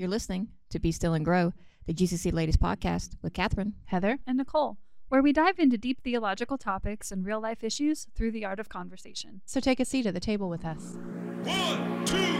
You're 0.00 0.08
listening 0.08 0.48
to 0.70 0.78
Be 0.78 0.92
Still 0.92 1.12
and 1.12 1.22
Grow, 1.22 1.52
the 1.86 1.92
GCC 1.92 2.32
Ladies 2.32 2.56
Podcast 2.56 3.16
with 3.20 3.34
Catherine. 3.34 3.74
Heather. 3.84 4.18
and 4.26 4.38
Nicole, 4.38 4.78
where 5.10 5.20
we 5.20 5.30
dive 5.30 5.58
into 5.58 5.76
deep 5.76 6.00
theological 6.02 6.56
topics 6.56 7.12
and 7.12 7.26
real 7.26 7.38
life 7.38 7.62
issues 7.62 8.06
through 8.14 8.30
the 8.30 8.46
art 8.46 8.58
of 8.58 8.70
conversation. 8.70 9.42
So 9.44 9.60
take 9.60 9.78
a 9.78 9.84
seat 9.84 10.06
at 10.06 10.14
the 10.14 10.18
table 10.18 10.48
with 10.48 10.64
us. 10.64 10.96
One, 11.44 12.06
two, 12.06 12.39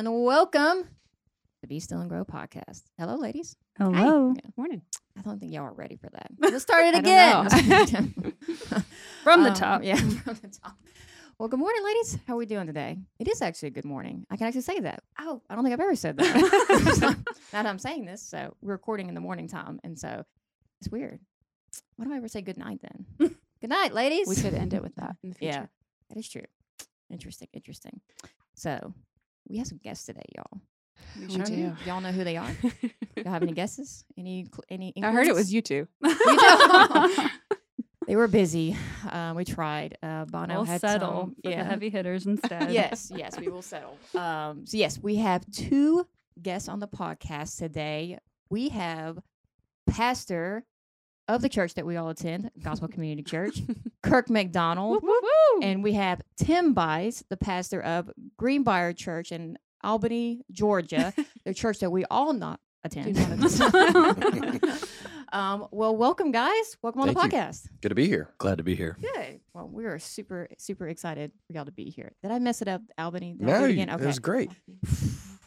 and 0.00 0.24
welcome 0.24 0.84
to 0.84 0.88
the 1.60 1.66
Be 1.66 1.78
Still 1.78 2.00
and 2.00 2.08
Grow 2.08 2.24
podcast. 2.24 2.84
Hello, 2.98 3.16
ladies. 3.16 3.54
Hello. 3.76 4.32
Yeah. 4.34 4.50
Morning. 4.56 4.80
I 5.18 5.20
don't 5.20 5.38
think 5.38 5.52
y'all 5.52 5.64
are 5.64 5.74
ready 5.74 5.96
for 5.96 6.08
that. 6.08 6.28
Let's 6.38 6.62
start 6.62 6.86
it 6.86 6.94
again. 6.98 7.44
From 9.22 9.42
the 9.42 9.50
Um, 9.50 9.54
top. 9.54 9.84
Yeah, 9.84 9.96
from 10.24 10.38
the 10.40 10.48
top. 10.62 10.78
Well, 11.38 11.48
good 11.50 11.58
morning, 11.60 11.84
ladies. 11.84 12.18
How 12.26 12.32
are 12.32 12.36
we 12.38 12.46
doing 12.46 12.66
today? 12.66 12.96
It 13.18 13.28
is 13.28 13.42
actually 13.42 13.68
a 13.68 13.72
good 13.72 13.84
morning. 13.84 14.24
I 14.30 14.38
can 14.38 14.46
actually 14.46 14.62
say 14.62 14.80
that. 14.80 15.02
Oh, 15.18 15.42
I 15.50 15.54
don't 15.54 15.64
think 15.64 15.74
I've 15.74 15.80
ever 15.80 15.94
said 15.96 16.16
that. 16.16 16.94
So, 16.98 17.08
now 17.10 17.62
that 17.62 17.66
I'm 17.66 17.78
saying 17.78 18.06
this, 18.06 18.22
so 18.22 18.54
we're 18.62 18.72
recording 18.72 19.08
in 19.08 19.14
the 19.14 19.20
morning 19.20 19.48
time, 19.48 19.80
and 19.84 19.98
so 19.98 20.24
it's 20.80 20.90
weird. 20.90 21.20
Why 21.96 22.06
do 22.06 22.12
I 22.14 22.16
ever 22.16 22.28
say 22.28 22.40
good 22.40 22.56
night 22.58 22.80
then? 22.82 23.36
good 23.60 23.70
night, 23.70 23.92
ladies. 23.92 24.28
We 24.28 24.36
could 24.36 24.54
end 24.54 24.72
it 24.72 24.82
with 24.82 24.94
that 24.96 25.16
in 25.22 25.28
the 25.30 25.34
future. 25.34 25.52
Yeah, 25.60 25.66
that 26.08 26.18
is 26.18 26.26
true. 26.28 26.44
Interesting, 27.10 27.48
interesting. 27.52 28.00
So 28.54 28.94
we 29.50 29.58
have 29.58 29.66
some 29.66 29.78
guests 29.82 30.06
today, 30.06 30.22
y'all. 30.36 30.60
We 31.18 31.34
Sure 31.34 31.44
do. 31.44 31.72
Y'all 31.84 32.00
know 32.00 32.12
who 32.12 32.22
they 32.24 32.36
are? 32.36 32.50
Y'all 33.16 33.32
have 33.32 33.42
any 33.42 33.52
guesses? 33.52 34.04
Any? 34.16 34.46
Any? 34.68 34.92
I 35.02 35.10
heard 35.10 35.26
it 35.26 35.34
was 35.34 35.52
you 35.52 35.60
two. 35.60 35.88
You 36.02 36.08
do? 36.38 37.28
They 38.06 38.16
were 38.16 38.26
busy. 38.28 38.76
Um, 39.08 39.36
we 39.36 39.44
tried. 39.44 39.96
Uh, 40.02 40.24
Bono 40.24 40.54
We'll 40.56 40.64
had 40.64 40.80
settle 40.80 41.20
some- 41.26 41.36
for 41.44 41.50
yeah. 41.50 41.62
the 41.62 41.68
heavy 41.68 41.90
hitters 41.90 42.26
instead. 42.26 42.72
yes, 42.72 43.12
yes, 43.14 43.38
we 43.38 43.46
will 43.48 43.62
settle. 43.62 43.96
Um, 44.16 44.66
so 44.66 44.76
yes, 44.78 44.98
we 45.00 45.16
have 45.16 45.48
two 45.52 46.04
guests 46.42 46.68
on 46.68 46.80
the 46.80 46.88
podcast 46.88 47.58
today. 47.58 48.18
We 48.48 48.70
have 48.70 49.18
pastor 49.88 50.64
of 51.34 51.42
the 51.42 51.48
church 51.48 51.74
that 51.74 51.86
we 51.86 51.96
all 51.96 52.08
attend, 52.08 52.50
Gospel 52.60 52.88
Community 52.92 53.22
Church, 53.22 53.60
Kirk 54.02 54.28
McDonald, 54.28 55.02
and 55.62 55.82
we 55.82 55.92
have 55.94 56.20
Tim 56.36 56.74
Bice, 56.74 57.22
the 57.30 57.36
pastor 57.36 57.80
of 57.80 58.10
Greenbriar 58.40 58.96
Church 58.96 59.30
in 59.30 59.56
Albany, 59.84 60.42
Georgia, 60.50 61.14
the 61.44 61.54
church 61.54 61.78
that 61.78 61.90
we 61.90 62.04
all 62.06 62.32
not 62.32 62.58
attend. 62.82 63.16
um, 65.32 65.68
well, 65.70 65.96
welcome, 65.96 66.32
guys. 66.32 66.76
Welcome 66.82 67.02
on 67.02 67.08
the 67.08 67.14
Thank 67.14 67.32
you. 67.32 67.38
podcast. 67.38 67.68
Good 67.80 67.90
to 67.90 67.94
be 67.94 68.08
here. 68.08 68.34
Glad 68.38 68.58
to 68.58 68.64
be 68.64 68.74
here. 68.74 68.98
Good. 69.00 69.40
Well, 69.54 69.68
we 69.72 69.84
are 69.84 69.98
super, 70.00 70.48
super 70.58 70.88
excited 70.88 71.30
for 71.46 71.52
y'all 71.52 71.64
to 71.64 71.72
be 71.72 71.90
here. 71.90 72.12
Did 72.22 72.32
I 72.32 72.40
mess 72.40 72.60
it 72.60 72.66
up, 72.68 72.82
Albany? 72.98 73.34
Did 73.38 73.48
I 73.48 73.52
No, 73.52 73.58
do 73.60 73.64
it 73.66 73.68
you- 73.76 73.82
again? 73.82 73.88
it 74.00 74.04
was 74.04 74.18
great. 74.18 74.50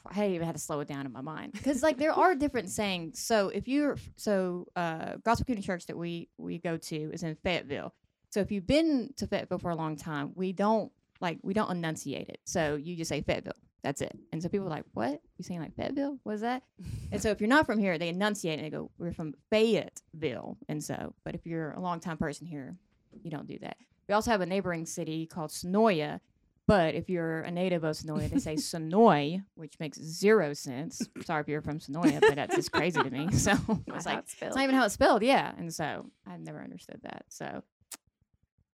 I 0.05 0.27
even 0.29 0.45
had 0.45 0.55
to 0.55 0.61
slow 0.61 0.79
it 0.81 0.87
down 0.87 1.05
in 1.05 1.11
my 1.11 1.21
mind 1.21 1.53
because 1.53 1.81
like 1.81 1.97
there 1.97 2.11
are 2.11 2.35
different 2.35 2.69
sayings. 2.79 3.19
So 3.19 3.49
if 3.49 3.67
you're 3.67 3.97
so 4.15 4.67
uh, 4.75 5.15
Gospel 5.23 5.45
Community 5.45 5.65
Church 5.65 5.85
that 5.87 5.97
we 5.97 6.29
we 6.37 6.59
go 6.59 6.77
to 6.77 6.95
is 7.13 7.23
in 7.23 7.35
Fayetteville. 7.35 7.93
So 8.29 8.39
if 8.39 8.51
you've 8.51 8.67
been 8.67 9.13
to 9.17 9.27
Fayetteville 9.27 9.59
for 9.59 9.71
a 9.71 9.75
long 9.75 9.95
time, 9.95 10.31
we 10.35 10.51
don't 10.51 10.91
like 11.21 11.39
we 11.41 11.53
don't 11.53 11.71
enunciate 11.71 12.29
it. 12.29 12.39
So 12.45 12.75
you 12.75 12.95
just 12.95 13.09
say 13.09 13.21
Fayetteville. 13.21 13.53
That's 13.83 14.01
it. 14.01 14.17
And 14.31 14.41
so 14.41 14.47
people 14.49 14.67
are 14.67 14.69
like, 14.69 14.85
"What? 14.93 15.21
You 15.37 15.43
saying 15.43 15.59
like 15.59 15.75
Fayetteville? 15.75 16.17
What 16.23 16.35
is 16.35 16.41
that?" 16.41 16.63
and 17.11 17.21
so 17.21 17.29
if 17.31 17.41
you're 17.41 17.49
not 17.49 17.65
from 17.65 17.79
here, 17.79 17.97
they 17.97 18.09
enunciate 18.09 18.59
and 18.59 18.65
they 18.65 18.69
go, 18.69 18.91
"We're 18.97 19.13
from 19.13 19.33
Fayetteville." 19.49 20.57
And 20.69 20.83
so, 20.83 21.13
but 21.23 21.35
if 21.35 21.45
you're 21.45 21.71
a 21.71 21.79
long 21.79 21.99
time 21.99 22.17
person 22.17 22.47
here, 22.47 22.77
you 23.23 23.29
don't 23.29 23.47
do 23.47 23.59
that. 23.59 23.77
We 24.07 24.13
also 24.13 24.31
have 24.31 24.41
a 24.41 24.45
neighboring 24.45 24.85
city 24.85 25.25
called 25.25 25.51
Senoia, 25.51 26.19
but 26.67 26.95
if 26.95 27.09
you're 27.09 27.41
a 27.41 27.51
native 27.51 27.83
of 27.83 27.95
Senoia, 27.95 28.29
they 28.29 28.39
say 28.39 28.55
Sonoy, 28.55 29.43
which 29.55 29.73
makes 29.79 29.99
zero 29.99 30.53
sense. 30.53 31.01
Sorry 31.25 31.41
if 31.41 31.47
you're 31.47 31.61
from 31.61 31.79
Senoia, 31.79 32.21
but 32.21 32.35
that's 32.35 32.55
just 32.55 32.71
crazy 32.71 33.01
to 33.01 33.09
me. 33.09 33.29
So 33.33 33.51
it's 33.87 34.05
like 34.05 34.23
it's 34.41 34.55
not 34.55 34.63
even 34.63 34.75
how 34.75 34.85
it's 34.85 34.93
spelled. 34.93 35.23
Yeah, 35.23 35.51
and 35.57 35.73
so 35.73 36.05
I've 36.25 36.39
never 36.39 36.61
understood 36.61 37.01
that. 37.03 37.25
So 37.29 37.63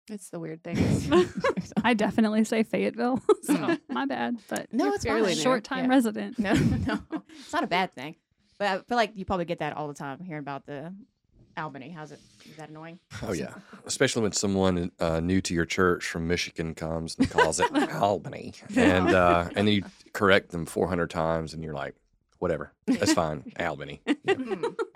It's 0.09 0.29
the 0.29 0.39
weird 0.39 0.63
thing. 0.63 0.77
I 1.83 1.93
definitely 1.93 2.43
say 2.45 2.63
Fayetteville. 2.63 3.21
so 3.43 3.55
oh. 3.55 3.77
my 3.89 4.05
bad. 4.05 4.37
But 4.49 4.73
no, 4.73 4.93
it's 4.93 5.03
fairly 5.03 5.33
fine. 5.33 5.43
short 5.43 5.63
time 5.63 5.85
Yeah. 5.85 5.89
resident. 5.89 6.39
No, 6.39 6.53
no, 6.53 6.99
it's 7.39 7.53
not 7.53 7.63
a 7.63 7.67
bad 7.67 7.93
thing. 7.93 8.15
But 8.57 8.67
I 8.67 8.77
feel 8.79 8.97
like 8.97 9.11
you 9.15 9.25
probably 9.25 9.45
get 9.45 9.59
that 9.59 9.75
all 9.75 9.87
the 9.87 9.93
time 9.93 10.19
hearing 10.23 10.41
about 10.41 10.65
the 10.65 10.95
Albany. 11.57 11.89
How's 11.89 12.11
it? 12.11 12.19
Is 12.49 12.57
that 12.57 12.69
annoying? 12.69 12.99
Oh 13.23 13.33
yeah, 13.33 13.53
especially 13.85 14.23
when 14.23 14.31
someone 14.33 14.91
uh, 14.99 15.19
new 15.19 15.41
to 15.41 15.53
your 15.53 15.65
church 15.65 16.05
from 16.05 16.27
Michigan 16.27 16.75
comes 16.75 17.15
and 17.17 17.29
calls 17.29 17.59
it 17.59 17.71
Albany, 17.93 18.53
and 18.75 19.09
uh, 19.09 19.45
and 19.55 19.67
then 19.67 19.73
you 19.73 19.83
correct 20.13 20.51
them 20.51 20.65
400 20.65 21.09
times, 21.09 21.53
and 21.53 21.63
you're 21.63 21.73
like, 21.73 21.95
whatever, 22.39 22.73
that's 22.87 23.13
fine, 23.13 23.51
Albany. 23.59 24.01
Yeah, 24.05 24.15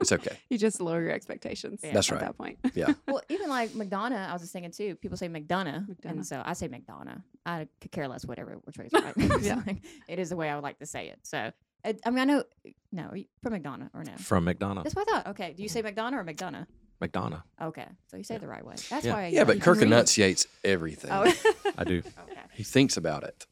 it's 0.01 0.11
okay. 0.11 0.37
you 0.49 0.57
just 0.57 0.79
lower 0.81 1.01
your 1.01 1.11
expectations. 1.11 1.79
Yeah. 1.83 1.93
That's 1.93 2.11
at 2.11 2.19
that 2.19 2.37
point. 2.37 2.57
Yeah, 2.73 2.93
Well, 3.07 3.21
even 3.29 3.49
like 3.49 3.71
McDonough, 3.71 4.29
I 4.29 4.33
was 4.33 4.41
just 4.41 4.53
thinking 4.53 4.71
too. 4.71 4.95
People 4.95 5.17
say 5.17 5.27
McDonough, 5.29 5.95
and 6.03 6.25
so 6.25 6.41
I 6.45 6.53
say 6.53 6.67
McDonough. 6.67 7.21
I 7.45 7.67
could 7.81 7.91
care 7.91 8.07
less, 8.07 8.25
whatever 8.25 8.59
which 8.65 8.77
way 8.77 8.85
is 8.85 8.93
right. 8.93 9.13
It's 9.15 9.45
Yeah. 9.45 9.61
like, 9.65 9.77
it 10.07 10.19
is 10.19 10.29
the 10.29 10.35
way 10.35 10.49
I 10.49 10.55
would 10.55 10.63
like 10.63 10.79
to 10.79 10.85
say 10.85 11.07
it. 11.07 11.19
So, 11.23 11.51
I, 11.85 11.95
I 12.05 12.09
mean, 12.09 12.19
I 12.19 12.25
know. 12.25 12.43
No, 12.91 13.13
you- 13.13 13.25
from 13.41 13.53
McDonough 13.53 13.89
or 13.93 14.03
no? 14.03 14.13
From 14.17 14.45
McDonough. 14.45 14.83
That's 14.83 14.95
what 14.95 15.07
I 15.09 15.11
thought. 15.11 15.27
Okay, 15.27 15.53
do 15.53 15.63
you 15.63 15.69
say 15.69 15.81
McDonough 15.81 16.13
or 16.13 16.23
McDonough? 16.23 16.65
McDonough. 17.01 17.43
Okay, 17.61 17.85
so 18.07 18.17
you 18.17 18.23
say 18.23 18.35
it 18.35 18.41
the 18.41 18.47
right 18.47 18.65
way. 18.65 18.75
That's 18.89 19.05
Yeah. 19.05 19.13
why. 19.13 19.23
I 19.23 19.27
yeah, 19.27 19.43
but 19.45 19.61
Kirk 19.61 19.81
enunciates 19.81 20.47
everything. 20.63 21.11
Oh, 21.11 21.23
I 21.77 21.83
do. 21.85 21.99
okay. 21.99 22.41
He 22.53 22.63
thinks 22.63 22.97
about 22.97 23.23
it. 23.23 23.45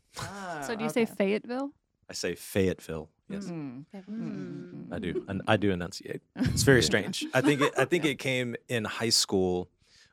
So 0.66 0.76
do 0.76 0.84
you 0.84 0.90
Oh, 0.90 0.94
say. 0.94 1.06
Fayetteville? 1.06 1.72
I 2.10 2.14
say 2.14 2.36
Fayetteville. 2.36 3.10
Yes, 3.30 3.46
Mm, 3.46 3.86
mm, 3.94 4.04
mm, 4.10 4.94
I 4.94 5.00
do. 5.00 5.26
And 5.28 5.42
I 5.48 5.58
do 5.58 5.72
enunciate. 5.72 6.22
It's 6.38 6.64
very 6.64 6.82
strange. 6.92 7.26
I 7.34 7.42
think 7.42 7.60
it, 7.62 7.74
I 7.78 7.84
think 7.86 8.06
it 8.06 8.20
came 8.20 8.56
in 8.70 8.86
high 8.86 9.10
school 9.10 9.70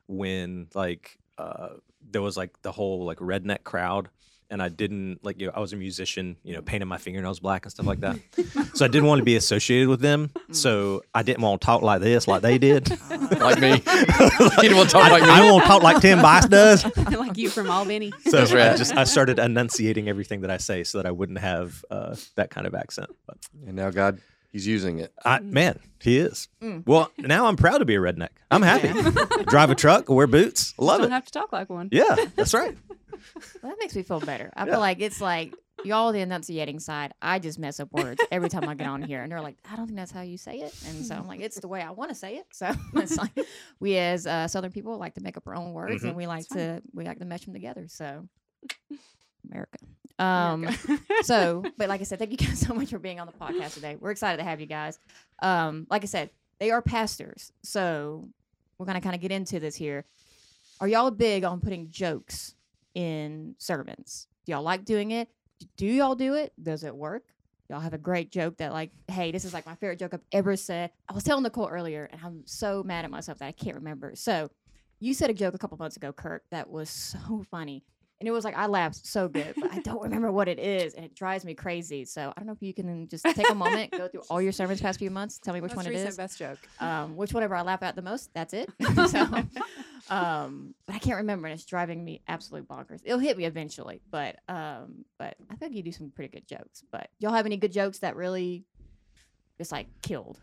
when 0.07 0.67
like 0.73 1.17
uh, 1.37 1.69
there 2.09 2.21
was 2.21 2.35
like 2.37 2.61
the 2.61 2.71
whole 2.73 3.05
like 3.05 3.17
redneck 3.19 3.63
crowd, 3.63 4.09
and 4.49 4.61
I 4.61 4.69
didn't 4.69 5.23
like 5.23 5.39
you 5.39 5.47
know 5.47 5.53
I 5.55 5.59
was 5.59 5.73
a 5.73 5.75
musician, 5.75 6.37
you 6.43 6.53
know, 6.53 6.61
mm. 6.61 6.65
painting 6.65 6.87
my 6.87 6.97
fingernails 6.97 7.39
black 7.39 7.65
and 7.65 7.71
stuff 7.71 7.85
like 7.85 7.99
that. 8.01 8.17
so 8.73 8.85
I 8.85 8.87
didn't 8.87 9.07
want 9.07 9.19
to 9.19 9.25
be 9.25 9.35
associated 9.35 9.89
with 9.89 10.01
them. 10.01 10.29
Mm. 10.49 10.55
So 10.55 11.03
I 11.13 11.23
didn't 11.23 11.41
want 11.41 11.61
to 11.61 11.65
talk 11.65 11.81
like 11.81 12.01
this, 12.01 12.27
like 12.27 12.41
they 12.41 12.57
did. 12.57 12.91
Ah. 13.07 13.27
Like 13.45 13.59
me. 13.59 13.71
he 13.71 14.61
didn't 14.61 14.77
want 14.77 14.89
to 14.89 14.93
talk 14.93 15.05
I, 15.05 15.11
like 15.11 15.23
me. 15.23 15.29
I 15.29 15.39
don't 15.39 15.53
want 15.53 15.63
to 15.63 15.67
talk 15.67 15.83
like 15.83 16.01
Tim 16.01 16.21
Bice 16.21 16.47
does. 16.47 16.85
like 16.97 17.37
you 17.37 17.49
from 17.49 17.69
Albany. 17.69 18.11
So 18.25 18.45
That's 18.45 18.53
I 18.53 18.77
just 18.77 18.95
I 18.95 19.03
started 19.03 19.39
enunciating 19.39 20.09
everything 20.09 20.41
that 20.41 20.51
I 20.51 20.57
say 20.57 20.83
so 20.83 20.97
that 20.99 21.05
I 21.05 21.11
wouldn't 21.11 21.39
have 21.39 21.83
uh, 21.91 22.15
that 22.35 22.49
kind 22.49 22.65
of 22.65 22.75
accent. 22.75 23.09
But 23.27 23.37
and 23.65 23.75
now 23.75 23.89
God, 23.91 24.19
He's 24.55 24.65
using 24.65 24.99
it. 24.99 25.11
I, 25.25 25.41
man, 25.41 25.79
he 25.99 26.17
is. 26.17 26.47
Mm. 26.61 26.87
Well, 26.87 27.11
now 27.17 27.47
I'm 27.47 27.57
proud 27.57 27.79
to 27.79 27.85
be 27.85 27.95
a 27.95 27.99
redneck. 27.99 28.29
I'm 28.49 28.61
happy. 28.61 28.87
Drive 29.49 29.69
a 29.69 29.75
truck, 29.75 30.07
wear 30.07 30.27
boots, 30.27 30.73
love 30.77 30.99
it. 31.01 31.03
Don't 31.03 31.11
have 31.11 31.25
to 31.25 31.31
talk 31.33 31.51
like 31.51 31.69
one. 31.69 31.89
Yeah, 31.91 32.15
that's 32.37 32.53
right. 32.53 32.77
Well, 33.61 33.71
that 33.71 33.77
makes 33.79 33.95
me 33.95 34.03
feel 34.03 34.19
better. 34.21 34.51
I 34.55 34.65
Yeah. 34.65 34.71
feel 34.73 34.79
like 34.79 35.01
it's 35.01 35.19
like 35.19 35.53
y'all 35.83 36.11
the 36.13 36.19
enunciating 36.21 36.79
side. 36.79 37.11
I 37.21 37.39
just 37.39 37.57
mess 37.59 37.79
up 37.81 37.91
words 37.91 38.21
every 38.31 38.47
time 38.49 38.69
I 38.69 38.75
get 38.75 38.87
on 38.87 39.01
here, 39.01 39.21
and 39.23 39.31
they're 39.31 39.41
like, 39.41 39.57
"I 39.69 39.75
don't 39.75 39.87
think 39.87 39.97
that's 39.97 40.11
how 40.11 40.21
you 40.21 40.37
say 40.37 40.59
it," 40.59 40.73
and 40.87 41.03
so 41.05 41.15
I'm 41.15 41.27
like, 41.27 41.41
"It's 41.41 41.59
the 41.59 41.67
way 41.67 41.81
I 41.81 41.89
want 41.91 42.09
to 42.11 42.15
say 42.15 42.35
it." 42.37 42.45
So 42.53 42.71
it's 42.93 43.17
like 43.17 43.31
we 43.81 43.97
as 43.97 44.25
uh, 44.27 44.47
Southern 44.47 44.71
people 44.71 44.97
like 44.99 45.15
to 45.15 45.21
make 45.21 45.35
up 45.37 45.47
our 45.47 45.55
own 45.55 45.73
words, 45.73 46.03
Mhm. 46.03 46.09
and 46.09 46.15
we 46.15 46.27
like 46.27 46.41
It's 46.41 46.47
fine. 46.49 46.57
to 46.57 46.81
we 46.93 47.03
like 47.03 47.19
to 47.19 47.25
mesh 47.25 47.43
them 47.45 47.53
together. 47.53 47.87
So 47.89 48.27
America. 49.49 49.77
Um, 50.19 50.67
so, 51.23 51.63
but 51.77 51.89
like 51.89 52.01
I 52.01 52.03
said, 52.03 52.19
thank 52.19 52.31
you 52.31 52.37
guys 52.37 52.59
so 52.67 52.73
much 52.73 52.89
for 52.89 52.99
being 52.99 53.19
on 53.19 53.27
the 53.27 53.33
podcast 53.33 53.73
today. 53.73 53.97
We're 53.99 54.11
excited 54.11 54.37
to 54.37 54.43
have 54.43 54.59
you 54.59 54.65
guys. 54.65 54.99
Um, 55.41 55.87
like 55.89 56.03
I 56.03 56.07
said, 56.07 56.29
they 56.59 56.71
are 56.71 56.81
pastors, 56.81 57.51
so 57.63 58.27
we're 58.77 58.85
gonna 58.85 59.01
kind 59.01 59.15
of 59.15 59.21
get 59.21 59.31
into 59.31 59.59
this 59.59 59.75
here. 59.75 60.05
Are 60.79 60.87
y'all 60.87 61.11
big 61.11 61.43
on 61.43 61.61
putting 61.61 61.89
jokes 61.89 62.55
in 62.93 63.55
sermons? 63.57 64.27
Do 64.45 64.51
y'all 64.51 64.63
like 64.63 64.85
doing 64.85 65.11
it? 65.11 65.29
Do 65.77 65.85
y'all 65.85 66.15
do 66.15 66.35
it? 66.35 66.53
Does 66.61 66.83
it 66.83 66.95
work? 66.95 67.23
Y'all 67.69 67.79
have 67.79 67.93
a 67.93 67.97
great 67.97 68.31
joke 68.31 68.57
that 68.57 68.73
like, 68.73 68.91
hey, 69.07 69.31
this 69.31 69.43
is 69.43 69.53
like 69.53 69.65
my 69.65 69.75
favorite 69.75 69.99
joke 69.99 70.13
I've 70.13 70.21
ever 70.31 70.55
said. 70.55 70.91
I 71.09 71.13
was 71.13 71.23
telling 71.23 71.43
Nicole 71.43 71.67
earlier, 71.67 72.07
and 72.11 72.21
I'm 72.23 72.43
so 72.45 72.83
mad 72.83 73.05
at 73.05 73.11
myself 73.11 73.39
that 73.39 73.47
I 73.47 73.51
can't 73.51 73.75
remember. 73.75 74.11
So, 74.15 74.49
you 74.99 75.13
said 75.13 75.29
a 75.29 75.33
joke 75.33 75.53
a 75.53 75.57
couple 75.57 75.77
months 75.77 75.97
ago, 75.97 76.13
Kirk, 76.13 76.43
that 76.51 76.69
was 76.69 76.89
so 76.89 77.43
funny. 77.49 77.83
And 78.25 78.31
it 78.31 78.33
was 78.33 78.43
like 78.43 78.57
I 78.57 78.65
laughed 78.65 79.05
so 79.05 79.27
good, 79.27 79.53
but 79.55 79.71
I 79.71 79.81
don't 79.81 80.01
remember 80.01 80.31
what 80.31 80.47
it 80.47 80.57
is, 80.57 80.95
and 80.95 81.05
it 81.05 81.13
drives 81.13 81.45
me 81.45 81.53
crazy. 81.53 82.05
So 82.05 82.33
I 82.35 82.39
don't 82.39 82.47
know 82.47 82.53
if 82.53 82.61
you 82.63 82.73
can 82.73 83.07
just 83.07 83.23
take 83.23 83.47
a 83.51 83.53
moment, 83.53 83.91
go 83.91 84.07
through 84.07 84.23
all 84.31 84.41
your 84.41 84.51
sermons 84.51 84.81
past 84.81 84.97
few 84.97 85.11
months, 85.11 85.37
tell 85.37 85.53
me 85.53 85.61
which 85.61 85.75
Most 85.75 85.85
one 85.85 85.93
it 85.93 85.95
is. 85.95 86.17
best 86.17 86.39
joke. 86.39 86.57
um, 86.79 87.15
which 87.15 87.33
whatever 87.33 87.53
I 87.53 87.61
laugh 87.61 87.83
at 87.83 87.95
the 87.95 88.01
most, 88.01 88.33
that's 88.33 88.55
it. 88.55 88.67
so, 89.09 89.27
um, 90.09 90.73
but 90.87 90.95
I 90.95 90.97
can't 90.97 91.17
remember, 91.17 91.45
and 91.45 91.53
it's 91.53 91.65
driving 91.65 92.03
me 92.03 92.23
absolutely 92.27 92.65
bonkers. 92.65 93.01
It'll 93.03 93.19
hit 93.19 93.37
me 93.37 93.45
eventually, 93.45 94.01
but 94.09 94.37
um, 94.49 95.05
but 95.19 95.35
I 95.51 95.55
think 95.57 95.75
you 95.75 95.83
do 95.83 95.91
some 95.91 96.09
pretty 96.09 96.31
good 96.31 96.47
jokes. 96.47 96.83
But 96.91 97.09
y'all 97.19 97.31
have 97.31 97.45
any 97.45 97.57
good 97.57 97.73
jokes 97.73 97.99
that 97.99 98.15
really 98.15 98.63
just 99.59 99.71
like 99.71 99.85
killed? 100.01 100.39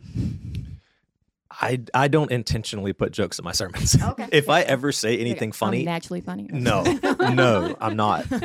I 1.60 1.80
I 1.94 2.08
don't 2.08 2.30
intentionally 2.30 2.92
put 2.92 3.12
jokes 3.12 3.38
in 3.38 3.44
my 3.44 3.52
sermons. 3.52 3.96
Okay. 4.00 4.28
if 4.32 4.48
I 4.48 4.62
ever 4.62 4.90
say 4.92 5.10
Like, 5.12 5.20
anything 5.20 5.48
I'm 5.48 5.52
funny, 5.52 5.84
naturally 5.84 6.20
funny. 6.20 6.48
no, 6.50 6.82
no, 7.20 7.76
I'm 7.80 7.96
not. 7.96 8.26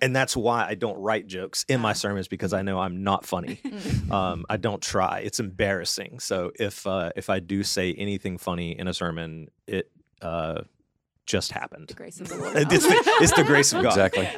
And 0.00 0.14
that's 0.14 0.36
why 0.36 0.64
I 0.64 0.74
don't 0.76 0.96
write 0.98 1.26
jokes 1.26 1.64
in 1.68 1.80
my 1.80 1.92
sermons 1.92 2.28
because 2.28 2.52
I 2.52 2.62
know 2.62 2.78
I'm 2.78 3.02
not 3.02 3.26
funny. 3.26 3.60
Um, 4.12 4.46
I 4.48 4.56
don't 4.56 4.80
try. 4.80 5.20
It's 5.20 5.40
embarrassing. 5.40 6.20
So 6.20 6.52
if 6.54 6.86
uh, 6.86 7.10
if 7.16 7.28
I 7.28 7.40
do 7.40 7.62
say 7.64 7.94
anything 7.94 8.38
funny 8.38 8.78
in 8.78 8.86
a 8.86 8.94
sermon, 8.94 9.48
it 9.66 9.90
uh, 10.22 10.62
just 11.26 11.50
happened. 11.52 11.88
The 11.88 11.94
grace 11.94 12.20
of 12.20 12.28
the 12.28 12.36
Lord. 12.36 12.56
It's 12.56 12.86
the, 12.86 13.02
it's 13.20 13.32
the 13.34 13.44
grace 13.44 13.72
of 13.72 13.82
God. 13.82 13.98
Exactly. 13.98 14.28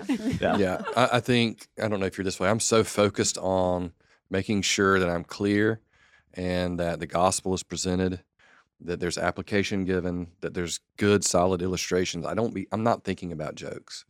Yeah. 0.41 0.57
yeah, 0.57 0.83
I, 0.97 1.09
I 1.19 1.21
think 1.21 1.69
I 1.83 1.89
don't 1.89 2.01
know 2.01 2.07
if 2.07 2.17
you're 2.17 2.25
this 2.25 2.41
way. 2.41 2.49
I'm 2.49 2.61
so 2.61 2.83
focused 2.83 3.37
on 3.39 3.93
making 4.31 4.63
sure 4.63 4.99
that 4.99 5.11
I'm 5.11 5.25
clear 5.25 5.81
and 6.35 6.79
that 6.79 7.01
the 7.01 7.07
gospel 7.07 7.55
is 7.55 7.63
presented, 7.63 8.23
that 8.81 9.01
there's 9.01 9.19
application 9.19 9.85
given, 9.85 10.29
that 10.41 10.55
there's 10.55 10.81
good, 10.97 11.25
solid 11.25 11.63
illustrations. 11.63 12.25
I 12.25 12.35
don't 12.35 12.55
be. 12.55 12.67
I'm 12.73 12.83
not 12.83 13.05
thinking 13.05 13.33
about 13.33 13.55
jokes. 13.55 14.05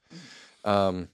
Um, 0.64 1.08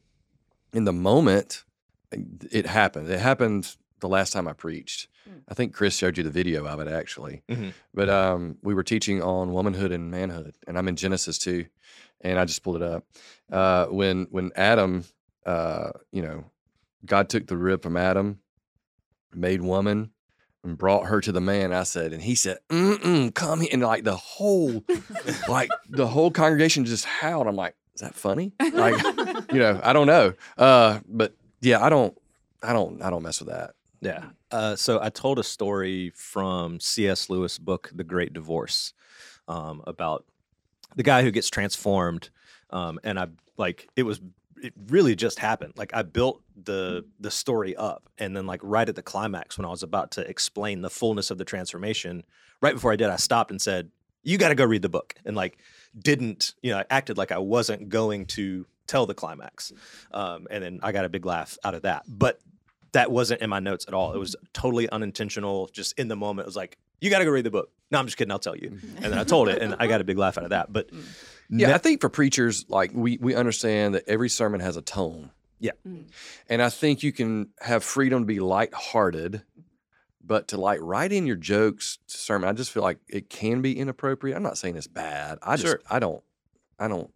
in 0.73 0.85
the 0.85 0.93
moment, 0.93 1.65
it 2.13 2.67
happened. 2.67 3.09
It 3.11 3.21
happened 3.21 3.77
the 4.01 4.09
last 4.09 4.33
time 4.33 4.47
I 4.47 4.53
preached. 4.53 5.09
Mm. 5.29 5.43
I 5.49 5.55
think 5.55 5.73
Chris 5.75 5.97
showed 5.97 6.19
you 6.19 6.25
the 6.25 6.31
video 6.31 6.67
of 6.67 6.81
it 6.81 6.89
actually. 6.89 7.43
Mhm. 7.49 7.73
But 7.95 8.09
um, 8.11 8.59
we 8.63 8.75
were 8.75 8.83
teaching 8.83 9.23
on 9.23 9.53
womanhood 9.53 9.91
and 9.93 10.11
manhood, 10.11 10.55
and 10.67 10.77
I'm 10.77 10.89
in 10.89 10.97
Genesis 10.97 11.39
too, 11.39 11.67
and 12.21 12.39
I 12.39 12.45
just 12.45 12.63
pulled 12.63 12.77
it 12.77 12.83
up. 12.83 13.05
Uh, 13.51 13.87
when 13.87 14.27
when 14.31 14.51
Adam, 14.55 15.05
uh, 15.47 15.91
you 16.13 16.23
know, 16.23 16.45
God 17.07 17.29
took 17.29 17.47
the 17.47 17.57
rib 17.57 17.83
from 17.83 17.97
Adam, 17.97 18.41
made 19.35 19.63
woman, 19.63 20.11
and 20.67 20.77
brought 20.77 21.07
her 21.07 21.21
to 21.21 21.33
the 21.33 21.41
man. 21.41 21.73
I 21.73 21.85
said, 21.85 22.13
and 22.13 22.23
he 22.23 22.35
said, 22.35 22.59
Mm-mm, 22.69 23.33
"Come 23.35 23.61
here," 23.61 23.71
and 23.73 23.83
like 23.83 24.05
the 24.05 24.17
whole, 24.17 24.85
like 25.49 25.71
the 25.89 26.07
whole 26.07 26.31
congregation 26.31 26.85
just 26.85 27.05
howled. 27.05 27.47
I'm 27.47 27.57
like, 27.57 27.75
"Is 27.95 28.01
that 28.03 28.15
funny?" 28.15 28.53
Like, 28.61 29.03
you 29.53 29.59
know, 29.59 29.81
I 29.83 29.93
don't 29.93 30.07
know, 30.07 30.35
uh, 30.59 31.01
but 31.09 31.35
yeah, 31.63 31.83
I 31.83 31.89
don't, 31.89 32.17
I 32.63 32.73
don't, 32.73 33.01
I 33.03 33.11
don't 33.11 33.23
mess 33.23 33.41
with 33.41 33.49
that. 33.49 33.75
Yeah. 34.01 34.25
Uh, 34.51 34.77
so 34.77 35.01
I 35.01 35.09
told 35.09 35.39
a 35.39 35.43
story 35.43 36.13
from 36.15 36.79
C.S. 36.81 37.31
Lewis' 37.31 37.59
book, 37.59 37.91
The 37.95 38.05
Great 38.05 38.33
Divorce, 38.33 38.93
um, 39.49 39.83
about 39.87 40.25
the 40.95 41.03
guy 41.03 41.23
who 41.23 41.31
gets 41.31 41.49
transformed. 41.49 42.31
Um, 42.71 43.01
and 43.05 43.19
I 43.19 43.29
like 43.57 43.89
it 43.97 44.03
was 44.03 44.21
it 44.63 44.73
really 44.89 45.15
just 45.15 45.39
happened. 45.39 45.75
Like 45.77 45.95
I 45.95 46.03
built 46.03 46.43
the 46.65 47.05
the 47.21 47.31
story 47.31 47.77
up, 47.77 48.09
and 48.19 48.37
then 48.37 48.47
like 48.47 48.61
right 48.63 48.89
at 48.89 48.95
the 48.95 49.03
climax 49.03 49.59
when 49.59 49.65
I 49.65 49.71
was 49.71 49.83
about 49.83 50.13
to 50.13 50.29
explain 50.29 50.83
the 50.83 50.91
fullness 50.91 51.31
of 51.31 51.39
the 51.39 51.45
transformation, 51.45 52.25
right 52.61 52.75
before 52.75 52.93
I 52.93 52.97
did, 52.97 53.09
I 53.09 53.17
stopped 53.17 53.51
and 53.51 53.61
said, 53.61 53.91
"You 54.23 54.39
got 54.39 54.49
to 54.49 54.55
go 54.55 54.65
read 54.65 54.83
the 54.83 54.89
book," 54.89 55.15
and 55.25 55.37
like 55.37 55.59
didn't 55.99 56.55
you 56.63 56.73
know 56.73 56.79
I 56.79 56.85
acted 56.91 57.19
like 57.19 57.33
I 57.33 57.39
wasn't 57.39 57.89
going 57.89 58.27
to 58.27 58.67
tell 58.87 59.07
the 59.07 59.15
climax, 59.15 59.73
um, 60.13 60.47
and 60.51 60.63
then 60.63 60.81
I 60.83 60.93
got 60.93 61.05
a 61.05 61.09
big 61.09 61.27
laugh 61.27 61.59
out 61.65 61.75
of 61.75 61.83
that, 61.83 62.05
but 62.07 62.41
that 62.93 63.11
wasn't 63.11 63.43
in 63.43 63.51
my 63.51 63.61
notes 63.61 63.85
at 63.89 63.95
all. 63.95 64.15
It 64.15 64.19
was 64.19 64.37
totally 64.55 64.89
unintentional. 64.89 65.69
Just 65.73 65.99
in 65.99 66.09
the 66.09 66.17
moment, 66.17 66.47
it 66.47 66.49
was 66.49 66.57
like, 66.57 66.79
"You 67.01 67.11
got 67.11 67.19
to 67.19 67.25
go 67.25 67.31
read 67.31 67.45
the 67.45 67.51
book." 67.51 67.71
No, 67.91 67.99
I'm 67.99 68.07
just 68.07 68.17
kidding. 68.17 68.33
I'll 68.33 68.39
tell 68.39 68.57
you. 68.57 68.79
And 68.97 69.13
then 69.13 69.19
I 69.19 69.25
told 69.25 69.49
it, 69.49 69.63
and 69.63 69.77
I 69.79 69.87
got 69.93 70.01
a 70.01 70.05
big 70.05 70.19
laugh 70.19 70.39
out 70.39 70.45
of 70.45 70.51
that. 70.51 70.73
But 70.73 70.91
Yeah, 71.49 71.69
ne- 71.69 71.75
I 71.75 71.79
think 71.79 72.01
for 72.01 72.09
preachers, 72.09 72.65
like 72.69 72.91
we 72.95 73.19
we 73.21 73.35
understand 73.35 73.95
that 73.95 74.05
every 74.09 74.29
sermon 74.29 74.61
has 74.61 74.77
a 74.77 74.83
tone. 74.83 75.31
Yeah. 75.59 75.73
Mm. 75.87 76.05
And 76.49 76.63
I 76.63 76.69
think 76.69 77.03
you 77.03 77.13
can 77.13 77.49
have 77.61 77.83
freedom 77.83 78.23
to 78.23 78.27
be 78.27 78.41
lighthearted, 78.41 79.43
but 80.23 80.49
to 80.49 80.59
like 80.59 80.81
write 80.83 81.13
in 81.13 81.27
your 81.27 81.37
jokes 81.37 81.99
to 82.09 82.17
sermon, 82.19 82.49
I 82.49 82.53
just 82.53 82.71
feel 82.71 82.83
like 82.83 82.99
it 83.09 83.31
can 83.31 83.63
be 83.63 83.79
inappropriate. 83.79 84.37
I'm 84.37 84.43
not 84.43 84.59
saying 84.59 84.77
it's 84.77 84.87
bad. 84.87 85.39
I 85.43 85.57
just 85.57 85.67
Sure. 85.67 85.81
I 85.91 85.99
don't 85.99 86.23
I 86.79 86.89
don't 86.89 87.11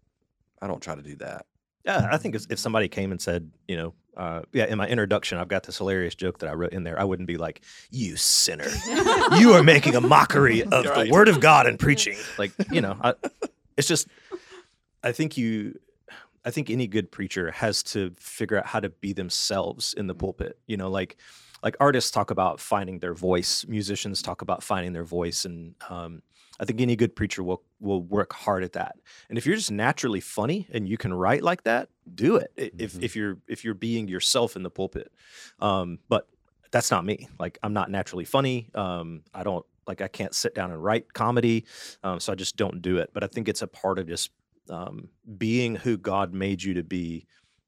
I 0.63 0.67
don't 0.67 0.83
try 0.83 0.95
to 0.95 1.03
do 1.03 1.17
that. 1.17 1.47
Yeah, 1.85 2.09
I 2.11 2.19
think 2.19 2.35
if, 2.35 2.45
if 2.51 2.59
somebody 2.59 2.89
came 2.89 3.11
and 3.11 3.21
said, 3.21 3.51
you 3.67 3.77
know, 3.77 3.95
uh, 4.17 4.43
yeah, 4.53 4.67
in 4.67 4.77
my 4.77 4.87
introduction, 4.87 5.39
I've 5.39 5.49
got 5.49 5.63
this 5.63 5.79
hilarious 5.79 6.15
joke 6.15 6.41
that 6.41 6.51
I 6.51 6.53
wrote 6.53 6.73
in 6.73 6.85
there. 6.85 6.99
I 7.01 7.05
wouldn't 7.05 7.27
be 7.27 7.39
like, 7.39 7.63
"You 7.91 8.17
sinner, 8.17 8.69
you 9.39 9.53
are 9.53 9.63
making 9.63 9.97
a 9.97 10.01
mockery 10.01 10.63
of 10.63 10.85
the 10.85 11.09
word 11.11 11.29
of 11.29 11.41
God 11.41 11.67
and 11.67 11.79
preaching." 11.79 12.17
Like, 12.39 12.53
you 12.71 12.81
know, 12.81 12.99
I, 13.01 13.15
it's 13.77 13.89
just, 13.89 14.09
I 15.03 15.13
think 15.13 15.37
you, 15.37 15.79
I 16.45 16.51
think 16.51 16.71
any 16.71 16.87
good 16.87 17.11
preacher 17.11 17.51
has 17.51 17.83
to 17.85 18.15
figure 18.19 18.59
out 18.59 18.67
how 18.67 18.81
to 18.81 18.89
be 18.91 19.13
themselves 19.13 19.95
in 19.95 20.07
the 20.07 20.15
pulpit. 20.15 20.59
You 20.67 20.77
know, 20.77 20.91
like, 20.91 21.17
like 21.63 21.77
artists 21.81 22.11
talk 22.11 22.31
about 22.31 22.61
finding 22.61 22.99
their 22.99 23.15
voice, 23.15 23.67
musicians 23.69 24.23
talk 24.23 24.41
about 24.43 24.63
finding 24.63 24.93
their 24.95 25.05
voice, 25.05 25.45
and 25.45 25.75
um, 25.91 26.23
I 26.59 26.65
think 26.65 26.81
any 26.81 26.97
good 26.97 27.15
preacher 27.15 27.43
will 27.43 27.63
will 27.81 28.03
work 28.03 28.33
hard 28.33 28.65
at 28.65 28.73
that. 28.73 28.97
And 29.29 29.37
if 29.37 29.45
you're 29.45 29.57
just 29.57 29.71
naturally 29.71 30.21
funny 30.21 30.67
and 30.73 30.89
you 30.89 30.97
can 30.97 31.13
write 31.13 31.43
like 31.43 31.65
that, 31.65 31.91
do 32.15 32.37
it. 32.37 32.53
If 32.57 32.95
Mhm. 32.95 33.03
if 33.03 33.15
you're 33.17 33.39
if 33.47 33.63
you're 33.65 33.75
being 33.75 34.09
yourself 34.09 34.57
in 34.57 34.63
the 34.63 34.71
pulpit, 34.71 35.13
um, 35.59 35.99
but 36.09 36.29
that's 36.71 36.91
not 36.91 37.05
me. 37.05 37.29
Like 37.39 37.59
I'm 37.63 37.75
not 37.75 37.91
naturally 37.91 38.25
funny. 38.25 38.71
Um, 38.75 39.23
I 39.35 39.43
don't 39.43 39.67
like 39.91 40.01
I 40.01 40.09
can't 40.09 40.35
sit 40.35 40.55
down 40.55 40.71
and 40.71 40.83
write 40.83 41.13
comedy, 41.13 41.65
um, 42.03 42.21
so 42.21 42.33
I 42.33 42.37
just 42.37 42.57
don't 42.57 42.81
do 42.81 42.99
it. 42.99 43.11
But 43.13 43.25
I 43.25 43.27
think 43.27 43.49
it's 43.49 43.63
a 43.63 43.67
part 43.67 43.99
of 43.99 44.07
just 44.07 44.31
um, 44.69 45.09
being 45.37 45.75
who 45.75 45.97
God 45.97 46.33
made 46.33 46.63
you 46.63 46.75
to 46.75 46.83
be 46.83 47.27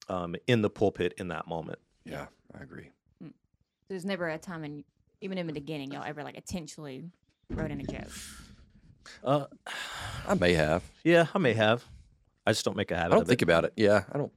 um, 0.08 0.36
in 0.46 0.62
the 0.62 0.70
pulpit 0.70 1.14
in 1.19 1.28
that 1.28 1.46
moment. 1.48 1.78
Yeah, 2.04 2.26
I 2.58 2.62
agree. 2.62 2.90
There's 3.88 4.04
never 4.04 4.28
a 4.28 4.38
time 4.38 4.64
in 4.64 4.84
even 5.20 5.36
in 5.38 5.46
the 5.46 5.52
beginning 5.52 5.92
y'all 5.92 6.04
ever 6.04 6.22
like 6.24 6.36
intentionally 6.36 7.04
wrote 7.50 7.70
in 7.70 7.80
a 7.80 7.84
joke. 7.84 8.10
Uh, 9.24 9.46
I 10.28 10.34
may 10.34 10.54
have. 10.54 10.82
yeah, 11.04 11.26
I 11.34 11.38
may 11.38 11.54
have. 11.54 11.84
I 12.46 12.52
just 12.52 12.64
don't 12.64 12.76
make 12.76 12.90
a 12.90 12.96
habit 12.96 13.12
I 13.12 13.14
don't 13.16 13.22
of 13.22 13.28
think 13.28 13.42
it. 13.42 13.44
about 13.44 13.64
it. 13.64 13.72
Yeah, 13.76 14.04
I 14.12 14.19
don't. 14.19 14.32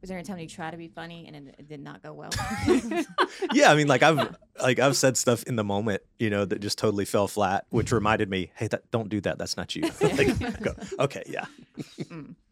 Was 0.00 0.08
there 0.08 0.16
any 0.18 0.24
time 0.26 0.38
you 0.38 0.48
try 0.48 0.70
to 0.70 0.76
be 0.76 0.88
funny 0.88 1.26
and 1.26 1.36
it, 1.48 1.54
it 1.58 1.68
did 1.68 1.80
not 1.80 2.02
go 2.02 2.12
well? 2.14 2.30
yeah, 3.52 3.70
I 3.70 3.74
mean, 3.76 3.86
like 3.86 4.02
I've 4.02 4.34
like 4.60 4.78
I've 4.78 4.96
said 4.96 5.16
stuff 5.16 5.42
in 5.44 5.56
the 5.56 5.64
moment, 5.64 6.02
you 6.18 6.30
know, 6.30 6.44
that 6.44 6.60
just 6.60 6.78
totally 6.78 7.04
fell 7.04 7.28
flat, 7.28 7.66
which 7.70 7.92
reminded 7.92 8.30
me, 8.30 8.50
hey, 8.56 8.66
that 8.68 8.90
don't 8.90 9.08
do 9.10 9.20
that. 9.22 9.36
That's 9.38 9.56
not 9.56 9.74
you. 9.76 9.82
like, 10.00 10.62
go, 10.62 10.72
okay, 11.00 11.22
yeah. 11.26 11.44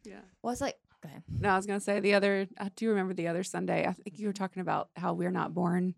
Yeah. 0.05 0.17
well, 0.43 0.53
it's 0.53 0.61
like 0.61 0.77
go 1.03 1.09
ahead. 1.09 1.23
No, 1.41 1.49
I 1.51 1.57
was 1.57 1.65
gonna 1.67 1.81
say 1.81 2.01
the 2.01 2.15
other. 2.15 2.49
I 2.59 2.71
do 2.77 2.91
remember 2.91 3.15
the 3.15 3.29
other 3.29 3.43
Sunday. 3.43 3.87
I 3.87 3.93
think 3.93 4.19
you 4.19 4.27
were 4.27 4.33
talking 4.35 4.61
about 4.61 4.91
how 4.97 5.15
we're 5.15 5.31
not 5.31 5.55
born 5.55 5.95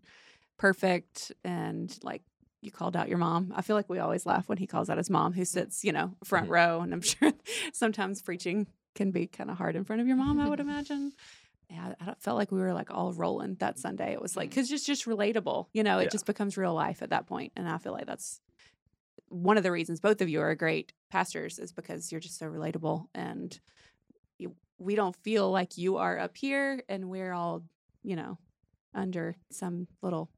perfect, 0.57 1.31
and 1.43 1.97
like 2.03 2.21
you 2.61 2.71
called 2.71 2.95
out 2.95 3.09
your 3.09 3.17
mom. 3.17 3.51
I 3.55 3.61
feel 3.61 3.75
like 3.75 3.89
we 3.89 3.99
always 3.99 4.25
laugh 4.25 4.47
when 4.47 4.57
he 4.59 4.67
calls 4.67 4.89
out 4.89 4.97
his 4.97 5.09
mom, 5.09 5.33
who 5.33 5.43
sits, 5.45 5.83
you 5.83 5.91
know, 5.91 6.13
front 6.23 6.47
Mhm. 6.47 6.51
row. 6.51 6.81
And 6.81 6.93
I'm 6.93 7.01
sure 7.01 7.31
sometimes 7.73 8.21
preaching 8.21 8.67
can 8.93 9.09
be 9.11 9.25
kind 9.25 9.49
of 9.49 9.57
hard 9.57 9.75
in 9.75 9.83
front 9.83 10.01
of 10.01 10.07
your 10.07 10.17
mom. 10.17 10.39
I 10.39 10.47
would 10.47 10.59
imagine. 10.59 11.13
Yeah, 11.71 11.93
I 11.99 12.13
felt 12.19 12.37
like 12.37 12.51
we 12.51 12.59
were 12.59 12.73
like 12.73 12.91
all 12.91 13.13
rolling 13.13 13.55
that 13.55 13.75
mm-hmm. 13.75 13.81
Sunday. 13.81 14.13
It 14.13 14.21
was 14.21 14.35
like 14.35 14.49
mm-hmm. 14.49 14.61
because 14.61 14.71
it's 14.71 14.85
just 14.85 15.05
relatable, 15.05 15.67
you 15.73 15.83
know. 15.83 15.99
It 15.99 16.05
Yeah. 16.05 16.09
just 16.09 16.25
becomes 16.25 16.57
real 16.57 16.73
life 16.73 17.01
at 17.01 17.09
that 17.11 17.27
point, 17.27 17.53
and 17.55 17.67
I 17.67 17.77
feel 17.77 17.93
like 17.93 18.05
that's 18.05 18.41
one 19.29 19.57
of 19.57 19.63
the 19.63 19.71
reasons 19.71 20.01
both 20.01 20.21
of 20.21 20.27
you 20.27 20.41
are 20.41 20.53
great 20.55 20.91
pastors 21.09 21.57
is 21.57 21.71
because 21.71 22.11
you're 22.11 22.19
just 22.19 22.37
so 22.37 22.45
relatable 22.47 23.07
and 23.15 23.59
you, 24.37 24.53
we 24.77 24.93
don't 24.93 25.15
feel 25.15 25.49
like 25.49 25.77
you 25.77 25.95
are 25.97 26.19
up 26.19 26.35
here 26.35 26.83
and 26.89 27.09
we're 27.09 27.31
all 27.31 27.63
you 28.03 28.17
know 28.17 28.37
under 28.93 29.37
some 29.49 29.87
little 30.01 30.29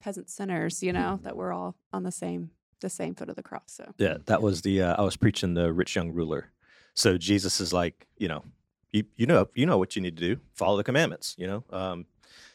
peasant 0.00 0.28
sinners 0.28 0.82
you 0.82 0.92
know 0.92 1.14
mm-hmm. 1.14 1.22
that 1.22 1.36
we're 1.36 1.52
all 1.52 1.76
on 1.92 2.02
the 2.02 2.10
same 2.10 2.50
the 2.80 2.90
same 2.90 3.14
foot 3.14 3.28
of 3.30 3.36
the 3.36 3.42
cross 3.42 3.62
so 3.68 3.94
Yeah, 3.96 4.18
that 4.26 4.42
was 4.42 4.62
the 4.62 4.82
uh, 4.82 4.96
I 4.98 5.02
was 5.02 5.16
preaching 5.16 5.54
the 5.54 5.72
rich 5.72 5.96
young 5.96 6.12
ruler. 6.12 6.50
So 6.94 7.16
Jesus 7.16 7.60
is 7.60 7.72
like, 7.72 8.06
you 8.18 8.28
know, 8.28 8.44
you 8.92 9.04
you 9.16 9.26
know 9.26 9.48
you 9.54 9.66
know 9.66 9.78
what 9.78 9.96
you 9.96 10.02
need 10.02 10.16
to 10.16 10.34
do. 10.34 10.40
Follow 10.54 10.76
the 10.76 10.84
commandments. 10.84 11.34
You 11.38 11.46
know, 11.46 11.64
um, 11.70 12.06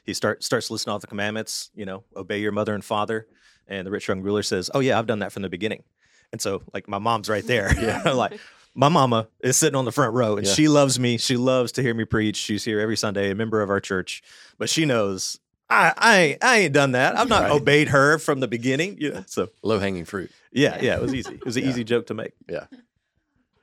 he 0.03 0.13
start 0.13 0.43
starts 0.43 0.69
listing 0.71 0.91
off 0.93 1.01
the 1.01 1.07
commandments. 1.07 1.69
You 1.75 1.85
know, 1.85 2.03
obey 2.15 2.39
your 2.39 2.51
mother 2.51 2.73
and 2.73 2.83
father. 2.83 3.27
And 3.67 3.85
the 3.85 3.91
rich 3.91 4.07
young 4.07 4.21
ruler 4.21 4.43
says, 4.43 4.69
"Oh 4.73 4.79
yeah, 4.79 4.97
I've 4.97 5.07
done 5.07 5.19
that 5.19 5.31
from 5.33 5.41
the 5.41 5.49
beginning." 5.49 5.83
And 6.31 6.41
so 6.41 6.61
like 6.73 6.87
my 6.87 6.99
mom's 6.99 7.29
right 7.29 7.45
there. 7.45 7.71
Yeah, 7.81 8.11
like 8.11 8.39
my 8.75 8.89
mama 8.89 9.27
is 9.41 9.57
sitting 9.57 9.75
on 9.75 9.85
the 9.85 9.91
front 9.91 10.13
row 10.13 10.37
and 10.37 10.45
Yeah. 10.45 10.53
she 10.53 10.67
loves 10.67 10.99
me. 10.99 11.17
She 11.17 11.35
loves 11.35 11.71
to 11.73 11.81
hear 11.81 11.93
me 11.93 12.05
preach. 12.05 12.37
She's 12.37 12.63
here 12.63 12.79
every 12.79 12.95
Sunday, 12.97 13.31
a 13.31 13.35
member 13.35 13.61
of 13.61 13.69
our 13.69 13.79
church, 13.81 14.21
but 14.57 14.69
she 14.69 14.85
knows. 14.85 15.39
I, 15.69 15.93
I 15.97 16.17
ain't 16.19 16.43
I 16.43 16.57
ain't 16.59 16.73
done 16.73 16.91
that. 16.93 17.17
I've 17.17 17.27
not 17.27 17.43
Right. 17.43 17.51
obeyed 17.51 17.89
her 17.89 18.17
from 18.19 18.39
the 18.39 18.47
beginning. 18.47 18.95
Yeah, 19.01 19.23
so 19.25 19.49
Low 19.63 19.79
hanging 19.79 20.05
fruit. 20.05 20.31
yeah, 20.53 20.77
yeah, 20.81 20.95
it 20.95 21.01
was 21.01 21.13
easy. 21.13 21.33
It 21.35 21.43
was 21.45 21.57
an 21.57 21.63
Yeah. 21.63 21.69
easy 21.71 21.83
joke 21.83 22.07
to 22.07 22.13
make. 22.13 22.31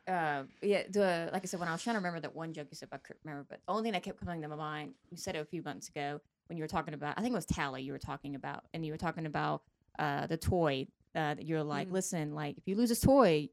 Uh, 0.07 0.43
yeah, 0.61 0.83
the 0.91 1.31
like 1.33 1.43
I 1.43 1.47
said, 1.47 1.61
when 1.61 1.69
I 1.69 1.73
was 1.73 1.83
trying 1.83 1.95
to 1.95 1.99
remember 1.99 2.21
that 2.21 2.35
one 2.35 2.53
joke 2.53 2.69
you 2.71 2.77
said, 2.77 2.89
I 2.93 2.99
couldn't 2.99 3.21
remember. 3.25 3.47
But 3.49 3.61
the 3.67 3.73
only 3.73 3.85
thing 3.85 3.93
that 3.93 4.03
kept 4.03 4.21
coming 4.21 4.43
to 4.43 4.49
my 4.49 4.57
mind, 4.57 4.93
you 5.11 5.17
said 5.17 5.35
it 5.35 5.39
a 5.39 5.45
few 5.45 5.63
months 5.63 5.89
ago 5.89 6.21
when 6.49 6.59
you 6.59 6.65
were 6.65 6.69
talking 6.69 6.93
about, 6.93 7.15
I 7.17 7.23
think 7.23 7.33
it 7.33 7.37
was 7.37 7.47
Tally 7.47 7.83
you 7.83 7.93
were 7.93 7.99
talking 7.99 8.35
about, 8.35 8.65
and 8.75 8.85
you 8.85 8.93
were 8.93 8.99
talking 8.99 9.25
about 9.25 9.63
uh, 9.99 10.27
the 10.27 10.37
toy 10.37 10.87
uh, 11.15 11.35
that 11.35 11.47
you're 11.47 11.63
like, 11.63 11.89
Mm. 11.89 11.93
listen, 11.93 12.35
like 12.35 12.59
if 12.59 12.65
you 12.67 12.77
lose 12.77 12.91
this 12.91 13.01
toy, 13.01 13.49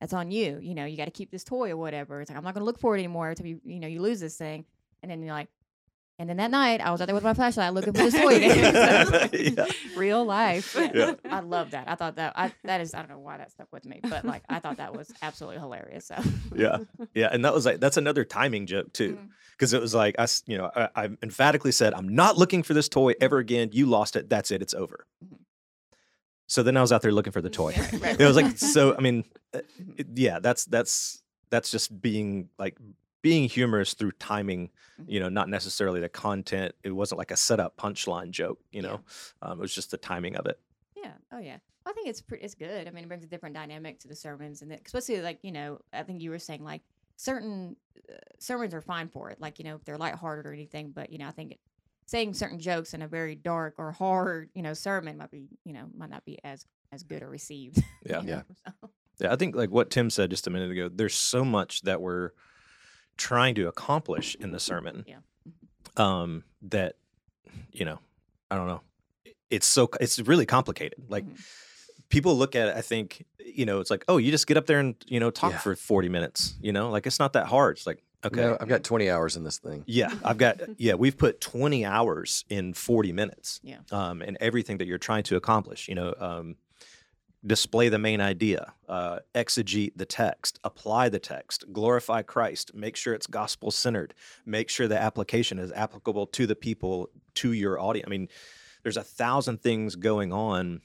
that's 0.00 0.12
on 0.12 0.30
you. 0.30 0.60
You 0.62 0.74
know, 0.74 0.84
you 0.84 0.96
got 0.96 1.06
to 1.06 1.10
keep 1.10 1.30
this 1.30 1.42
toy 1.42 1.70
or 1.70 1.76
whatever. 1.76 2.20
It's 2.20 2.30
like 2.30 2.36
I'm 2.38 2.44
not 2.44 2.54
going 2.54 2.60
to 2.60 2.66
look 2.66 2.78
for 2.78 2.94
it 2.94 2.98
anymore 3.00 3.30
until 3.30 3.46
you 3.46 3.60
you 3.64 3.80
know 3.80 3.88
you 3.88 4.00
lose 4.00 4.20
this 4.20 4.36
thing. 4.36 4.64
And 5.02 5.10
then 5.10 5.22
you're 5.22 5.32
like, 5.34 5.48
and 6.18 6.28
then 6.30 6.36
that 6.38 6.50
night 6.50 6.80
I 6.80 6.90
was 6.90 7.00
out 7.00 7.06
there 7.06 7.14
with 7.14 7.24
my 7.24 7.34
flashlight 7.34 7.74
looking 7.74 7.92
for 7.92 8.02
this 8.02 8.14
toy 8.20 8.36
yeah. 9.38 9.66
Real 9.96 10.24
life. 10.24 10.74
Yeah. 10.94 11.14
I 11.30 11.40
love 11.40 11.72
that. 11.72 11.88
I 11.88 11.94
thought 11.94 12.16
that 12.16 12.32
I, 12.36 12.52
that 12.64 12.80
is 12.80 12.94
I 12.94 12.98
don't 13.00 13.10
know 13.10 13.18
why 13.18 13.36
that 13.38 13.50
stuck 13.50 13.68
with 13.72 13.84
me, 13.84 14.00
but 14.02 14.24
like 14.24 14.42
I 14.48 14.58
thought 14.60 14.78
that 14.78 14.94
was 14.96 15.12
absolutely 15.22 15.58
hilarious. 15.60 16.06
So 16.06 16.16
yeah 16.54 16.78
yeah 17.14 17.28
and 17.32 17.44
that 17.44 17.52
was 17.54 17.66
like 17.66 17.80
that's 17.80 17.96
another 17.96 18.24
timing 18.24 18.66
joke 18.66 18.92
too 18.92 19.18
because 19.52 19.72
it 19.72 19.80
was 19.80 19.94
like 19.94 20.14
I 20.18 20.26
you 20.46 20.56
know 20.58 20.70
I, 20.74 20.88
I 20.96 21.04
emphatically 21.22 21.72
said 21.72 21.92
i'm 21.94 22.08
not 22.14 22.36
looking 22.38 22.62
for 22.62 22.72
this 22.74 22.88
toy 22.88 23.14
ever 23.20 23.38
again 23.38 23.70
you 23.72 23.86
lost 23.86 24.16
it 24.16 24.28
that's 24.28 24.50
it 24.50 24.62
it's 24.62 24.74
over 24.74 25.06
Mhm. 25.24 25.38
so 26.46 26.62
then 26.62 26.76
i 26.76 26.80
was 26.80 26.92
out 26.92 27.02
there 27.02 27.12
looking 27.12 27.32
for 27.32 27.40
the 27.42 27.50
toy 27.50 27.72
Right, 27.76 28.00
right. 28.00 28.20
it 28.20 28.26
was 28.26 28.36
like 28.36 28.56
so 28.58 28.94
i 28.96 29.00
mean 29.00 29.24
uh, 29.54 29.58
Mhm. 29.80 30.00
it- 30.00 30.06
yeah 30.14 30.38
that's 30.40 30.64
that's 30.66 31.22
that's 31.50 31.70
just 31.70 32.00
being 32.00 32.48
like 32.58 32.76
being 33.28 33.48
humorous 33.48 33.92
through 33.94 34.12
timing 34.12 34.70
you 35.06 35.18
know 35.18 35.28
not 35.28 35.48
necessarily 35.48 35.98
the 36.00 36.08
content 36.08 36.72
it 36.84 36.90
wasn't 36.92 37.18
like 37.18 37.32
a 37.32 37.36
setup 37.36 37.76
punchline 37.76 38.30
joke 38.30 38.58
you 38.70 38.80
Yeah. 38.82 38.88
know 38.88 39.00
um, 39.42 39.58
it 39.58 39.62
was 39.62 39.74
just 39.74 39.90
the 39.90 39.96
timing 39.96 40.36
of 40.36 40.46
it 40.46 40.60
Yeah. 40.96 41.12
Oh 41.32 41.38
yeah. 41.40 41.58
I 41.84 41.92
think 41.92 42.08
it's 42.08 42.20
pretty. 42.20 42.44
It's 42.44 42.54
good. 42.56 42.88
I 42.88 42.90
mean, 42.90 43.04
it 43.04 43.08
brings 43.08 43.22
a 43.24 43.28
different 43.28 43.54
dynamic 43.54 44.00
to 44.00 44.08
the 44.08 44.16
sermons, 44.16 44.62
and 44.62 44.72
it- 44.72 44.82
especially 44.86 45.20
like 45.22 45.38
you 45.42 45.52
know, 45.52 45.80
I 45.92 46.02
think 46.02 46.20
you 46.20 46.30
were 46.30 46.38
saying 46.40 46.64
like 46.64 46.82
certain 47.16 47.76
uh, 48.10 48.14
sermons 48.38 48.74
are 48.74 48.80
fine 48.80 49.08
for 49.08 49.30
it, 49.30 49.40
like 49.40 49.58
you 49.60 49.64
know, 49.64 49.76
if 49.76 49.84
they're 49.84 49.96
lighthearted 49.98 50.46
or 50.46 50.52
anything. 50.52 50.90
But 50.90 51.10
you 51.12 51.18
know, 51.18 51.28
I 51.28 51.30
think 51.30 51.52
it, 51.52 51.60
saying 52.06 52.34
certain 52.34 52.58
jokes 52.58 52.92
in 52.94 53.02
a 53.02 53.08
very 53.08 53.34
dark 53.36 53.74
or 53.78 53.92
hard, 53.92 54.50
you 54.54 54.62
know, 54.62 54.74
sermon 54.74 55.16
might 55.16 55.30
be, 55.30 55.46
you 55.64 55.72
know, 55.74 55.84
might 55.96 56.10
not 56.10 56.24
be 56.24 56.38
as 56.44 56.66
as 56.90 57.02
good 57.04 57.22
or 57.22 57.28
received. 57.28 57.78
Yeah. 58.04 58.22
you 58.22 58.28
Yeah. 58.30 58.42
so. 58.64 58.90
Yeah, 59.20 59.32
I 59.32 59.36
think 59.36 59.54
like 59.54 59.70
what 59.70 59.90
Tim 59.90 60.10
said 60.10 60.30
just 60.30 60.46
a 60.48 60.50
minute 60.50 60.70
ago, 60.72 60.88
there's 60.92 61.14
so 61.14 61.44
much 61.44 61.82
that 61.82 62.00
we're 62.00 62.30
trying 63.16 63.54
to 63.56 63.68
accomplish 63.68 64.34
in 64.36 64.50
the 64.52 64.60
sermon. 64.60 65.04
Yeah. 65.06 65.16
Um, 65.96 66.44
that 66.62 66.96
you 67.72 67.84
know, 67.84 67.98
I 68.50 68.56
don't 68.56 68.66
know. 68.66 68.80
It's 69.50 69.66
so 69.66 69.88
it's 70.00 70.18
really 70.20 70.46
complicated. 70.46 71.04
Like 71.08 71.24
Mhm. 71.24 71.40
people 72.08 72.36
look 72.36 72.54
at 72.56 72.68
it, 72.68 72.76
I 72.76 72.80
think, 72.82 73.24
you 73.44 73.64
know, 73.66 73.80
it's 73.80 73.90
like, 73.90 74.04
oh, 74.08 74.16
you 74.18 74.30
just 74.30 74.46
get 74.46 74.56
up 74.56 74.66
there 74.66 74.78
and, 74.78 74.94
you 75.06 75.20
know, 75.20 75.30
talk 75.30 75.52
Yeah. 75.52 75.58
for 75.58 75.74
40 75.76 76.08
minutes, 76.08 76.54
you 76.60 76.72
know? 76.72 76.90
Like 76.90 77.06
it's 77.06 77.18
not 77.18 77.32
that 77.34 77.46
hard. 77.46 77.76
It's 77.76 77.86
like, 77.86 78.02
okay. 78.24 78.40
No, 78.42 78.56
I've 78.60 78.68
got 78.68 78.82
20 78.84 79.08
hours 79.10 79.36
in 79.36 79.44
this 79.44 79.58
thing. 79.58 79.84
Yeah, 79.86 80.12
I've 80.24 80.38
got 80.38 80.60
yeah, 80.78 80.94
we've 80.94 81.16
put 81.16 81.40
20 81.40 81.84
hours 81.84 82.44
in 82.50 82.74
40 82.74 83.12
minutes. 83.12 83.60
Yeah. 83.62 83.78
Um, 83.92 84.20
and 84.22 84.36
everything 84.40 84.78
that 84.78 84.86
you're 84.86 84.98
trying 84.98 85.22
to 85.24 85.36
accomplish, 85.36 85.88
you 85.88 85.94
know, 85.94 86.14
um, 86.18 86.56
display 87.44 87.88
the 87.88 87.98
main 87.98 88.20
idea, 88.20 88.72
uh, 88.88 89.18
exegete 89.34 89.92
the 89.96 90.06
text, 90.06 90.58
apply 90.64 91.08
the 91.08 91.18
text, 91.18 91.64
glorify 91.72 92.22
Christ, 92.22 92.74
make 92.74 92.96
sure 92.96 93.14
it's 93.14 93.26
gospel 93.26 93.70
centered, 93.70 94.14
make 94.44 94.68
sure 94.68 94.88
the 94.88 94.98
application 95.00 95.58
is 95.58 95.70
applicable 95.72 96.26
to 96.28 96.46
the 96.46 96.56
people, 96.56 97.08
to 97.34 97.52
your 97.52 97.78
audience. 97.80 98.06
I 98.06 98.10
mean, 98.10 98.28
there's 98.82 98.96
a 98.96 99.02
thousand 99.04 99.62
things 99.62 99.96
going 99.96 100.32
on. 100.32 100.80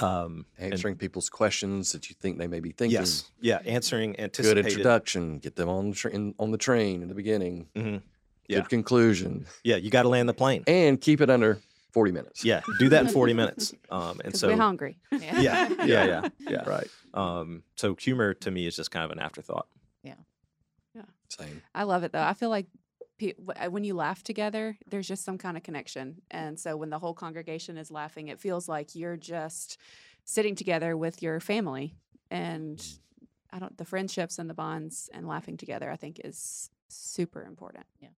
Um, 0.00 0.44
and- 0.58 0.72
Answering 0.74 0.96
people's 0.96 1.30
questions 1.30 1.92
that 1.92 2.10
you 2.10 2.16
think 2.20 2.36
they 2.38 2.46
may 2.46 2.60
be 2.60 2.72
thinking. 2.72 2.98
yes, 3.00 3.30
yeah, 3.40 3.60
answering 3.64 4.12
Good 4.12 4.20
anticipated. 4.20 4.66
introduction. 4.66 5.38
Get 5.38 5.56
them 5.56 5.70
on 5.70 5.90
the, 5.90 5.96
train 5.96 6.34
on 6.38 6.50
the 6.50 6.58
train 6.58 7.00
in 7.00 7.08
the 7.08 7.14
beginning. 7.14 7.68
Mhm. 7.74 8.02
Yeah. 8.48 8.60
Good 8.60 8.68
conclusion. 8.68 9.46
Yeah, 9.64 9.76
you 9.76 9.88
got 9.90 10.02
to 10.02 10.08
land 10.08 10.28
the 10.28 10.34
plane. 10.34 10.62
And 10.66 11.00
keep 11.00 11.22
it 11.22 11.30
under 11.30 11.60
40 11.92 12.12
minutes. 12.12 12.44
Yeah, 12.44 12.60
do 12.78 12.88
that 12.90 13.06
in 13.06 13.08
40 13.12 13.32
minutes. 13.34 13.74
Um, 13.90 14.20
and 14.24 14.36
so 14.36 14.48
we're 14.48 14.56
hungry. 14.56 14.98
Yeah. 15.12 15.38
yeah, 15.40 15.68
yeah, 15.84 16.04
yeah, 16.04 16.28
yeah. 16.40 16.68
Right. 16.68 16.88
Um, 17.14 17.62
so 17.76 17.94
humor 17.94 18.34
to 18.34 18.50
me 18.50 18.66
is 18.66 18.76
just 18.76 18.90
kind 18.90 19.04
of 19.04 19.10
an 19.10 19.18
afterthought. 19.18 19.66
Yeah. 20.02 20.14
Yeah. 20.94 21.02
Same. 21.28 21.62
I 21.74 21.84
love 21.84 22.04
it 22.04 22.12
though. 22.12 22.22
I 22.22 22.34
feel 22.34 22.50
like 22.50 22.66
pe- 23.18 23.34
uh, 23.56 23.70
when 23.70 23.84
you 23.84 23.94
laugh 23.94 24.22
together, 24.22 24.76
there's 24.88 25.08
just 25.08 25.24
some 25.24 25.38
kind 25.38 25.56
of 25.56 25.62
connection. 25.62 26.22
And 26.30 26.58
so 26.60 26.76
when 26.76 26.90
the 26.90 26.98
whole 26.98 27.14
congregation 27.14 27.78
is 27.78 27.90
laughing, 27.90 28.28
it 28.28 28.38
feels 28.38 28.68
like 28.68 28.94
you're 28.94 29.16
just 29.16 29.78
sitting 30.24 30.54
together 30.54 30.96
with 30.96 31.22
your 31.22 31.40
family. 31.40 31.94
And 32.30 32.84
I 33.50 33.58
don't, 33.58 33.76
the 33.78 33.84
friendships 33.86 34.38
and 34.38 34.48
the 34.50 34.54
bonds 34.54 35.08
and 35.14 35.26
laughing 35.26 35.56
together, 35.56 35.90
I 35.90 35.96
think 35.96 36.20
is 36.22 36.70
super 36.88 37.42
important. 37.44 37.86
Yeah. 38.00 38.08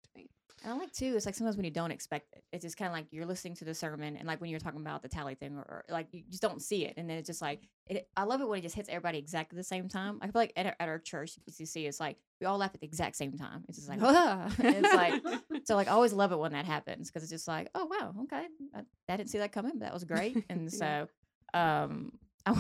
And 0.62 0.73
I 0.73 0.76
like 0.76 0.93
too. 0.93 1.14
It's 1.17 1.25
like 1.25 1.35
sometimes 1.35 1.57
when 1.57 1.64
you 1.64 1.71
don't 1.71 1.90
expect 1.90 2.26
it, 2.35 2.45
it's 2.52 2.62
just 2.62 2.76
kind 2.76 2.87
of 2.88 2.93
like 2.93 3.07
you're 3.11 3.25
listening 3.25 3.55
to 3.57 3.64
the 3.64 3.75
sermon, 3.75 4.17
and 4.17 4.26
like 4.29 4.40
when 4.43 4.50
you're 4.50 4.61
talking 4.61 4.81
about 4.81 5.02
the 5.02 5.09
tally 5.09 5.35
thing, 5.35 5.57
or, 5.57 5.62
or 5.62 5.85
like 5.88 6.09
you 6.12 6.23
just 6.29 6.43
don't 6.43 6.61
see 6.61 6.85
it, 6.85 6.95
and 6.99 7.09
then 7.09 7.17
it's 7.17 7.26
just 7.29 7.40
like 7.40 7.62
it. 7.87 8.09
I 8.17 8.25
love 8.25 8.40
it 8.43 8.49
when 8.49 8.59
it 8.59 8.62
just 8.62 8.75
hits 8.75 8.88
everybody 8.90 9.17
exactly 9.19 9.57
the 9.57 9.64
same 9.64 9.88
time. 9.88 10.19
I 10.21 10.26
feel 10.26 10.33
like 10.35 10.52
at, 10.57 10.67
our- 10.67 10.76
at 10.79 10.88
our 10.88 10.99
church, 10.99 11.38
GCC, 11.50 11.88
it's 11.88 11.99
like 11.99 12.19
we 12.40 12.47
all 12.47 12.59
laugh 12.59 12.73
at 12.75 12.81
the 12.81 12.87
exact 12.87 13.17
same 13.17 13.33
time. 13.38 13.64
It's 13.69 13.79
just 13.79 13.88
like, 13.88 14.00
ah. 14.02 14.50
It's 14.59 14.95
like 14.95 15.23
so. 15.64 15.76
Like 15.76 15.88
I 15.88 15.93
always 15.93 16.12
love 16.12 16.33
it 16.33 16.38
when 16.38 16.52
that 16.52 16.67
happens 16.67 17.09
because 17.11 17.23
it's 17.23 17.33
just 17.33 17.49
like, 17.49 17.71
oh 17.75 17.87
wow, 17.87 18.12
okay, 18.25 18.47
I, 18.75 18.81
I 19.09 19.17
didn't 19.17 19.31
see 19.31 19.38
that 19.38 19.52
coming, 19.52 19.73
but 19.79 19.87
that 19.87 19.95
was 19.95 20.05
great. 20.05 20.45
And 20.50 20.71
so, 20.71 21.09
um, 21.55 22.12
I, 22.45 22.55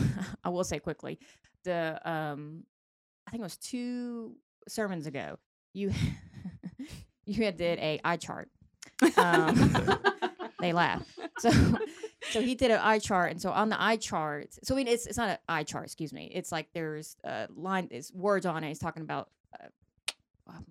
I 0.44 0.48
will 0.48 0.64
say 0.64 0.78
quickly, 0.78 1.18
the 1.64 2.00
um, 2.10 2.64
I 3.26 3.30
think 3.30 3.40
it 3.40 3.44
was 3.44 3.56
two 3.58 4.36
sermons 4.68 5.06
ago, 5.06 5.38
you 5.74 5.92
you 7.30 7.44
had 7.44 7.56
did 7.56 7.78
a 7.78 8.00
eye 8.04 8.16
chart. 8.16 8.48
Um, 9.16 9.98
they 10.60 10.72
laugh. 10.74 11.02
So 11.38 11.50
so 12.32 12.40
he 12.42 12.54
did 12.54 12.70
an 12.70 12.80
eye 12.82 12.98
chart, 12.98 13.30
and 13.30 13.40
so 13.40 13.50
on 13.50 13.70
the 13.70 13.80
eye 13.82 13.96
chart, 13.96 14.48
so 14.62 14.74
I 14.74 14.76
mean 14.76 14.88
it's 14.88 15.06
it's 15.06 15.16
not 15.16 15.30
an 15.30 15.38
eye 15.48 15.62
chart, 15.64 15.84
excuse 15.86 16.12
me. 16.12 16.30
It's 16.34 16.52
like 16.52 16.68
there's 16.74 17.16
a 17.24 17.48
line, 17.56 17.88
it's 17.90 18.12
words 18.12 18.44
on 18.44 18.62
it. 18.64 18.68
He's 18.68 18.78
talking 18.78 19.02
about. 19.02 19.30
Uh, 19.58 19.66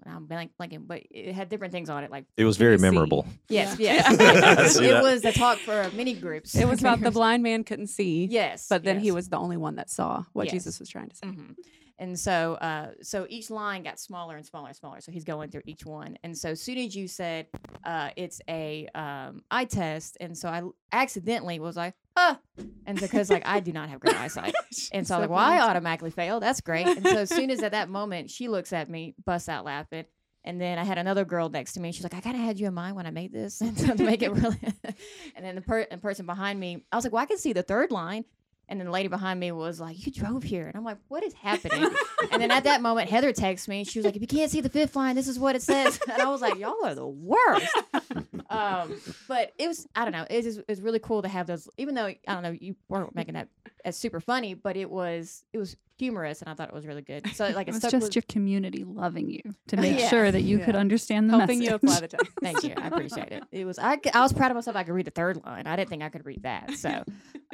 I'm 0.05 0.25
blank, 0.25 0.51
blanking, 0.59 0.85
but 0.87 1.03
it 1.09 1.33
had 1.33 1.47
different 1.47 1.71
things 1.71 1.89
on 1.89 2.03
it, 2.03 2.11
like 2.11 2.25
It 2.35 2.43
was 2.43 2.57
very 2.57 2.75
PVC. 2.77 2.81
memorable. 2.81 3.25
yes, 3.47 3.79
Yeah. 3.79 3.93
yes. 4.11 4.75
It, 4.77 4.83
it 4.83 4.89
that. 4.91 5.03
was 5.03 5.23
a 5.23 5.31
talk 5.31 5.57
for 5.59 5.89
many 5.95 6.13
groups. 6.13 6.53
It 6.55 6.67
was 6.67 6.81
about 6.81 6.99
the 6.99 7.11
blind 7.11 7.43
man 7.43 7.63
couldn't 7.63 7.87
see. 7.87 8.25
Yes, 8.29 8.67
But 8.69 8.83
then 8.83 8.99
he 8.99 9.11
was 9.11 9.29
the 9.29 9.37
only 9.37 9.55
one 9.55 9.75
that 9.77 9.89
saw 9.89 10.25
what 10.33 10.47
Yes. 10.47 10.53
Jesus 10.53 10.79
was 10.81 10.89
trying 10.89 11.07
to 11.09 11.15
say. 11.15 11.27
Mhm. 11.27 11.55
And 11.99 12.17
so, 12.17 12.53
uh, 12.55 12.91
so 13.01 13.27
each 13.29 13.49
line 13.49 13.83
got 13.83 13.99
smaller 13.99 14.37
and 14.37 14.45
smaller 14.45 14.67
and 14.67 14.75
smaller. 14.75 15.01
So 15.01 15.11
he's 15.11 15.25
going 15.25 15.51
through 15.51 15.63
each 15.65 15.85
one. 15.85 16.17
And 16.23 16.35
so, 16.35 16.49
as 16.49 16.61
soon 16.61 16.77
as 16.77 16.95
you 16.95 17.09
said 17.09 17.47
uh, 17.83 18.09
it's 18.15 18.41
a 18.49 18.87
um, 18.95 19.43
eye 19.51 19.65
test, 19.65 20.17
and 20.21 20.37
so 20.37 20.47
I 20.47 20.63
accidentally 20.93 21.59
was 21.59 21.75
like, 21.75 21.93
ah, 22.15 22.39
and 22.85 22.99
because 22.99 23.29
like 23.29 23.45
I 23.45 23.59
do 23.59 23.73
not 23.73 23.89
have 23.89 23.99
great 23.99 24.19
eyesight, 24.19 24.53
and 24.93 25.05
so, 25.05 25.15
I 25.15 25.17
was 25.19 25.23
like, 25.23 25.29
well, 25.29 25.39
I 25.39 25.59
automatically 25.59 26.11
fail. 26.11 26.39
That's 26.39 26.61
great. 26.61 26.87
And 26.87 27.05
so, 27.05 27.17
as 27.17 27.29
soon 27.29 27.51
as 27.51 27.61
at 27.61 27.73
that 27.73 27.89
moment 27.89 28.29
she 28.29 28.47
looks 28.47 28.71
at 28.71 28.89
me, 28.89 29.13
busts 29.25 29.49
out 29.49 29.65
laughing. 29.65 30.05
And 30.45 30.59
then 30.59 30.79
I 30.79 30.83
had 30.83 30.97
another 30.97 31.25
girl 31.25 31.49
next 31.49 31.73
to 31.73 31.81
me. 31.81 31.91
She's 31.91 32.03
like, 32.03 32.15
I 32.15 32.21
kind 32.21 32.35
of 32.35 32.41
had 32.41 32.59
you 32.59 32.67
in 32.67 32.73
mind 32.73 32.95
when 32.95 33.05
I 33.05 33.11
made 33.11 33.33
this, 33.33 33.61
and 33.61 33.77
so 33.77 33.93
to 33.93 34.03
make 34.03 34.21
it 34.21 34.31
really. 34.31 34.57
and 35.35 35.45
then 35.45 35.55
the, 35.55 35.61
per- 35.61 35.87
the 35.89 35.97
person 35.97 36.25
behind 36.25 36.59
me, 36.59 36.85
I 36.91 36.95
was 36.95 37.03
like, 37.03 37.13
well, 37.13 37.21
I 37.21 37.25
can 37.25 37.37
see 37.37 37.53
the 37.53 37.63
third 37.63 37.91
line. 37.91 38.23
And 38.69 38.79
then 38.79 38.85
the 38.85 38.91
lady 38.93 39.09
behind 39.09 39.39
me 39.39 39.51
was 39.51 39.79
like, 39.79 40.05
"You 40.05 40.11
drove 40.11 40.43
here," 40.43 40.67
and 40.67 40.75
I'm 40.75 40.83
like, 40.83 40.99
"What 41.07 41.23
is 41.23 41.33
happening?" 41.33 41.89
and 42.31 42.41
then 42.41 42.51
at 42.51 42.65
that 42.65 42.83
moment, 42.83 43.09
Heather 43.09 43.33
texts 43.33 43.67
me. 43.67 43.83
She 43.83 43.97
was 43.97 44.05
like, 44.05 44.15
"If 44.15 44.21
you 44.21 44.27
can't 44.27 44.51
see 44.51 44.61
the 44.61 44.69
fifth 44.69 44.95
line, 44.95 45.15
this 45.15 45.27
is 45.27 45.39
what 45.39 45.55
it 45.55 45.63
says." 45.63 45.99
And 46.09 46.21
I 46.21 46.29
was 46.29 46.41
like, 46.41 46.57
"Y'all 46.57 46.85
are 46.85 46.93
the 46.93 47.07
worst." 47.07 47.67
um, 48.49 48.95
but 49.27 49.53
it 49.57 49.67
was, 49.67 49.87
I 49.95 50.03
don't 50.03 50.11
know, 50.11 50.25
it 50.29 50.45
was, 50.45 50.57
it 50.59 50.65
was 50.67 50.81
really 50.81 50.99
cool 50.99 51.23
to 51.23 51.27
have 51.27 51.47
those. 51.47 51.67
Even 51.77 51.95
though 51.95 52.05
I 52.05 52.17
don't 52.27 52.43
know, 52.43 52.55
you 52.59 52.75
weren't 52.87 53.15
making 53.15 53.33
that 53.33 53.49
as 53.83 53.97
super 53.97 54.19
funny, 54.19 54.53
but 54.53 54.77
it 54.77 54.89
was, 54.89 55.43
it 55.51 55.57
was 55.57 55.75
humorous, 55.99 56.41
and 56.41 56.49
I 56.49 56.53
thought 56.53 56.69
it 56.69 56.73
was 56.73 56.87
really 56.87 57.01
good. 57.01 57.27
So 57.35 57.47
like, 57.55 57.67
it 57.67 57.71
It's 57.71 57.79
stuck 57.79 57.91
just 57.91 58.03
with, 58.07 58.15
your 58.15 58.23
community 58.29 58.83
loving 58.83 59.29
you 59.29 59.41
to 59.67 59.77
make 59.77 59.99
Yeah. 59.99 60.07
sure 60.09 60.31
that 60.31 60.41
you 60.41 60.59
could 60.59 60.75
understand 60.75 61.29
the 61.29 61.37
Helping 61.37 61.59
message. 61.59 61.69
you 61.69 61.75
apply 61.75 61.99
the 61.99 62.07
text. 62.07 62.27
Thank 62.41 62.63
you. 62.63 62.73
I 62.77 62.87
appreciate 62.87 63.31
it. 63.31 63.43
It 63.51 63.65
was 63.65 63.77
I, 63.77 63.99
I 64.13 64.21
was 64.21 64.33
proud 64.33 64.51
of 64.51 64.55
myself. 64.55 64.75
I 64.75 64.83
could 64.83 64.93
read 64.93 65.05
the 65.05 65.11
third 65.11 65.43
line. 65.45 65.67
I 65.67 65.75
didn't 65.75 65.89
think 65.89 66.01
I 66.03 66.09
could 66.09 66.25
read 66.25 66.43
that. 66.43 66.71
So, 66.79 67.03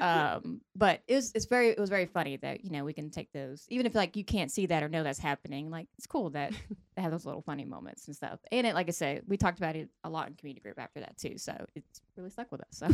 um, 0.01 0.61
but 0.75 1.01
it 1.07 1.15
was 1.15 1.31
it's 1.33 1.45
very 1.45 1.69
it 1.69 1.79
was 1.79 1.89
very 1.89 2.05
funny 2.05 2.37
that 2.37 2.63
you 2.63 2.69
know 2.71 2.83
we 2.83 2.93
can 2.93 3.09
take 3.09 3.31
those 3.31 3.65
even 3.69 3.85
if 3.85 3.95
like 3.95 4.15
you 4.15 4.23
can't 4.25 4.51
see 4.51 4.65
that 4.67 4.83
or 4.83 4.89
know 4.89 5.03
that's 5.03 5.19
happening. 5.19 5.69
Like 5.71 5.87
it's 5.97 6.05
cool 6.05 6.29
that 6.31 6.51
they 6.95 7.01
have 7.01 7.11
those 7.11 7.25
little 7.25 7.41
funny 7.41 7.65
moments 7.65 8.05
and 8.07 8.15
stuff. 8.15 8.39
And 8.51 8.67
it 8.67 8.75
like 8.75 8.87
I 8.87 8.91
said, 8.91 9.23
we 9.27 9.37
talked 9.37 9.57
about 9.57 9.75
it 9.75 9.89
a 10.03 10.09
lot 10.09 10.27
in 10.27 10.35
community 10.35 10.61
group 10.61 10.79
after 10.79 10.99
that 10.99 11.17
too. 11.17 11.37
So 11.37 11.53
it's 11.75 12.01
really 12.17 12.29
stuck 12.29 12.51
with 12.51 12.61
us. 12.61 12.67
So, 12.71 12.87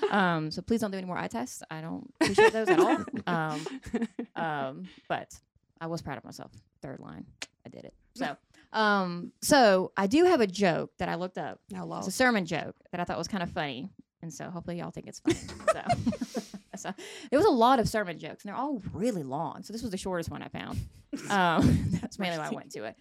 so, 0.00 0.10
um, 0.10 0.50
so 0.50 0.62
please 0.62 0.80
don't 0.80 0.90
do 0.90 0.98
any 0.98 1.06
more 1.06 1.18
eye 1.18 1.28
tests. 1.28 1.62
I 1.70 1.80
don't 1.80 2.12
appreciate 2.20 2.52
those 2.52 2.68
at 2.68 2.80
all. 2.80 3.04
Um, 3.26 3.66
um, 4.36 4.84
but 5.08 5.34
I 5.80 5.86
was 5.86 6.02
proud 6.02 6.18
of 6.18 6.24
myself. 6.24 6.52
Third 6.82 7.00
line, 7.00 7.26
I 7.66 7.68
did 7.68 7.84
it. 7.84 7.94
So, 8.14 8.36
um, 8.72 9.32
so 9.42 9.92
I 9.96 10.06
do 10.06 10.24
have 10.24 10.40
a 10.40 10.46
joke 10.46 10.90
that 10.98 11.08
I 11.08 11.14
looked 11.14 11.38
up. 11.38 11.60
Lol. 11.72 11.98
It's 11.98 12.08
a 12.08 12.12
sermon 12.12 12.46
joke 12.46 12.76
that 12.90 13.00
I 13.00 13.04
thought 13.04 13.18
was 13.18 13.28
kind 13.28 13.42
of 13.42 13.50
funny, 13.50 13.90
and 14.22 14.32
so 14.32 14.50
hopefully 14.50 14.78
y'all 14.78 14.90
think 14.90 15.06
it's 15.06 15.20
funny. 15.20 15.38
so, 15.72 16.48
so 16.76 16.94
there 17.30 17.38
was 17.38 17.46
a 17.46 17.50
lot 17.50 17.80
of 17.80 17.88
sermon 17.88 18.18
jokes, 18.18 18.44
and 18.44 18.50
they're 18.50 18.60
all 18.60 18.82
really 18.92 19.22
long. 19.22 19.62
So 19.62 19.72
this 19.72 19.82
was 19.82 19.90
the 19.90 19.96
shortest 19.96 20.30
one 20.30 20.42
I 20.42 20.48
found. 20.48 20.78
Um, 21.30 21.86
that's 21.90 22.18
mainly 22.18 22.38
why 22.38 22.48
I 22.48 22.50
went 22.50 22.70
to 22.72 22.84
it. 22.84 22.94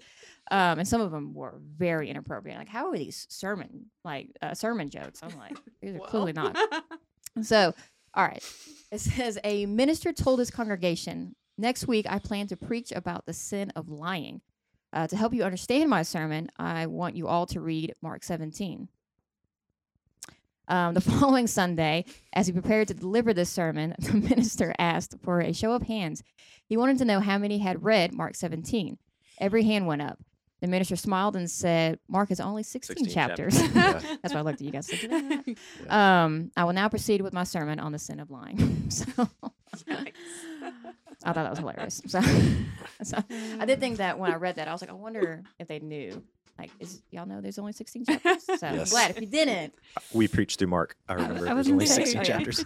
Um, 0.50 0.80
and 0.80 0.88
some 0.88 1.02
of 1.02 1.12
them 1.12 1.34
were 1.34 1.60
very 1.78 2.10
inappropriate. 2.10 2.58
Like, 2.58 2.70
how 2.70 2.88
are 2.88 2.98
these 2.98 3.28
sermon 3.30 3.88
like 4.06 4.30
uh, 4.42 4.54
sermon 4.54 4.90
jokes? 4.90 5.22
I'm 5.22 5.38
like, 5.38 5.58
these 5.82 5.94
are 5.94 6.00
clearly 6.00 6.32
not. 6.32 6.58
So, 7.44 7.74
all 8.18 8.26
right. 8.26 8.44
It 8.92 9.00
says 9.00 9.38
a 9.44 9.66
minister 9.68 10.12
told 10.12 10.40
his 10.40 10.52
congregation 10.52 11.36
Next 11.58 11.88
week, 11.88 12.06
I 12.08 12.20
plan 12.20 12.46
to 12.48 12.58
preach 12.58 12.92
about 12.92 13.26
the 13.26 13.34
sin 13.34 13.72
of 13.76 13.90
lying. 13.90 14.42
Uh, 14.94 15.08
to 15.08 15.18
help 15.18 15.34
you 15.34 15.44
understand 15.44 15.90
my 15.90 16.04
sermon, 16.04 16.50
I 16.58 16.86
want 16.86 17.16
you 17.16 17.28
all 17.28 17.46
to 17.48 17.60
read 17.60 17.96
Mark 18.02 18.24
17. 18.24 18.88
Um, 20.68 20.94
the 20.94 21.02
following 21.20 21.48
Sunday, 21.48 22.06
as 22.34 22.46
he 22.46 22.54
prepared 22.54 22.88
to 22.90 22.94
deliver 22.94 23.34
this 23.34 23.50
sermon, 23.50 23.96
the 24.00 24.14
minister 24.30 24.74
asked 24.78 25.16
for 25.24 25.40
a 25.40 25.52
show 25.52 25.74
of 25.74 25.84
hands. 25.84 26.24
He 26.68 26.78
wanted 26.78 27.00
to 27.00 27.06
know 27.06 27.22
how 27.22 27.40
many 27.40 27.58
had 27.58 27.84
read 27.84 28.14
Mark 28.14 28.36
17. 28.36 28.98
Every 29.40 29.64
hand 29.64 29.88
went 29.88 30.04
up. 30.04 30.20
The 30.60 30.68
minister 30.68 30.96
smiled 30.96 31.36
and 31.36 31.50
said, 31.50 32.00
Mark 32.08 32.32
is 32.32 32.40
only 32.40 32.64
16, 32.64 32.98
16 32.98 33.14
chapters. 33.14 33.60
chapters. 33.60 33.76
Yeah. 33.76 34.16
That's 34.22 34.34
why 34.34 34.40
I 34.40 34.44
looked 34.44 34.60
at 34.60 34.66
you 34.66 34.72
guys. 34.72 34.92
Like, 34.92 35.02
"Did 35.02 35.58
I 35.90 36.24
um, 36.24 36.52
I 36.58 36.64
will 36.64 36.74
now 36.74 36.90
proceed 36.90 37.22
with 37.22 37.34
my 37.34 37.44
sermon 37.44 37.80
on 37.80 37.92
the 37.92 38.00
sin 38.00 38.20
of 38.20 38.32
lying. 38.32 38.90
so 38.90 39.06
I 41.24 41.34
thought 41.34 41.36
that 41.36 41.50
was 41.50 41.60
hilarious. 41.60 42.02
So, 42.08 42.22
so 43.04 43.18
I 43.60 43.66
did 43.66 43.80
think 43.80 43.98
that 43.98 44.18
when 44.18 44.32
I 44.32 44.36
read 44.36 44.56
that, 44.56 44.68
I 44.68 44.72
was 44.72 44.82
like, 44.82 44.90
I 44.90 44.94
wonder 44.94 45.44
if 45.60 45.68
they 45.68 45.80
knew. 45.80 46.24
Like, 46.58 46.72
is 46.80 47.04
y'all 47.12 47.28
know 47.28 47.40
there's 47.40 47.60
only 47.60 47.74
16 47.74 48.06
chapters? 48.06 48.44
So 48.44 48.68
I'm 48.68 48.84
glad 48.86 49.12
if 49.12 49.22
you 49.22 49.28
didn't. 49.28 49.76
We 50.12 50.28
preached 50.28 50.58
through 50.58 50.70
Mark. 50.70 50.98
I 51.08 51.14
remember 51.14 51.48
I 51.48 51.54
was 51.54 51.68
there's 51.68 51.74
only 51.74 51.86
gonna 51.86 51.96
say, 51.96 52.06
16 52.06 52.18
oh, 52.18 52.22
yeah. 52.22 52.38
chapters. 52.38 52.66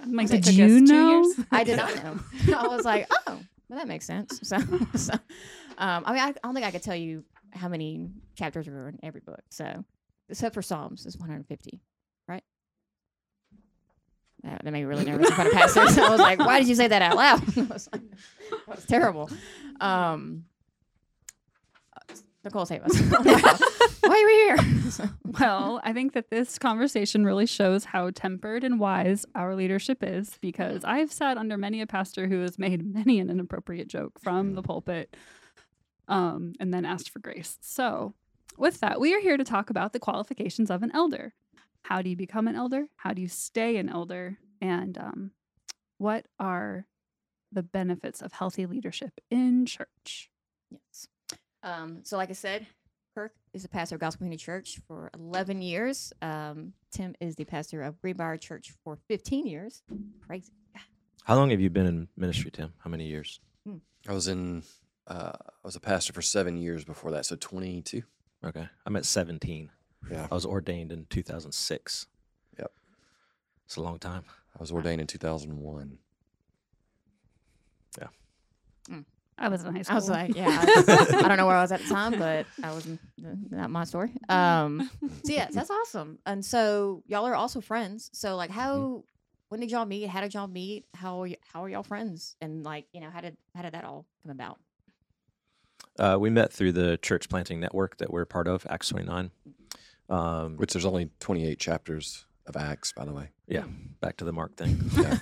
I'm 0.00 0.12
like, 0.12 0.28
did 0.28 0.48
you 0.48 0.80
know? 0.80 1.34
I 1.50 1.64
did 1.64 1.76
not 1.76 1.94
know. 2.02 2.18
I 2.56 2.66
was 2.66 2.84
like, 2.84 3.06
oh, 3.26 3.40
well, 3.68 3.78
that 3.78 3.88
makes 3.88 4.06
sense. 4.06 4.40
So, 4.42 4.58
so 4.94 5.14
um, 5.78 6.04
I 6.06 6.12
mean, 6.12 6.22
I, 6.22 6.28
I 6.28 6.34
don't 6.42 6.54
think 6.54 6.66
I 6.66 6.70
could 6.70 6.82
tell 6.82 6.96
you 6.96 7.24
how 7.52 7.68
many 7.68 8.10
chapters 8.36 8.66
are 8.68 8.88
in 8.88 8.98
every 9.02 9.20
book. 9.20 9.42
So, 9.50 9.84
except 10.28 10.54
for 10.54 10.62
Psalms, 10.62 11.06
is 11.06 11.16
150, 11.18 11.80
right? 12.28 12.42
That, 14.42 14.62
that 14.64 14.70
made 14.72 14.80
me 14.80 14.84
really 14.84 15.04
nervous 15.04 15.28
in 15.28 15.34
front 15.34 15.48
of 15.48 15.54
pastors. 15.54 15.96
I 15.98 16.10
was 16.10 16.20
like, 16.20 16.38
why 16.38 16.58
did 16.58 16.68
you 16.68 16.74
say 16.74 16.88
that 16.88 17.02
out 17.02 17.16
loud? 17.16 17.42
I 17.56 17.62
was 17.62 17.88
like, 17.92 18.02
that 18.50 18.76
was 18.76 18.84
terrible. 18.88 19.30
Um, 19.80 20.44
Nicole, 22.44 22.66
save 22.66 22.82
us. 22.82 22.98
why 24.00 24.20
are 24.20 24.26
we 24.26 24.66
here? 24.66 24.90
So- 24.90 25.08
Well, 25.40 25.80
I 25.82 25.92
think 25.94 26.12
that 26.12 26.28
this 26.30 26.58
conversation 26.58 27.24
really 27.24 27.46
shows 27.46 27.86
how 27.86 28.10
tempered 28.10 28.64
and 28.64 28.78
wise 28.78 29.24
our 29.34 29.54
leadership 29.54 29.98
is 30.02 30.36
because 30.42 30.84
I've 30.84 31.10
sat 31.10 31.38
under 31.38 31.56
many 31.56 31.80
a 31.80 31.86
pastor 31.86 32.28
who 32.28 32.40
has 32.42 32.58
made 32.58 32.84
many 32.84 33.18
an 33.18 33.30
inappropriate 33.30 33.88
joke 33.88 34.18
from 34.20 34.54
the 34.54 34.62
pulpit 34.62 35.16
um, 36.08 36.54
and 36.60 36.72
then 36.72 36.84
asked 36.84 37.10
for 37.10 37.18
grace. 37.18 37.58
So, 37.60 38.14
with 38.56 38.80
that, 38.80 39.00
we 39.00 39.14
are 39.14 39.20
here 39.20 39.36
to 39.36 39.44
talk 39.44 39.70
about 39.70 39.92
the 39.92 39.98
qualifications 39.98 40.70
of 40.70 40.82
an 40.82 40.92
elder. 40.94 41.34
How 41.82 42.02
do 42.02 42.10
you 42.10 42.16
become 42.16 42.48
an 42.48 42.56
elder? 42.56 42.86
How 42.96 43.12
do 43.12 43.20
you 43.20 43.28
stay 43.28 43.76
an 43.76 43.88
elder? 43.88 44.38
And 44.60 44.96
um, 44.96 45.30
what 45.98 46.26
are 46.38 46.86
the 47.52 47.62
benefits 47.62 48.22
of 48.22 48.32
healthy 48.32 48.66
leadership 48.66 49.12
in 49.30 49.66
church? 49.66 50.30
Yes. 50.70 51.08
Um, 51.62 52.00
so, 52.04 52.16
like 52.16 52.30
I 52.30 52.34
said, 52.34 52.66
Kirk 53.14 53.32
is 53.52 53.62
the 53.62 53.68
pastor 53.68 53.96
of 53.96 54.00
Gospel 54.00 54.18
Community 54.18 54.42
Church 54.42 54.80
for 54.86 55.10
11 55.14 55.62
years. 55.62 56.12
Um, 56.22 56.72
Tim 56.90 57.14
is 57.20 57.36
the 57.36 57.44
pastor 57.44 57.82
of 57.82 58.00
Greenbriar 58.00 58.40
Church 58.40 58.72
for 58.82 58.98
15 59.08 59.46
years. 59.46 59.82
Crazy. 60.26 60.52
How 61.24 61.36
long 61.36 61.50
have 61.50 61.60
you 61.60 61.70
been 61.70 61.86
in 61.86 62.08
ministry, 62.16 62.50
Tim? 62.50 62.74
How 62.78 62.90
many 62.90 63.06
years? 63.06 63.40
I 64.06 64.12
was 64.12 64.28
in. 64.28 64.62
Uh, 65.06 65.32
I 65.34 65.50
was 65.62 65.76
a 65.76 65.80
pastor 65.80 66.12
for 66.12 66.22
seven 66.22 66.56
years 66.56 66.84
before 66.84 67.10
that, 67.12 67.26
so 67.26 67.36
22. 67.36 68.02
Okay. 68.44 68.68
I'm 68.86 68.96
at 68.96 69.04
17. 69.04 69.70
Yeah. 70.10 70.26
I 70.30 70.34
was 70.34 70.44
ordained 70.46 70.92
in 70.92 71.06
2006. 71.10 72.06
Yep. 72.58 72.72
It's 73.66 73.76
a 73.76 73.80
long 73.82 73.98
time. 73.98 74.24
I 74.54 74.60
was 74.60 74.70
ordained 74.70 75.00
in 75.00 75.06
2001. 75.06 75.98
Yeah. 77.98 78.98
I 79.36 79.48
was 79.48 79.64
in 79.64 79.74
high 79.74 79.82
school. 79.82 79.92
I 79.92 79.96
was 79.96 80.08
like, 80.08 80.36
yeah, 80.36 80.46
I, 80.48 81.06
I 81.24 81.28
don't 81.28 81.36
know 81.36 81.46
where 81.46 81.56
I 81.56 81.62
was 81.62 81.72
at 81.72 81.80
the 81.80 81.88
time, 81.88 82.16
but 82.18 82.46
I 82.62 82.72
was 82.72 82.86
not 82.86 82.98
not 83.50 83.70
my 83.70 83.82
story. 83.82 84.12
Um, 84.28 84.88
so 85.24 85.32
yeah, 85.32 85.48
that's 85.50 85.70
awesome. 85.70 86.18
And 86.24 86.44
so 86.44 87.02
y'all 87.06 87.26
are 87.26 87.34
also 87.34 87.60
friends. 87.60 88.10
So 88.12 88.36
like, 88.36 88.50
how 88.50 89.02
when 89.48 89.60
did 89.60 89.72
y'all 89.72 89.86
meet? 89.86 90.08
How 90.08 90.20
did 90.20 90.34
y'all 90.34 90.46
meet? 90.46 90.86
How 90.94 91.22
are 91.22 91.26
y- 91.26 91.36
how 91.52 91.64
are 91.64 91.68
y'all 91.68 91.82
friends? 91.82 92.36
And 92.40 92.62
like, 92.62 92.86
you 92.92 93.00
know, 93.00 93.10
how 93.10 93.20
did 93.20 93.36
how 93.56 93.62
did 93.62 93.72
that 93.74 93.84
all 93.84 94.06
come 94.22 94.30
about? 94.30 94.60
Uh, 95.98 96.16
we 96.18 96.30
met 96.30 96.52
through 96.52 96.72
the 96.72 96.96
church 96.98 97.28
planting 97.28 97.60
network 97.60 97.96
that 97.98 98.12
we're 98.12 98.24
part 98.24 98.48
of, 98.48 98.66
Acts 98.68 98.88
29. 98.88 99.30
Um, 100.08 100.56
Which 100.56 100.72
there's 100.72 100.84
only 100.84 101.10
28 101.20 101.58
chapters 101.58 102.26
of 102.46 102.56
Acts, 102.56 102.92
by 102.92 103.04
the 103.04 103.12
way. 103.12 103.30
yeah, 103.46 103.64
back 104.00 104.16
to 104.18 104.24
the 104.24 104.32
Mark 104.32 104.54
thing. 104.56 104.78
Yeah. 104.96 105.18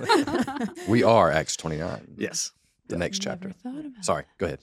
we 0.89 1.03
are 1.05 1.31
Acts 1.31 1.57
29. 1.57 2.15
yes. 2.17 2.53
The 2.89 2.97
next 2.99 3.21
chapter. 3.21 3.51
thought 3.51 3.79
about 3.79 4.05
Sorry, 4.05 4.25
go 4.39 4.47
ahead. 4.47 4.59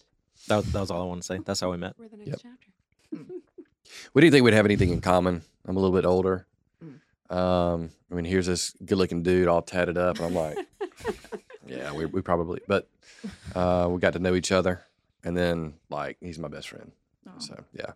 That, 0.47 0.57
was- 0.57 0.71
that 0.73 0.79
was 0.81 0.91
all 0.91 1.01
I 1.01 1.05
wanted 1.05 1.21
to 1.21 1.27
say. 1.27 1.39
That's 1.45 1.59
how 1.61 1.71
we 1.71 1.77
met. 1.77 1.95
We're 1.97 2.09
the 2.09 2.17
next 2.17 2.29
Yep. 2.29 2.39
chapter. 2.43 3.33
We 4.13 4.21
didn't 4.21 4.33
think 4.33 4.45
we'd 4.45 4.53
have 4.53 4.65
anything 4.67 4.89
in 4.91 5.01
common. 5.01 5.41
I'm 5.65 5.75
a 5.75 5.79
little 5.79 5.95
bit 5.95 6.05
older. 6.05 6.45
Mm. 6.83 7.35
Um, 7.35 7.89
I 8.11 8.13
mean, 8.13 8.23
here's 8.25 8.45
this 8.45 8.75
good-looking 8.85 9.23
dude 9.23 9.47
all 9.47 9.63
tatted 9.63 9.97
up, 9.97 10.17
and 10.19 10.25
I'm 10.27 10.35
like, 10.35 10.57
yeah, 11.67 11.91
we, 11.93 12.05
we 12.05 12.21
probably, 12.21 12.61
but 12.67 12.87
uh, 13.55 13.87
we 13.89 13.99
got 13.99 14.13
to 14.13 14.19
know 14.19 14.35
each 14.35 14.51
other, 14.51 14.83
and 15.23 15.36
then 15.36 15.73
like 15.89 16.17
he's 16.21 16.39
my 16.39 16.47
best 16.47 16.69
friend. 16.69 16.91
Oh. 17.27 17.32
So 17.39 17.63
yeah, 17.73 17.91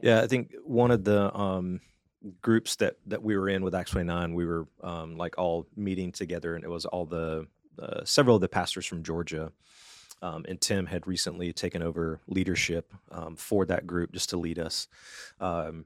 Yeah, 0.00 0.22
I 0.22 0.26
think 0.26 0.54
one 0.64 0.90
of 0.90 1.04
the 1.04 1.34
um, 1.36 1.80
groups 2.40 2.76
that 2.76 2.96
that 3.06 3.22
we 3.22 3.36
were 3.36 3.48
in 3.48 3.62
with 3.64 3.74
Acts 3.74 3.90
29, 3.92 4.34
we 4.34 4.46
were 4.46 4.66
um, 4.82 5.16
like 5.16 5.38
all 5.38 5.66
meeting 5.76 6.12
together, 6.12 6.54
and 6.54 6.64
it 6.64 6.70
was 6.70 6.86
all 6.86 7.06
the 7.06 7.46
uh, 7.78 8.04
several 8.04 8.36
of 8.36 8.42
the 8.42 8.48
pastors 8.48 8.86
from 8.86 9.02
Georgia. 9.02 9.52
Um, 10.20 10.44
and 10.48 10.60
Tim 10.60 10.86
had 10.86 11.08
recently 11.08 11.52
taken 11.52 11.82
over 11.82 12.20
leadership 12.28 12.94
um, 13.10 13.34
for 13.34 13.66
that 13.66 13.88
group 13.88 14.12
just 14.12 14.30
to 14.30 14.36
lead 14.36 14.60
us. 14.60 14.86
Um, 15.40 15.84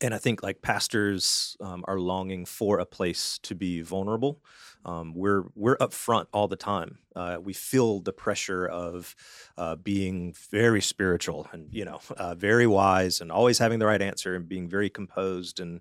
and 0.00 0.14
I 0.14 0.18
think 0.18 0.42
like 0.42 0.62
pastors 0.62 1.56
um, 1.60 1.84
are 1.88 1.98
longing 1.98 2.44
for 2.44 2.78
a 2.78 2.86
place 2.86 3.38
to 3.42 3.54
be 3.54 3.82
vulnerable. 3.82 4.40
Um, 4.84 5.12
we're 5.14 5.44
we're 5.54 5.76
up 5.80 5.92
front 5.92 6.28
all 6.32 6.46
the 6.46 6.56
time. 6.56 6.98
Uh, 7.14 7.38
we 7.42 7.52
feel 7.52 8.00
the 8.00 8.12
pressure 8.12 8.64
of 8.66 9.16
uh, 9.56 9.74
being 9.76 10.34
very 10.50 10.80
spiritual 10.80 11.48
and 11.52 11.68
you 11.72 11.84
know 11.84 12.00
uh, 12.16 12.34
very 12.34 12.66
wise 12.66 13.20
and 13.20 13.32
always 13.32 13.58
having 13.58 13.80
the 13.80 13.86
right 13.86 14.00
answer 14.00 14.34
and 14.34 14.48
being 14.48 14.68
very 14.68 14.88
composed 14.88 15.58
and 15.60 15.80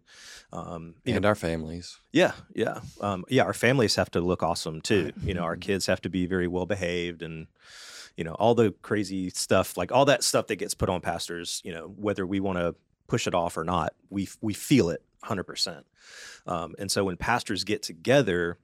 um, 0.51 0.95
and 1.05 1.21
know, 1.21 1.27
our 1.27 1.35
families. 1.35 1.99
yeah 2.11 2.31
yeah 2.55 2.79
um, 3.01 3.23
yeah 3.29 3.43
our 3.43 3.53
families 3.53 3.95
have 3.95 4.09
to 4.11 4.19
look 4.19 4.41
awesome 4.41 4.81
too. 4.81 5.11
You 5.23 5.33
know 5.33 5.43
our 5.43 5.57
kids 5.57 5.85
have 5.85 6.01
to 6.01 6.09
be 6.09 6.25
very 6.25 6.47
well 6.47 6.65
behaved 6.65 7.21
and 7.21 7.47
you 8.15 8.23
know 8.23 8.33
all 8.33 8.55
the 8.55 8.73
crazy 8.81 9.29
stuff 9.29 9.77
like 9.77 9.91
all 9.91 10.05
that 10.05 10.23
stuff 10.23 10.47
that 10.47 10.55
gets 10.55 10.73
put 10.73 10.89
on 10.89 11.01
pastors. 11.01 11.61
You 11.63 11.73
know 11.73 11.93
whether 11.95 12.25
we 12.25 12.39
want 12.39 12.57
to 12.57 12.75
push 13.07 13.27
it 13.27 13.33
off 13.33 13.57
or 13.57 13.63
not, 13.63 13.93
we 14.09 14.27
we 14.41 14.53
feel 14.53 14.89
it 14.89 15.03
100%. 15.23 15.83
Um, 16.45 16.75
and 16.79 16.91
so 16.91 17.03
when 17.03 17.17
pastors 17.17 17.63
get 17.63 17.83
together, 17.83 18.57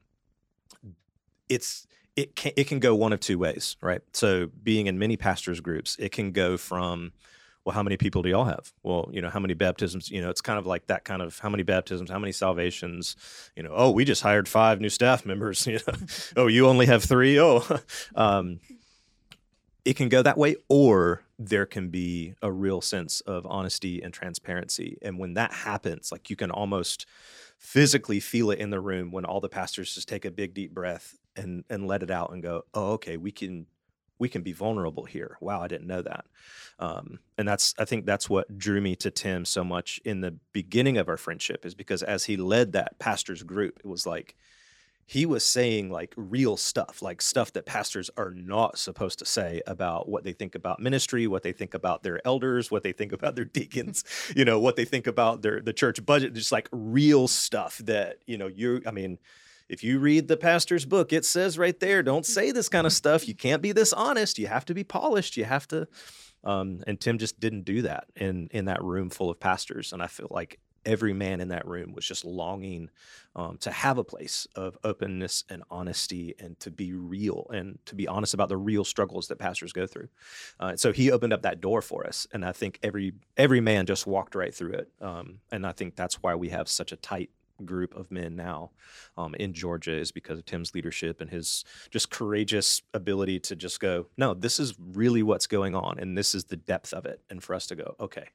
it's 1.50 1.88
it 2.16 2.36
can 2.36 2.52
it 2.56 2.68
can 2.68 2.80
go 2.80 2.96
one 2.96 3.14
of 3.14 3.20
two 3.20 3.38
ways, 3.38 3.76
right? 3.82 4.02
So 4.14 4.48
being 4.62 4.88
in 4.88 5.00
many 5.00 5.18
pastors 5.18 5.60
groups, 5.60 5.96
it 6.00 6.12
can 6.12 6.32
go 6.32 6.58
from 6.58 7.12
well, 7.66 7.74
how 7.74 7.84
many 7.84 7.96
people 7.96 8.22
do 8.22 8.30
y'all 8.30 8.44
have? 8.44 8.74
Well, 8.84 9.10
you 9.14 9.22
know, 9.22 9.30
how 9.30 9.40
many 9.40 9.54
baptisms? 9.54 10.12
You 10.12 10.22
know, 10.22 10.30
it's 10.30 10.42
kind 10.42 10.60
of 10.60 10.66
like 10.66 10.88
that 10.88 11.06
kind 11.06 11.22
of 11.22 11.40
how 11.40 11.50
many 11.50 11.64
baptisms, 11.64 12.10
how 12.10 12.20
many 12.20 12.34
salvations? 12.34 13.16
You 13.56 13.64
know, 13.64 13.72
oh, 13.74 13.92
we 13.92 14.04
just 14.04 14.22
hired 14.22 14.50
five 14.50 14.82
new 14.82 14.90
staff 14.90 15.26
members. 15.26 15.68
You 15.74 15.80
know, 15.88 15.94
oh, 16.36 16.48
you 16.48 16.68
only 16.68 16.86
have 16.88 17.04
three. 17.04 17.40
Oh, 17.40 17.64
um, 18.16 18.60
it 19.86 19.96
can 19.96 20.10
go 20.10 20.22
that 20.22 20.38
way, 20.38 20.58
or 20.70 21.24
there 21.48 21.66
can 21.66 21.90
be 21.90 22.34
a 22.42 22.52
real 22.52 22.82
sense 22.82 23.22
of 23.22 23.46
honesty 23.46 24.02
and 24.02 24.14
transparency. 24.14 24.98
And 25.02 25.20
when 25.20 25.34
that 25.34 25.54
happens, 25.54 26.12
like 26.12 26.30
you 26.30 26.36
can 26.36 26.52
almost 26.52 27.06
physically 27.58 28.20
feel 28.20 28.52
it 28.52 28.60
in 28.60 28.70
the 28.70 28.80
room 28.80 29.12
when 29.12 29.26
all 29.26 29.42
the 29.42 29.50
pastors 29.50 29.94
just 29.94 30.08
take 30.08 30.26
a 30.26 30.32
big 30.32 30.54
deep 30.54 30.74
breath 30.74 31.18
and 31.36 31.64
and 31.70 31.88
let 31.88 32.04
it 32.04 32.12
out 32.12 32.32
and 32.32 32.44
go, 32.44 32.64
oh, 32.74 32.94
okay, 32.94 33.18
we 33.18 33.32
can 33.32 33.66
we 34.20 34.30
can 34.30 34.42
be 34.42 34.54
vulnerable 34.54 35.06
here. 35.06 35.38
Wow, 35.42 35.62
I 35.62 35.68
didn't 35.68 35.88
know 35.88 36.02
that. 36.02 36.26
Um, 36.80 37.20
and 37.38 37.48
that's 37.48 37.74
I 37.78 37.86
think 37.86 38.06
that's 38.06 38.30
what 38.30 38.58
drew 38.58 38.80
me 38.80 38.96
to 38.98 39.12
Tim 39.12 39.46
so 39.46 39.64
much 39.64 40.00
in 40.06 40.22
the 40.22 40.38
beginning 40.54 40.98
of 40.98 41.10
our 41.10 41.18
friendship 41.18 41.66
is 41.66 41.76
because 41.76 42.04
as 42.04 42.26
he 42.26 42.38
led 42.38 42.74
that 42.74 43.00
pastors 43.00 43.44
group, 43.44 43.80
it 43.80 43.88
was 43.88 44.06
like 44.06 44.36
he 45.06 45.26
was 45.26 45.44
saying 45.44 45.90
like 45.90 46.14
real 46.16 46.58
stuff, 46.58 47.02
like 47.02 47.22
stuff 47.22 47.54
that 47.54 47.66
pastors 47.66 48.10
are 48.18 48.32
not 48.32 48.78
supposed 48.78 49.20
to 49.20 49.26
say 49.26 49.62
about 49.68 50.08
what 50.08 50.24
they 50.24 50.34
think 50.34 50.56
about 50.56 50.80
ministry, 50.80 51.28
what 51.28 51.44
they 51.44 51.52
think 51.52 51.74
about 51.74 52.04
their 52.04 52.26
elders, 52.26 52.72
what 52.72 52.84
they 52.84 52.94
think 52.94 53.12
about 53.12 53.36
their 53.36 53.46
deacons, 53.54 54.04
you 54.36 54.46
know, 54.46 54.60
what 54.60 54.76
they 54.76 54.86
think 54.86 55.08
about 55.08 55.42
their 55.42 55.62
the 55.62 55.74
church 55.74 56.04
budget, 56.06 56.34
just 56.34 56.52
like 56.52 56.70
real 56.72 57.28
stuff 57.28 57.80
that, 57.80 58.18
you 58.26 58.38
know, 58.38 58.48
you 58.48 58.82
I 58.86 58.92
mean, 58.92 59.20
if 59.70 59.84
you 59.84 60.00
read 60.00 60.28
the 60.28 60.38
pastor's 60.38 60.86
book, 60.86 61.14
it 61.14 61.26
says 61.26 61.58
right 61.58 61.80
there, 61.80 62.04
don't 62.04 62.26
say 62.26 62.52
this 62.52 62.70
kind 62.70 62.86
of 62.86 62.94
stuff. 62.94 63.28
You 63.28 63.34
can't 63.34 63.62
be 63.62 63.72
this 63.72 63.94
honest. 63.94 64.38
You 64.38 64.48
have 64.48 64.66
to 64.66 64.74
be 64.74 64.84
polished. 64.84 65.38
You 65.38 65.46
have 65.46 65.68
to 65.70 65.88
um, 66.44 66.82
and 66.88 67.00
Tim 67.00 67.18
just 67.18 67.40
didn't 67.40 67.64
do 67.64 67.84
that 67.84 68.06
in 68.16 68.50
in 68.52 68.66
that 68.66 68.84
room 68.84 69.10
full 69.10 69.30
of 69.30 69.40
pastors. 69.40 69.94
And 69.94 70.02
I 70.02 70.08
feel 70.08 70.28
like 70.30 70.60
every 70.86 71.14
man 71.14 71.42
in 71.42 71.50
that 71.50 71.68
room 71.68 71.94
was 71.94 72.06
just 72.06 72.26
longing 72.26 72.90
um, 73.36 73.58
to 73.58 73.72
have 73.72 73.98
a 73.98 74.04
place 74.04 74.48
of 74.56 74.78
openness 74.84 75.44
and 75.50 75.64
honesty 75.70 76.36
and 76.40 76.60
to 76.60 76.70
be 76.70 76.94
real 76.94 77.48
and 77.54 77.80
to 77.86 77.96
be 77.96 78.08
honest 78.08 78.34
about 78.34 78.50
the 78.50 78.58
real 78.58 78.84
struggles 78.84 79.28
that 79.28 79.40
pastors 79.40 79.74
go 79.74 79.88
through. 79.88 80.10
Uh, 80.60 80.76
so 80.76 80.92
he 80.92 81.12
opened 81.12 81.34
up 81.34 81.42
that 81.42 81.62
door 81.62 81.82
for 81.82 82.06
us, 82.06 82.28
and 82.32 82.46
I 82.46 82.52
think 82.52 82.80
every 82.84 83.14
every 83.38 83.62
man 83.62 83.86
just 83.86 84.06
walked 84.06 84.36
right 84.36 84.54
through 84.54 84.74
it. 84.74 84.92
Um, 85.02 85.40
and 85.52 85.66
I 85.66 85.72
think 85.72 85.96
that's 85.96 86.22
why 86.22 86.36
we 86.36 86.50
have 86.50 86.68
such 86.68 86.92
a 86.92 86.96
tight 86.96 87.30
group 87.66 87.96
of 87.96 88.12
men 88.12 88.36
now 88.36 88.72
um, 89.18 89.36
in 89.36 89.54
Georgia 89.54 89.96
is 89.96 90.12
because 90.12 90.40
of 90.40 90.46
Tim's 90.46 90.74
leadership 90.74 91.22
and 91.22 91.30
his 91.30 91.64
just 91.92 92.10
courageous 92.10 92.82
ability 92.94 93.40
to 93.42 93.56
just 93.56 93.80
go, 93.80 94.08
no, 94.18 94.34
this 94.34 94.60
is 94.60 94.74
really 94.80 95.24
what's 95.24 95.48
going 95.48 95.76
on, 95.76 96.00
and 96.00 96.18
this 96.18 96.36
is 96.36 96.46
the 96.46 96.58
depth 96.58 96.94
of 96.94 97.06
it, 97.06 97.22
and 97.30 97.44
for 97.44 97.54
us 97.54 97.68
to 97.68 97.76
go, 97.76 97.96
okay, 98.00 98.28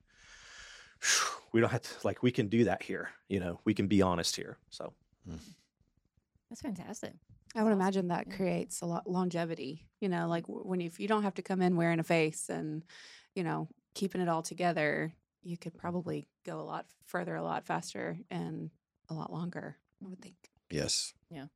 we 1.52 1.60
don't 1.60 1.70
have 1.70 1.82
to 1.82 1.90
like 2.04 2.22
we 2.22 2.30
can 2.30 2.48
do 2.48 2.64
that 2.64 2.82
here, 2.82 3.10
you 3.28 3.40
know, 3.40 3.60
we 3.64 3.74
can 3.74 3.86
be 3.86 4.02
honest 4.02 4.36
here. 4.36 4.58
So 4.70 4.92
mm. 5.28 5.38
That's 6.50 6.62
fantastic. 6.62 7.12
I 7.54 7.62
would 7.62 7.72
imagine 7.72 8.08
that 8.08 8.26
Yeah. 8.28 8.36
creates 8.36 8.80
a 8.80 8.86
lot 8.86 9.08
longevity. 9.08 9.86
You 10.00 10.08
know, 10.08 10.26
mm. 10.26 10.28
like 10.28 10.44
when 10.46 10.80
you, 10.80 10.86
if 10.86 11.00
you 11.00 11.08
don't 11.08 11.22
have 11.22 11.34
to 11.34 11.42
come 11.42 11.62
in 11.62 11.76
wearing 11.76 11.98
a 12.00 12.04
face 12.04 12.48
and, 12.48 12.84
you 13.34 13.42
know, 13.42 13.68
keeping 13.94 14.20
it 14.20 14.28
all 14.28 14.42
together, 14.42 15.14
you 15.42 15.56
could 15.56 15.76
probably 15.76 16.28
go 16.44 16.60
a 16.60 16.62
lot 16.62 16.86
further, 17.06 17.34
a 17.34 17.42
lot 17.42 17.66
faster, 17.66 18.18
and 18.30 18.70
a 19.08 19.14
lot 19.14 19.32
longer. 19.32 19.76
I 20.04 20.08
would 20.08 20.20
think. 20.20 20.36
Yes. 20.70 21.14
Yeah. 21.30 21.46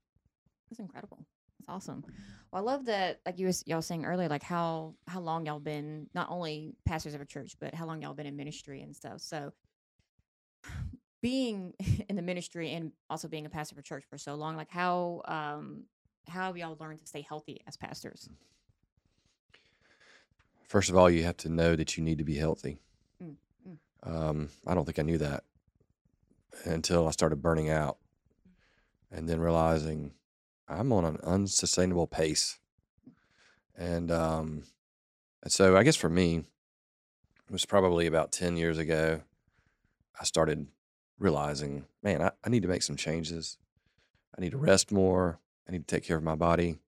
That's 0.70 0.80
incredible. 0.80 1.26
That's 1.66 1.74
awesome. 1.74 2.04
Well, 2.52 2.62
I 2.62 2.72
love 2.72 2.86
that, 2.86 3.20
like 3.24 3.38
you 3.38 3.46
was 3.46 3.62
y'all 3.66 3.82
saying 3.82 4.04
earlier, 4.04 4.28
like 4.28 4.42
how 4.42 4.94
how 5.06 5.20
long 5.20 5.46
y'all 5.46 5.60
been 5.60 6.08
not 6.14 6.28
only 6.30 6.74
pastors 6.84 7.14
of 7.14 7.20
a 7.20 7.24
church, 7.24 7.56
but 7.60 7.74
how 7.74 7.86
long 7.86 8.02
y'all 8.02 8.14
been 8.14 8.26
in 8.26 8.36
ministry 8.36 8.82
and 8.82 8.94
stuff. 8.94 9.20
So, 9.20 9.52
being 11.20 11.74
in 12.08 12.16
the 12.16 12.22
ministry 12.22 12.72
and 12.72 12.92
also 13.08 13.28
being 13.28 13.46
a 13.46 13.50
pastor 13.50 13.74
of 13.74 13.78
a 13.78 13.82
church 13.82 14.04
for 14.08 14.18
so 14.18 14.34
long, 14.34 14.56
like 14.56 14.70
how 14.70 15.22
um 15.26 15.84
how 16.28 16.46
have 16.46 16.56
y'all 16.56 16.76
learned 16.80 17.00
to 17.00 17.06
stay 17.06 17.22
healthy 17.22 17.60
as 17.66 17.76
pastors? 17.76 18.28
First 20.68 20.88
of 20.88 20.96
all, 20.96 21.10
you 21.10 21.24
have 21.24 21.36
to 21.38 21.48
know 21.48 21.76
that 21.76 21.96
you 21.96 22.02
need 22.02 22.18
to 22.18 22.24
be 22.24 22.36
healthy. 22.36 22.78
Mm, 23.22 23.34
mm. 23.68 23.76
Um, 24.10 24.48
I 24.66 24.74
don't 24.74 24.84
think 24.84 24.98
I 24.98 25.02
knew 25.02 25.18
that 25.18 25.44
until 26.64 27.06
I 27.06 27.10
started 27.10 27.42
burning 27.42 27.68
out 27.68 27.98
and 29.10 29.28
then 29.28 29.40
realizing 29.40 30.12
I'm 30.68 30.92
on 30.92 31.04
an 31.04 31.18
unsustainable 31.22 32.06
pace. 32.06 32.58
And, 33.76 34.10
um, 34.10 34.64
and 35.42 35.52
so 35.52 35.76
I 35.76 35.82
guess 35.82 35.96
for 35.96 36.08
me, 36.08 36.36
it 36.36 37.52
was 37.52 37.66
probably 37.66 38.06
about 38.06 38.32
10 38.32 38.56
years 38.56 38.78
ago, 38.78 39.20
I 40.18 40.24
started 40.24 40.66
realizing, 41.18 41.86
man, 42.02 42.22
I, 42.22 42.30
I 42.44 42.48
need 42.48 42.62
to 42.62 42.68
make 42.68 42.82
some 42.82 42.96
changes. 42.96 43.58
I 44.36 44.40
need 44.40 44.52
to 44.52 44.58
rest 44.58 44.92
more. 44.92 45.38
I 45.68 45.72
need 45.72 45.86
to 45.86 45.94
take 45.94 46.04
care 46.04 46.16
of 46.16 46.22
my 46.22 46.34
body. 46.34 46.78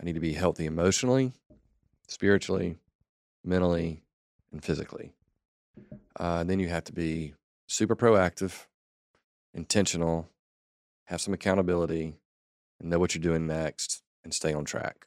I 0.00 0.04
need 0.04 0.14
to 0.14 0.20
be 0.20 0.32
healthy 0.32 0.66
emotionally, 0.66 1.32
spiritually, 2.08 2.78
mentally, 3.44 4.02
and 4.52 4.62
physically. 4.62 5.12
Uh, 6.18 6.38
and 6.40 6.50
then 6.50 6.60
you 6.60 6.68
have 6.68 6.84
to 6.84 6.92
be 6.92 7.34
super 7.66 7.96
proactive, 7.96 8.66
intentional, 9.52 10.28
have 11.04 11.20
some 11.20 11.34
accountability, 11.34 12.14
and 12.80 12.90
know 12.90 12.98
what 12.98 13.14
you're 13.14 13.22
doing 13.22 13.46
next 13.46 14.02
and 14.24 14.32
stay 14.32 14.52
on 14.52 14.64
track 14.64 15.06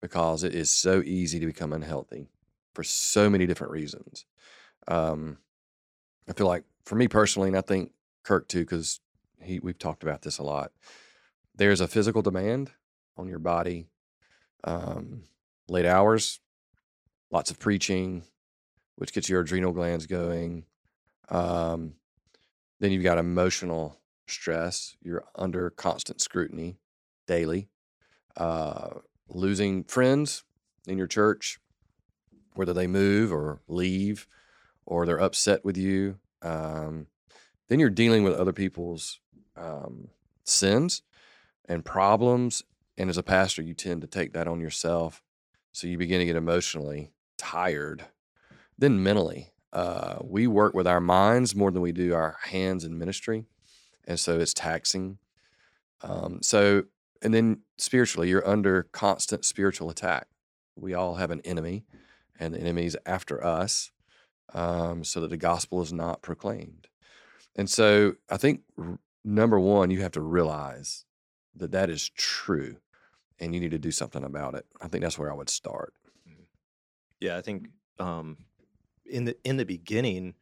because 0.00 0.44
it 0.44 0.54
is 0.54 0.70
so 0.70 1.02
easy 1.04 1.38
to 1.38 1.46
become 1.46 1.72
unhealthy 1.72 2.28
for 2.74 2.82
so 2.82 3.28
many 3.28 3.46
different 3.46 3.72
reasons. 3.72 4.24
Um, 4.88 5.38
I 6.28 6.32
feel 6.32 6.46
like 6.46 6.64
for 6.84 6.94
me 6.94 7.08
personally, 7.08 7.48
and 7.48 7.56
I 7.56 7.60
think 7.60 7.92
Kirk 8.22 8.48
too, 8.48 8.60
because 8.60 9.00
he 9.42 9.58
we've 9.58 9.78
talked 9.78 10.02
about 10.02 10.22
this 10.22 10.38
a 10.38 10.42
lot. 10.42 10.72
There's 11.54 11.80
a 11.80 11.88
physical 11.88 12.22
demand 12.22 12.70
on 13.16 13.28
your 13.28 13.38
body, 13.38 13.88
um, 14.64 15.24
late 15.68 15.86
hours, 15.86 16.40
lots 17.30 17.50
of 17.50 17.58
preaching, 17.58 18.24
which 18.96 19.12
gets 19.12 19.28
your 19.28 19.40
adrenal 19.40 19.72
glands 19.72 20.06
going. 20.06 20.64
Um, 21.28 21.94
then 22.78 22.92
you've 22.92 23.02
got 23.02 23.18
emotional 23.18 23.98
stress. 24.26 24.96
You're 25.02 25.24
under 25.34 25.70
constant 25.70 26.20
scrutiny 26.20 26.78
daily. 27.26 27.68
Uh, 28.36 28.90
losing 29.28 29.84
friends 29.84 30.44
in 30.86 30.98
your 30.98 31.06
church, 31.06 31.58
whether 32.54 32.72
they 32.72 32.86
move 32.86 33.32
or 33.32 33.60
leave 33.68 34.26
or 34.86 35.06
they're 35.06 35.20
upset 35.20 35.64
with 35.64 35.76
you. 35.76 36.18
Um, 36.42 37.06
then 37.68 37.78
you're 37.78 37.90
dealing 37.90 38.24
with 38.24 38.34
other 38.34 38.52
people's 38.52 39.20
um, 39.56 40.08
sins 40.44 41.02
and 41.66 41.84
problems. 41.84 42.62
And 42.98 43.08
as 43.08 43.16
a 43.16 43.22
pastor, 43.22 43.62
you 43.62 43.74
tend 43.74 44.00
to 44.02 44.06
take 44.06 44.32
that 44.32 44.48
on 44.48 44.60
yourself. 44.60 45.22
So 45.72 45.86
you 45.86 45.96
begin 45.96 46.18
to 46.18 46.26
get 46.26 46.36
emotionally 46.36 47.12
tired. 47.38 48.04
Then 48.76 49.02
mentally, 49.02 49.52
uh, 49.72 50.18
we 50.22 50.46
work 50.46 50.74
with 50.74 50.86
our 50.86 51.00
minds 51.00 51.54
more 51.54 51.70
than 51.70 51.82
we 51.82 51.92
do 51.92 52.14
our 52.14 52.36
hands 52.42 52.84
in 52.84 52.98
ministry. 52.98 53.44
And 54.04 54.18
so 54.18 54.40
it's 54.40 54.54
taxing. 54.54 55.18
Um, 56.02 56.40
so, 56.42 56.84
and 57.22 57.34
then 57.34 57.60
spiritually, 57.78 58.28
you're 58.28 58.46
under 58.46 58.84
constant 58.84 59.44
spiritual 59.44 59.90
attack. 59.90 60.28
We 60.76 60.94
all 60.94 61.16
have 61.16 61.30
an 61.30 61.40
enemy, 61.44 61.84
and 62.38 62.54
the 62.54 62.60
enemy's 62.60 62.96
after 63.04 63.44
us 63.44 63.90
um, 64.54 65.04
so 65.04 65.20
that 65.20 65.30
the 65.30 65.36
gospel 65.36 65.82
is 65.82 65.92
not 65.92 66.22
proclaimed. 66.22 66.88
And 67.56 67.68
so 67.68 68.14
I 68.28 68.36
think 68.36 68.62
r- 68.78 68.98
number 69.24 69.58
one, 69.58 69.90
you 69.90 70.00
have 70.00 70.12
to 70.12 70.20
realize 70.20 71.04
that 71.56 71.72
that 71.72 71.90
is 71.90 72.08
true 72.08 72.76
and 73.38 73.54
you 73.54 73.60
need 73.60 73.70
to 73.70 73.78
do 73.78 73.90
something 73.90 74.22
about 74.22 74.54
it. 74.54 74.66
I 74.80 74.88
think 74.88 75.02
that's 75.02 75.18
where 75.18 75.32
I 75.32 75.34
would 75.34 75.48
start. 75.48 75.94
Yeah, 77.20 77.36
I 77.36 77.42
think 77.42 77.68
um, 77.98 78.38
in 79.04 79.24
the 79.24 79.36
in 79.44 79.56
the 79.56 79.64
beginning, 79.64 80.34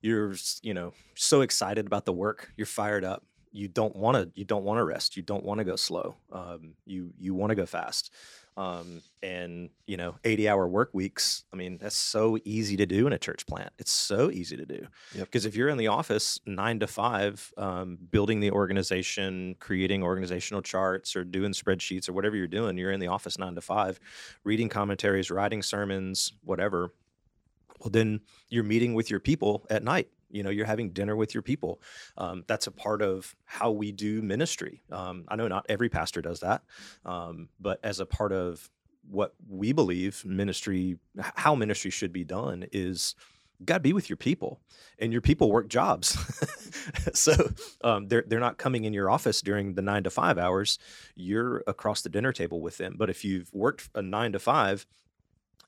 you're 0.00 0.34
you 0.62 0.74
know 0.74 0.92
so 1.14 1.40
excited 1.40 1.86
about 1.86 2.04
the 2.04 2.12
work. 2.12 2.52
You're 2.56 2.66
fired 2.66 3.04
up. 3.04 3.24
You 3.58 3.66
don't 3.66 3.96
want 3.96 4.16
to 4.16 4.30
you 4.38 4.44
don't 4.44 4.62
want 4.62 4.78
to 4.78 4.84
rest. 4.84 5.16
You 5.16 5.22
don't 5.24 5.44
want 5.44 5.58
to 5.58 5.64
go 5.64 5.74
slow. 5.74 6.14
Um, 6.30 6.74
you 6.86 7.12
you 7.18 7.34
want 7.34 7.50
to 7.50 7.56
go 7.56 7.66
fast. 7.66 8.14
Um, 8.56 9.02
and 9.20 9.70
you 9.86 9.96
know, 9.96 10.16
80 10.22 10.48
hour 10.48 10.68
work 10.68 10.90
weeks. 10.92 11.44
I 11.52 11.56
mean, 11.56 11.78
that's 11.80 11.96
so 11.96 12.38
easy 12.44 12.76
to 12.76 12.86
do 12.86 13.06
in 13.08 13.12
a 13.12 13.18
church 13.18 13.46
plant. 13.46 13.70
It's 13.78 13.90
so 13.90 14.30
easy 14.30 14.56
to 14.56 14.64
do. 14.64 14.86
Yep. 15.14 15.26
Because 15.26 15.44
if 15.44 15.56
you're 15.56 15.68
in 15.68 15.76
the 15.76 15.88
office 15.88 16.38
nine 16.46 16.78
to 16.78 16.86
five, 16.86 17.52
um, 17.56 17.98
building 18.12 18.38
the 18.38 18.52
organization, 18.52 19.56
creating 19.58 20.04
organizational 20.04 20.62
charts, 20.62 21.16
or 21.16 21.24
doing 21.24 21.52
spreadsheets, 21.52 22.08
or 22.08 22.12
whatever 22.12 22.36
you're 22.36 22.46
doing, 22.46 22.78
you're 22.78 22.92
in 22.92 23.00
the 23.00 23.08
office 23.08 23.38
nine 23.38 23.56
to 23.56 23.60
five, 23.60 23.98
reading 24.44 24.68
commentaries, 24.68 25.32
writing 25.32 25.62
sermons, 25.62 26.32
whatever. 26.44 26.92
Well, 27.80 27.90
then 27.90 28.20
you're 28.50 28.64
meeting 28.64 28.94
with 28.94 29.10
your 29.10 29.20
people 29.20 29.66
at 29.68 29.82
night. 29.82 30.08
You 30.30 30.42
know, 30.42 30.50
you're 30.50 30.66
having 30.66 30.90
dinner 30.90 31.16
with 31.16 31.34
your 31.34 31.42
people. 31.42 31.80
Um, 32.16 32.44
that's 32.46 32.66
a 32.66 32.72
part 32.72 33.02
of 33.02 33.34
how 33.44 33.70
we 33.70 33.92
do 33.92 34.22
ministry. 34.22 34.82
Um, 34.90 35.24
I 35.28 35.36
know 35.36 35.48
not 35.48 35.66
every 35.68 35.88
pastor 35.88 36.20
does 36.22 36.40
that, 36.40 36.62
um, 37.04 37.48
but 37.60 37.80
as 37.82 38.00
a 38.00 38.06
part 38.06 38.32
of 38.32 38.68
what 39.10 39.34
we 39.48 39.72
believe 39.72 40.22
ministry 40.26 40.98
how 41.16 41.54
ministry 41.54 41.90
should 41.90 42.12
be 42.12 42.24
done 42.24 42.66
is 42.72 43.14
got 43.64 43.74
to 43.74 43.80
be 43.80 43.92
with 43.92 44.08
your 44.08 44.16
people, 44.16 44.60
and 44.98 45.12
your 45.12 45.20
people 45.20 45.50
work 45.50 45.68
jobs. 45.68 46.16
so 47.12 47.32
um, 47.82 48.08
they're 48.08 48.24
they're 48.26 48.40
not 48.40 48.58
coming 48.58 48.84
in 48.84 48.92
your 48.92 49.10
office 49.10 49.42
during 49.42 49.74
the 49.74 49.82
nine 49.82 50.04
to 50.04 50.10
five 50.10 50.38
hours. 50.38 50.78
You're 51.14 51.62
across 51.66 52.02
the 52.02 52.08
dinner 52.08 52.32
table 52.32 52.60
with 52.60 52.78
them. 52.78 52.94
But 52.96 53.10
if 53.10 53.24
you've 53.24 53.52
worked 53.52 53.88
a 53.94 54.02
nine 54.02 54.32
to 54.32 54.38
five, 54.38 54.86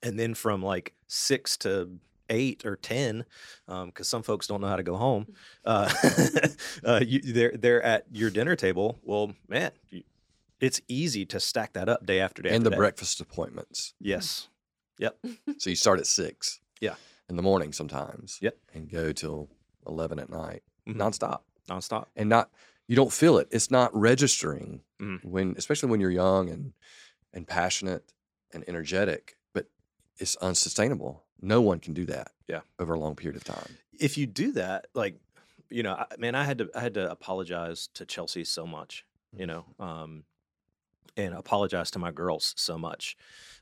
and 0.02 0.18
then 0.18 0.34
from 0.34 0.62
like 0.62 0.94
six 1.08 1.56
to 1.58 1.90
eight 2.30 2.64
or 2.64 2.76
ten, 2.76 3.24
because 3.66 4.08
some 4.08 4.22
folks 4.22 4.46
don't 4.46 4.60
know 4.62 4.68
how 4.68 4.76
to 4.76 4.82
go 4.82 4.96
home, 4.96 5.26
uh, 5.64 5.92
uh, 6.84 7.00
you, 7.06 7.20
they're 7.20 7.52
they're 7.56 7.82
at 7.82 8.06
your 8.10 8.30
dinner 8.30 8.56
table. 8.56 8.98
Well, 9.02 9.34
man, 9.48 9.72
you, 9.90 10.02
it's 10.60 10.80
easy 10.88 11.26
to 11.26 11.40
stack 11.40 11.72
that 11.74 11.88
up 11.88 12.06
day 12.06 12.20
after 12.20 12.40
day. 12.42 12.50
and 12.50 12.56
after 12.56 12.64
the 12.64 12.70
day. 12.70 12.76
breakfast 12.76 13.20
appointments. 13.20 13.94
Yes. 14.00 14.48
Yep. 14.98 15.18
so 15.58 15.70
you 15.70 15.76
start 15.76 15.98
at 15.98 16.06
six. 16.06 16.60
Yeah. 16.80 16.94
In 17.28 17.36
the 17.36 17.42
morning 17.42 17.72
sometimes. 17.72 18.38
Yep. 18.42 18.56
And 18.74 18.90
go 18.90 19.12
till 19.12 19.48
11 19.86 20.18
at 20.18 20.28
night, 20.28 20.62
Mhm. 20.86 20.96
nonstop. 20.96 21.40
Nonstop. 21.70 22.06
And 22.16 22.28
not, 22.28 22.50
you 22.86 22.96
don't 22.96 23.12
feel 23.12 23.38
it. 23.38 23.48
It's 23.50 23.70
not 23.70 23.94
registering 23.96 24.82
Mhm. 25.00 25.24
when, 25.24 25.54
especially 25.56 25.88
when 25.88 26.00
you're 26.00 26.10
young 26.10 26.50
and, 26.50 26.74
and 27.32 27.46
passionate 27.48 28.12
and 28.52 28.62
energetic, 28.68 29.38
but 29.54 29.66
it's 30.18 30.36
unsustainable. 30.36 31.24
No 31.42 31.60
one 31.60 31.78
can 31.78 31.94
do 31.94 32.04
that. 32.06 32.32
Yeah. 32.48 32.60
Over 32.78 32.94
a 32.94 32.98
long 32.98 33.14
period 33.16 33.36
of 33.36 33.44
time. 33.44 33.76
if 33.98 34.16
you 34.18 34.26
do 34.26 34.52
that, 34.52 34.86
like, 34.94 35.16
you 35.68 35.82
know, 35.82 35.92
I, 35.94 36.06
man, 36.18 36.34
I 36.34 36.44
had 36.44 36.58
to 36.58 36.70
I 36.74 36.80
had 36.80 36.94
to 36.94 37.10
apologize 37.10 37.88
to 37.94 38.04
Chelsea 38.04 38.44
so 38.44 38.66
much, 38.66 39.04
you 39.32 39.46
know, 39.46 39.64
um, 39.78 40.24
and 41.16 41.34
apologize 41.34 41.90
to 41.92 41.98
my 41.98 42.10
girls 42.10 42.54
so 42.56 42.76
much, 42.76 43.16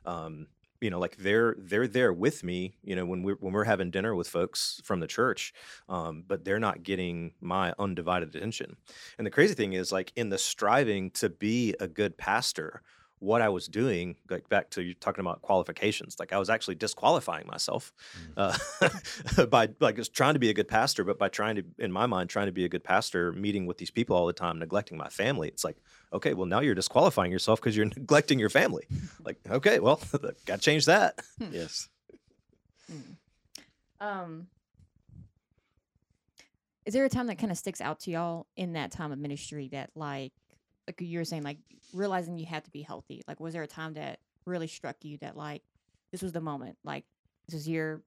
um, 0.06 0.46
you 0.80 0.90
know, 0.90 0.98
like 0.98 1.16
they're 1.18 1.54
they're 1.58 1.88
there 1.88 2.12
with 2.12 2.42
me, 2.44 2.74
you 2.82 2.96
know, 2.96 3.04
when 3.04 3.22
we're 3.22 3.36
when 3.40 3.52
we're 3.52 3.64
having 3.64 3.90
dinner 3.90 4.14
with 4.14 4.28
folks 4.28 4.80
from 4.84 5.00
the 5.00 5.06
church, 5.06 5.52
um, 5.88 6.24
but 6.26 6.44
they're 6.44 6.60
not 6.60 6.82
getting 6.82 7.32
my 7.40 7.74
undivided 7.78 8.34
attention. 8.34 8.76
And 9.18 9.26
the 9.26 9.30
crazy 9.30 9.54
thing 9.54 9.74
is, 9.74 9.92
like 9.92 10.12
in 10.16 10.30
the 10.30 10.38
striving 10.38 11.10
to 11.12 11.28
be 11.28 11.74
a 11.80 11.88
good 11.88 12.16
pastor, 12.16 12.80
what 13.20 13.42
I 13.42 13.48
was 13.48 13.66
doing, 13.66 14.16
like 14.30 14.48
back 14.48 14.70
to 14.70 14.82
you 14.82 14.94
talking 14.94 15.20
about 15.20 15.42
qualifications, 15.42 16.16
like 16.18 16.32
I 16.32 16.38
was 16.38 16.50
actually 16.50 16.76
disqualifying 16.76 17.46
myself 17.46 17.92
uh, 18.36 18.56
by 19.50 19.68
like 19.80 19.96
just 19.96 20.14
trying 20.14 20.34
to 20.34 20.40
be 20.40 20.50
a 20.50 20.54
good 20.54 20.68
pastor, 20.68 21.04
but 21.04 21.18
by 21.18 21.28
trying 21.28 21.56
to, 21.56 21.64
in 21.78 21.90
my 21.90 22.06
mind, 22.06 22.30
trying 22.30 22.46
to 22.46 22.52
be 22.52 22.64
a 22.64 22.68
good 22.68 22.84
pastor, 22.84 23.32
meeting 23.32 23.66
with 23.66 23.78
these 23.78 23.90
people 23.90 24.16
all 24.16 24.26
the 24.26 24.32
time, 24.32 24.58
neglecting 24.58 24.96
my 24.96 25.08
family. 25.08 25.48
It's 25.48 25.64
like, 25.64 25.76
okay, 26.12 26.34
well 26.34 26.46
now 26.46 26.60
you're 26.60 26.74
disqualifying 26.74 27.32
yourself 27.32 27.60
because 27.60 27.76
you're 27.76 27.86
neglecting 27.96 28.38
your 28.38 28.50
family. 28.50 28.84
Like, 29.24 29.38
okay, 29.48 29.80
well, 29.80 30.00
got 30.46 30.56
to 30.56 30.58
change 30.58 30.86
that. 30.86 31.18
Yes. 31.50 31.88
Um, 34.00 34.46
is 36.86 36.94
there 36.94 37.04
a 37.04 37.10
time 37.10 37.26
that 37.26 37.38
kind 37.38 37.52
of 37.52 37.58
sticks 37.58 37.80
out 37.80 38.00
to 38.00 38.10
y'all 38.10 38.46
in 38.56 38.72
that 38.72 38.90
time 38.92 39.12
of 39.12 39.18
ministry 39.18 39.68
that, 39.72 39.90
like, 39.94 40.32
like 40.88 41.00
you 41.00 41.18
were 41.18 41.24
saying, 41.24 41.42
like 41.42 41.58
realizing 41.92 42.38
you 42.38 42.46
had 42.46 42.64
to 42.64 42.70
be 42.70 42.82
healthy? 42.82 43.22
Like, 43.28 43.40
was 43.40 43.52
there 43.52 43.62
a 43.62 43.68
time 43.68 43.94
that 43.94 44.18
really 44.46 44.66
struck 44.66 44.96
you 45.02 45.18
that, 45.18 45.36
like, 45.36 45.62
this 46.10 46.22
was 46.22 46.32
the 46.32 46.40
moment? 46.40 46.76
Like, 46.84 47.04
this 47.46 47.54
was 47.54 47.68
year 47.68 48.02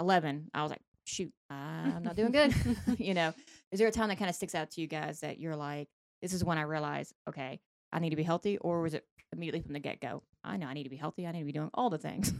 eleven. 0.00 0.50
I 0.54 0.62
was 0.62 0.70
like, 0.70 0.82
shoot, 1.04 1.32
I'm 1.50 2.02
not 2.02 2.16
doing 2.16 2.32
good. 2.32 2.54
you 2.98 3.14
know, 3.14 3.34
is 3.72 3.78
there 3.78 3.88
a 3.88 3.92
time 3.92 4.08
that 4.08 4.18
kind 4.18 4.28
of 4.28 4.36
sticks 4.36 4.54
out 4.54 4.70
to 4.72 4.80
you 4.80 4.86
guys 4.86 5.20
that 5.20 5.38
you're 5.38 5.56
like, 5.56 5.88
this 6.22 6.32
is 6.32 6.44
when 6.44 6.58
I 6.58 6.62
realized, 6.62 7.12
okay, 7.28 7.60
I 7.92 7.98
need 7.98 8.10
to 8.10 8.16
be 8.16 8.22
healthy, 8.22 8.58
or 8.58 8.82
was 8.82 8.94
it 8.94 9.04
immediately 9.32 9.60
from 9.60 9.72
the 9.72 9.80
get 9.80 10.00
go? 10.00 10.22
I 10.44 10.56
know 10.56 10.66
I 10.66 10.74
need 10.74 10.84
to 10.84 10.90
be 10.90 10.96
healthy. 10.96 11.26
I 11.26 11.32
need 11.32 11.40
to 11.40 11.44
be 11.44 11.52
doing 11.52 11.70
all 11.74 11.90
the 11.90 11.98
things. 11.98 12.32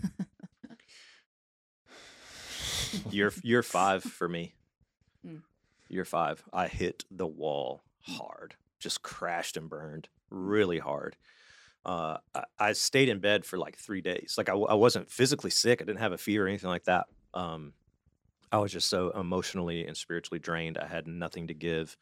year 3.11 3.33
year 3.42 3.62
five 3.62 4.03
for 4.18 4.29
me. 4.29 4.55
Mm. 5.27 5.42
Year 5.88 6.05
five, 6.05 6.44
I 6.53 6.68
hit 6.68 7.05
the 7.11 7.27
wall 7.27 7.83
hard, 8.03 8.55
just 8.79 9.03
crashed 9.03 9.57
and 9.57 9.69
burned 9.69 10.09
really 10.31 10.79
hard. 10.79 11.17
Uh, 11.85 12.19
I, 12.35 12.45
I 12.59 12.73
stayed 12.73 13.09
in 13.09 13.21
bed 13.21 13.45
for 13.45 13.59
like 13.59 13.77
three 13.77 14.01
days. 14.01 14.35
Like 14.37 14.49
I, 14.49 14.55
I 14.55 14.75
wasn't 14.75 15.11
physically 15.11 15.51
sick. 15.51 15.81
I 15.81 15.85
didn't 15.85 16.01
have 16.01 16.12
a 16.12 16.19
fever 16.19 16.45
or 16.45 16.49
anything 16.49 16.71
like 16.71 16.85
that. 16.85 17.07
Um, 17.35 17.73
I 18.51 18.59
was 18.59 18.73
just 18.73 18.88
so 18.88 19.11
emotionally 19.11 19.87
and 19.87 19.97
spiritually 19.97 20.38
drained. 20.38 20.79
I 20.79 20.87
had 20.87 21.07
nothing 21.07 21.49
to 21.49 21.55
give. 21.55 21.97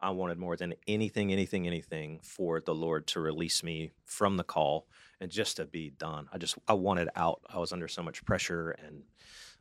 I 0.00 0.10
wanted 0.10 0.38
more 0.38 0.56
than 0.56 0.74
anything, 0.88 1.32
anything, 1.32 1.66
anything 1.66 2.18
for 2.22 2.60
the 2.60 2.74
Lord 2.74 3.06
to 3.08 3.20
release 3.20 3.62
me 3.62 3.92
from 4.04 4.36
the 4.36 4.42
call 4.44 4.86
and 5.20 5.30
just 5.30 5.58
to 5.58 5.64
be 5.64 5.90
done. 5.90 6.28
I 6.32 6.38
just 6.38 6.58
I 6.66 6.74
wanted 6.74 7.08
out. 7.14 7.40
I 7.48 7.58
was 7.58 7.72
under 7.72 7.86
so 7.86 8.02
much 8.02 8.24
pressure 8.24 8.72
and 8.84 9.02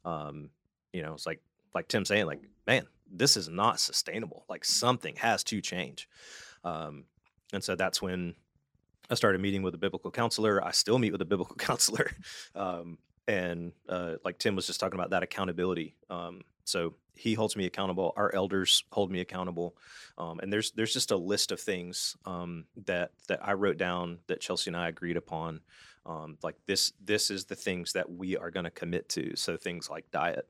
um, 0.04 0.50
you 0.92 1.04
know, 1.04 1.14
it's 1.14 1.28
like 1.28 1.42
like 1.74 1.88
Tim 1.88 2.06
saying, 2.06 2.26
like, 2.26 2.42
man, 2.66 2.88
this 3.10 3.38
is 3.38 3.50
not 3.50 3.80
sustainable. 3.80 4.46
Like 4.50 4.66
something 4.66 5.16
has 5.18 5.44
to 5.46 5.62
change. 5.62 6.10
Um, 6.64 7.06
and 7.54 7.64
so 7.64 7.76
that's 7.76 8.02
when 8.02 8.36
I 9.10 9.16
started 9.16 9.42
meeting 9.42 9.62
with 9.62 9.76
a 9.76 9.78
biblical 9.78 10.12
counselor. 10.12 10.64
I 10.66 10.72
still 10.72 10.98
meet 10.98 11.12
with 11.12 11.22
a 11.22 11.26
biblical 11.26 11.56
counselor. 11.58 12.12
Um, 12.56 12.98
and 13.28 13.72
uh, 13.88 14.16
like 14.24 14.40
Tim 14.40 14.56
was 14.56 14.68
just 14.68 14.80
talking 14.80 15.00
about 15.00 15.12
that 15.12 15.24
accountability. 15.24 15.96
Um, 16.10 16.42
so 16.64 16.96
he 17.16 17.34
holds 17.34 17.56
me 17.56 17.66
accountable. 17.66 18.14
Our 18.16 18.34
elders 18.34 18.84
hold 18.92 19.12
me 19.12 19.20
accountable. 19.20 19.76
Um, 20.18 20.40
and 20.40 20.52
there's 20.52 20.72
there's 20.72 20.94
just 20.94 21.12
a 21.12 21.18
list 21.18 21.52
of 21.52 21.60
things 21.60 22.16
um, 22.26 22.66
that 22.86 23.12
that 23.28 23.46
I 23.46 23.54
wrote 23.54 23.78
down 23.78 24.20
that 24.28 24.42
Chelsea 24.42 24.70
and 24.70 24.78
I 24.78 24.88
agreed 24.88 25.18
upon. 25.18 25.62
Um, 26.06 26.38
like 26.42 26.56
this 26.66 26.94
this 27.04 27.30
is 27.30 27.46
the 27.46 27.56
things 27.56 27.94
that 27.94 28.10
we 28.10 28.38
are 28.38 28.50
going 28.50 28.64
to 28.64 28.72
commit 28.72 29.10
to. 29.10 29.36
So 29.36 29.58
things 29.58 29.90
like 29.90 30.10
diet, 30.12 30.48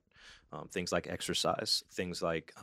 um, 0.52 0.70
things 0.72 0.92
like 0.92 1.08
exercise, 1.08 1.84
things 1.92 2.22
like 2.22 2.54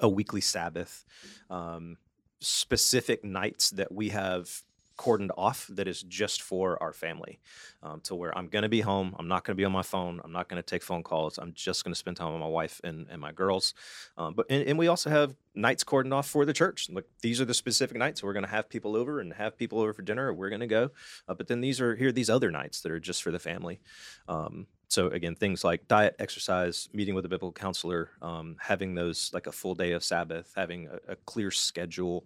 a 0.00 0.08
weekly 0.08 0.40
Sabbath, 0.40 1.04
um, 1.48 1.96
specific 2.40 3.24
nights 3.24 3.70
that 3.70 3.92
we 3.92 4.10
have 4.10 4.62
cordoned 4.96 5.30
off 5.36 5.66
that 5.68 5.86
is 5.86 6.02
just 6.02 6.42
for 6.42 6.82
our 6.82 6.92
family 6.92 7.38
um, 7.82 8.00
to 8.00 8.14
where 8.14 8.36
I'm 8.36 8.48
going 8.48 8.62
to 8.62 8.68
be 8.68 8.80
home. 8.80 9.14
I'm 9.18 9.28
not 9.28 9.44
going 9.44 9.54
to 9.54 9.60
be 9.60 9.64
on 9.64 9.72
my 9.72 9.82
phone. 9.82 10.20
I'm 10.24 10.32
not 10.32 10.48
going 10.48 10.62
to 10.62 10.66
take 10.66 10.82
phone 10.82 11.02
calls. 11.02 11.38
I'm 11.38 11.52
just 11.54 11.84
going 11.84 11.92
to 11.92 11.98
spend 11.98 12.16
time 12.16 12.32
with 12.32 12.40
my 12.40 12.48
wife 12.48 12.80
and, 12.82 13.06
and 13.10 13.20
my 13.20 13.32
girls. 13.32 13.74
Um, 14.16 14.34
but 14.34 14.46
and, 14.48 14.66
and 14.66 14.78
we 14.78 14.88
also 14.88 15.10
have 15.10 15.34
nights 15.54 15.84
cordoned 15.84 16.14
off 16.14 16.28
for 16.28 16.44
the 16.44 16.52
church. 16.52 16.88
Like 16.90 17.04
these 17.20 17.40
are 17.40 17.44
the 17.44 17.54
specific 17.54 17.96
nights 17.96 18.22
we're 18.22 18.32
going 18.32 18.44
to 18.44 18.50
have 18.50 18.68
people 18.68 18.96
over 18.96 19.20
and 19.20 19.32
have 19.34 19.56
people 19.56 19.80
over 19.80 19.92
for 19.92 20.02
dinner. 20.02 20.32
We're 20.32 20.50
going 20.50 20.60
to 20.60 20.66
go. 20.66 20.90
Uh, 21.28 21.34
but 21.34 21.48
then 21.48 21.60
these 21.60 21.80
are 21.80 21.94
here 21.94 22.08
are 22.08 22.12
these 22.12 22.30
other 22.30 22.50
nights 22.50 22.80
that 22.80 22.92
are 22.92 23.00
just 23.00 23.22
for 23.22 23.30
the 23.30 23.38
family. 23.38 23.80
Um, 24.28 24.66
so 24.88 25.08
again, 25.08 25.34
things 25.34 25.64
like 25.64 25.88
diet, 25.88 26.16
exercise, 26.18 26.88
meeting 26.92 27.14
with 27.14 27.24
a 27.24 27.28
biblical 27.28 27.52
counselor, 27.52 28.10
um, 28.22 28.56
having 28.60 28.94
those 28.94 29.30
like 29.34 29.46
a 29.46 29.52
full 29.52 29.74
day 29.74 29.92
of 29.92 30.04
Sabbath, 30.04 30.52
having 30.56 30.88
a, 30.88 31.12
a 31.12 31.16
clear 31.16 31.50
schedule. 31.50 32.24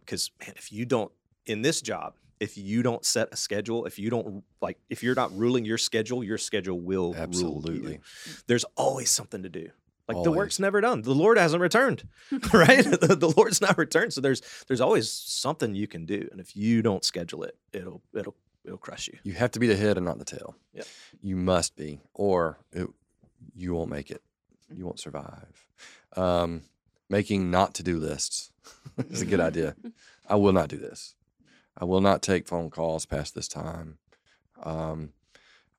Because 0.00 0.30
man, 0.40 0.54
if 0.56 0.72
you 0.72 0.84
don't 0.84 1.12
in 1.46 1.62
this 1.62 1.80
job, 1.80 2.14
if 2.40 2.56
you 2.56 2.82
don't 2.82 3.04
set 3.04 3.28
a 3.32 3.36
schedule, 3.36 3.86
if 3.86 3.98
you 3.98 4.10
don't 4.10 4.44
like, 4.60 4.78
if 4.90 5.02
you're 5.02 5.14
not 5.14 5.36
ruling 5.36 5.64
your 5.64 5.78
schedule, 5.78 6.22
your 6.22 6.38
schedule 6.38 6.78
will 6.78 7.12
rule 7.12 7.16
you. 7.16 7.22
Absolutely. 7.22 8.00
There's 8.46 8.64
always 8.76 9.10
something 9.10 9.42
to 9.42 9.48
do. 9.48 9.70
Like 10.08 10.24
the 10.24 10.32
work's 10.32 10.58
never 10.58 10.80
done. 10.80 11.02
The 11.02 11.14
Lord 11.14 11.36
hasn't 11.36 11.60
returned, 11.60 12.08
right? 12.54 12.82
the, 12.82 13.14
the 13.14 13.32
Lord's 13.36 13.60
not 13.60 13.76
returned. 13.76 14.14
So 14.14 14.22
there's 14.22 14.40
there's 14.66 14.80
always 14.80 15.10
something 15.10 15.74
you 15.74 15.86
can 15.86 16.06
do, 16.06 16.26
and 16.32 16.40
if 16.40 16.56
you 16.56 16.80
don't 16.80 17.04
schedule 17.04 17.42
it, 17.42 17.56
it'll 17.74 18.00
it'll 18.14 18.34
it'll 18.68 18.78
crush 18.78 19.08
you. 19.08 19.18
You 19.24 19.32
have 19.32 19.50
to 19.52 19.60
be 19.60 19.66
the 19.66 19.76
head 19.76 19.96
and 19.96 20.06
not 20.06 20.18
the 20.18 20.24
tail. 20.24 20.54
Yep. 20.74 20.86
You 21.20 21.36
must 21.36 21.76
be, 21.76 22.00
or 22.14 22.58
it, 22.72 22.86
you 23.56 23.74
won't 23.74 23.90
make 23.90 24.10
it. 24.10 24.22
You 24.72 24.84
won't 24.84 25.00
survive. 25.00 25.66
Um, 26.16 26.62
making 27.08 27.50
not 27.50 27.74
to 27.74 27.82
do 27.82 27.98
lists 27.98 28.52
is 29.10 29.22
a 29.22 29.26
good 29.26 29.40
idea. 29.50 29.74
I 30.28 30.36
will 30.36 30.52
not 30.52 30.68
do 30.68 30.76
this. 30.76 31.14
I 31.76 31.84
will 31.84 32.00
not 32.00 32.22
take 32.22 32.46
phone 32.46 32.70
calls 32.70 33.06
past 33.06 33.34
this 33.34 33.48
time. 33.48 33.98
Um, 34.62 35.12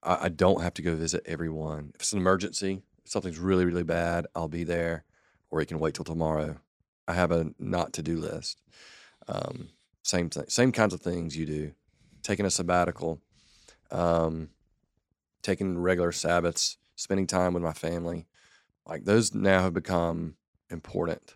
I, 0.01 0.25
I 0.25 0.29
don't 0.29 0.61
have 0.61 0.73
to 0.75 0.81
go 0.81 0.95
visit 0.95 1.23
everyone. 1.25 1.91
If 1.95 2.01
it's 2.01 2.13
an 2.13 2.19
emergency, 2.19 2.81
if 3.05 3.11
something's 3.11 3.37
really, 3.37 3.65
really 3.65 3.83
bad, 3.83 4.25
I'll 4.35 4.47
be 4.47 4.63
there, 4.63 5.03
or 5.51 5.61
it 5.61 5.67
can 5.67 5.79
wait 5.79 5.93
till 5.93 6.05
tomorrow. 6.05 6.57
I 7.07 7.13
have 7.13 7.31
a 7.31 7.51
not 7.59 7.93
to 7.93 8.01
do 8.01 8.17
list. 8.17 8.61
Um, 9.27 9.69
same 10.03 10.29
thing, 10.29 10.45
same 10.47 10.71
kinds 10.71 10.93
of 10.93 11.01
things 11.01 11.37
you 11.37 11.45
do. 11.45 11.71
Taking 12.23 12.45
a 12.45 12.49
sabbatical, 12.49 13.21
um, 13.91 14.49
taking 15.41 15.77
regular 15.77 16.11
Sabbaths, 16.11 16.77
spending 16.95 17.27
time 17.27 17.53
with 17.53 17.63
my 17.63 17.73
family. 17.73 18.27
Like 18.85 19.05
those 19.05 19.33
now 19.33 19.61
have 19.61 19.73
become 19.73 20.35
important, 20.69 21.35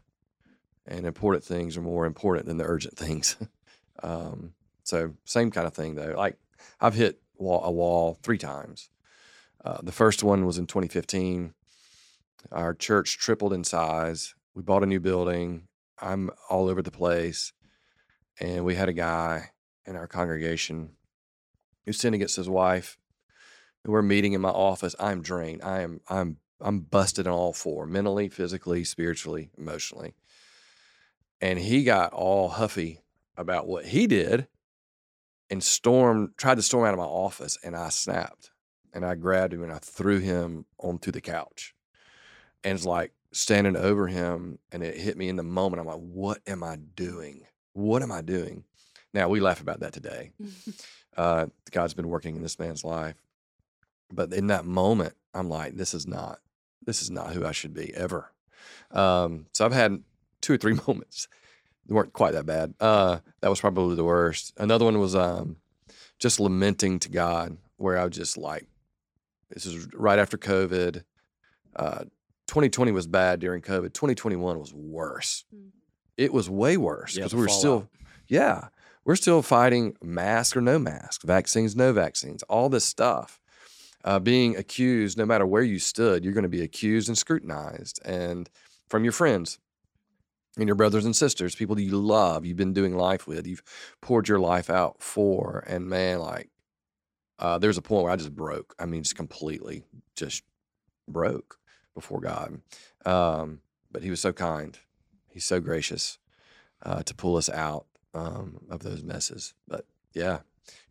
and 0.85 1.05
important 1.05 1.43
things 1.43 1.77
are 1.77 1.81
more 1.81 2.05
important 2.05 2.45
than 2.45 2.57
the 2.57 2.65
urgent 2.65 2.97
things. 2.97 3.37
um, 4.01 4.53
so 4.83 5.13
same 5.23 5.51
kind 5.51 5.67
of 5.67 5.73
thing 5.73 5.95
though. 5.95 6.13
Like 6.17 6.37
I've 6.81 6.95
hit 6.95 7.21
wall, 7.37 7.63
a 7.63 7.71
wall 7.71 8.17
three 8.21 8.37
times. 8.37 8.89
Uh, 9.63 9.77
the 9.81 9.91
first 9.91 10.23
one 10.23 10.45
was 10.45 10.57
in 10.57 10.67
2015. 10.67 11.53
Our 12.51 12.73
church 12.73 13.17
tripled 13.17 13.53
in 13.53 13.63
size. 13.63 14.35
We 14.53 14.61
bought 14.61 14.83
a 14.83 14.87
new 14.87 14.99
building. 14.99 15.67
I'm 15.99 16.31
all 16.49 16.67
over 16.67 16.81
the 16.81 16.91
place, 16.91 17.53
and 18.39 18.65
we 18.65 18.75
had 18.75 18.89
a 18.89 18.93
guy 18.93 19.51
in 19.85 19.95
our 19.95 20.07
congregation 20.07 20.91
who 21.85 21.93
sinned 21.93 22.15
against 22.15 22.35
his 22.35 22.49
wife. 22.49 22.97
We're 23.85 24.01
meeting 24.01 24.33
in 24.33 24.41
my 24.41 24.49
office. 24.49 24.95
I'm 24.99 25.21
drained. 25.21 25.61
I 25.61 25.81
am. 25.81 25.99
I'm. 26.07 26.37
I'm 26.61 26.79
busted 26.79 27.27
on 27.27 27.33
all 27.33 27.51
four, 27.51 27.85
mentally, 27.85 28.29
physically, 28.29 28.85
spiritually, 28.85 29.49
emotionally. 29.57 30.13
And 31.41 31.59
he 31.59 31.83
got 31.83 32.13
all 32.13 32.47
huffy 32.47 33.01
about 33.35 33.67
what 33.67 33.85
he 33.85 34.07
did, 34.07 34.47
and 35.49 35.61
stormed. 35.61 36.29
Tried 36.37 36.55
to 36.55 36.61
storm 36.61 36.85
out 36.85 36.93
of 36.93 36.99
my 36.99 37.05
office, 37.05 37.57
and 37.61 37.75
I 37.75 37.89
snapped, 37.89 38.51
and 38.93 39.05
I 39.05 39.15
grabbed 39.15 39.53
him 39.53 39.63
and 39.63 39.73
I 39.73 39.79
threw 39.79 40.19
him 40.19 40.65
onto 40.77 41.11
the 41.11 41.19
couch, 41.19 41.75
and 42.63 42.75
it's 42.75 42.85
like 42.85 43.11
standing 43.33 43.75
over 43.75 44.07
him, 44.07 44.59
and 44.71 44.81
it 44.81 44.95
hit 44.95 45.17
me 45.17 45.27
in 45.27 45.35
the 45.35 45.43
moment. 45.43 45.81
I'm 45.81 45.87
like, 45.87 45.97
"What 45.97 46.39
am 46.47 46.63
I 46.63 46.77
doing? 46.77 47.45
What 47.73 48.01
am 48.01 48.13
I 48.13 48.21
doing?" 48.21 48.63
Now 49.13 49.29
we 49.29 49.39
laugh 49.39 49.61
about 49.61 49.81
that 49.81 49.93
today 49.93 50.31
uh, 51.17 51.47
God's 51.71 51.93
been 51.93 52.09
working 52.09 52.35
in 52.35 52.41
this 52.41 52.59
man's 52.59 52.83
life. 52.83 53.15
But 54.11 54.33
in 54.33 54.47
that 54.47 54.65
moment, 54.65 55.15
I'm 55.33 55.49
like, 55.49 55.75
this 55.75 55.93
is 55.93 56.07
not, 56.07 56.39
this 56.85 57.01
is 57.01 57.09
not 57.09 57.33
who 57.33 57.45
I 57.45 57.51
should 57.51 57.73
be 57.73 57.93
ever. 57.95 58.31
Um, 58.91 59.47
so 59.53 59.65
I've 59.65 59.73
had 59.73 60.03
two 60.41 60.53
or 60.53 60.57
three 60.57 60.77
moments. 60.87 61.27
They 61.87 61.95
weren't 61.95 62.13
quite 62.13 62.33
that 62.33 62.45
bad. 62.45 62.73
Uh, 62.79 63.19
that 63.41 63.49
was 63.49 63.59
probably 63.59 63.95
the 63.95 64.03
worst. 64.03 64.53
Another 64.57 64.85
one 64.85 64.99
was 64.99 65.15
um, 65.15 65.57
just 66.19 66.39
lamenting 66.39 66.99
to 66.99 67.09
God, 67.09 67.57
where 67.77 67.97
I 67.97 68.05
was 68.05 68.15
just 68.15 68.37
like, 68.37 68.67
this 69.49 69.65
is 69.65 69.87
right 69.93 70.19
after 70.19 70.37
COVID. 70.37 71.03
Uh, 71.75 72.03
2020 72.47 72.91
was 72.91 73.07
bad 73.07 73.39
during 73.39 73.61
COVID. 73.61 73.93
2021 73.93 74.59
was 74.59 74.73
worse. 74.73 75.43
Mm. 75.53 75.69
It 76.15 76.31
was 76.31 76.49
way 76.49 76.77
worse 76.77 77.15
because 77.15 77.31
the 77.31 77.37
we 77.37 77.43
were 77.43 77.49
still, 77.49 77.89
yeah, 78.27 78.67
we're 79.05 79.15
still 79.15 79.41
fighting 79.41 79.95
mask 80.01 80.55
or 80.55 80.61
no 80.61 80.79
mask, 80.79 81.23
vaccines, 81.23 81.75
no 81.75 81.93
vaccines, 81.93 82.43
all 82.43 82.69
this 82.69 82.85
stuff. 82.85 83.39
Uh, 84.05 84.19
being 84.19 84.57
accused, 84.57 85.17
no 85.17 85.25
matter 85.25 85.45
where 85.45 85.63
you 85.63 85.79
stood, 85.79 86.25
you're 86.25 86.33
going 86.33 86.43
to 86.43 86.49
be 86.49 86.61
accused 86.61 87.07
and 87.07 87.17
scrutinized, 87.17 88.01
and 88.03 88.49
from 88.89 89.03
your 89.03 89.13
friends 89.13 89.59
and 90.57 90.67
your 90.67 90.75
brothers 90.75 91.05
and 91.05 91.15
sisters, 91.15 91.55
people 91.55 91.75
that 91.75 91.83
you 91.83 91.97
love, 91.97 92.45
you've 92.45 92.57
been 92.57 92.73
doing 92.73 92.95
life 92.97 93.27
with, 93.27 93.47
you've 93.47 93.63
poured 94.01 94.27
your 94.27 94.39
life 94.39 94.69
out 94.69 95.01
for, 95.01 95.63
and 95.67 95.87
man, 95.87 96.19
like, 96.19 96.49
uh, 97.39 97.57
there's 97.57 97.77
a 97.77 97.81
point 97.81 98.03
where 98.03 98.11
I 98.11 98.15
just 98.17 98.35
broke. 98.35 98.75
I 98.77 98.85
mean, 98.85 99.03
just 99.03 99.15
completely, 99.15 99.83
just 100.15 100.43
broke 101.07 101.57
before 101.95 102.19
God. 102.19 102.61
Um, 103.05 103.61
but 103.91 104.03
He 104.03 104.09
was 104.09 104.19
so 104.19 104.33
kind. 104.33 104.77
He's 105.29 105.45
so 105.45 105.59
gracious 105.59 106.19
uh, 106.83 107.03
to 107.03 107.15
pull 107.15 107.37
us 107.37 107.49
out 107.49 107.85
um, 108.13 108.59
of 108.69 108.81
those 108.83 109.03
messes. 109.03 109.53
But 109.67 109.85
yeah, 110.13 110.39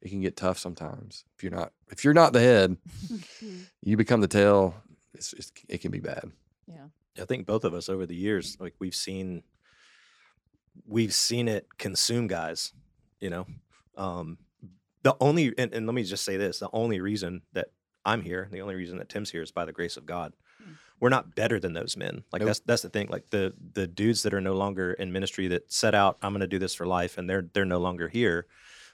it 0.01 0.11
can 0.11 0.21
get 0.21 0.37
tough 0.37 0.59
sometimes 0.59 1.25
if 1.37 1.43
you're 1.43 1.53
not 1.53 1.73
if 1.91 2.05
you're 2.05 2.15
not 2.15 2.33
the 2.33 2.41
head, 2.41 2.77
you 3.83 3.97
become 3.97 4.21
the 4.21 4.29
tail. 4.29 4.75
It's, 5.15 5.33
it's 5.35 5.53
it 5.69 5.79
can 5.81 5.91
be 5.91 6.01
bad. 6.01 6.33
Yeah, 6.67 6.87
I 7.21 7.25
think 7.25 7.47
both 7.47 7.65
of 7.65 7.75
us 7.75 7.89
over 7.89 8.07
the 8.07 8.17
years, 8.17 8.57
like 8.61 8.75
we've 8.79 8.95
seen, 8.95 9.43
we've 10.87 11.15
seen 11.15 11.49
it 11.49 11.67
consume 11.79 12.27
guys. 12.27 12.73
You 13.21 13.31
know, 13.31 13.47
um, 13.97 14.39
the 15.03 15.17
only 15.21 15.55
and, 15.59 15.73
and 15.73 15.87
let 15.87 15.95
me 15.95 16.05
just 16.05 16.25
say 16.25 16.37
this: 16.37 16.59
the 16.59 16.71
only 16.73 17.01
reason 17.01 17.43
that 17.53 17.69
I'm 18.05 18.23
here, 18.23 18.49
the 18.51 18.63
only 18.63 18.75
reason 18.75 18.99
that 18.99 19.09
Tim's 19.09 19.31
here 19.31 19.43
is 19.43 19.53
by 19.53 19.65
the 19.65 19.73
grace 19.73 19.97
of 19.97 20.07
God. 20.07 20.33
We're 21.03 21.09
not 21.09 21.35
better 21.35 21.59
than 21.59 21.73
those 21.73 21.97
men. 21.97 22.23
Like 22.33 22.43
Nope. 22.43 22.47
that's 22.47 22.61
that's 22.61 22.83
the 22.83 22.89
thing. 22.89 23.09
Like 23.11 23.29
the 23.31 23.53
the 23.75 23.89
dudes 23.89 24.23
that 24.23 24.33
are 24.33 24.41
no 24.41 24.53
longer 24.53 24.93
in 24.93 25.11
ministry 25.11 25.49
that 25.49 25.73
set 25.73 25.97
out, 25.97 26.17
I'm 26.23 26.33
going 26.33 26.43
to 26.43 26.47
do 26.47 26.61
this 26.61 26.77
for 26.77 26.87
life, 26.87 27.19
and 27.19 27.29
they're 27.29 27.43
they're 27.53 27.65
no 27.65 27.81
longer 27.81 28.09
here. 28.09 28.47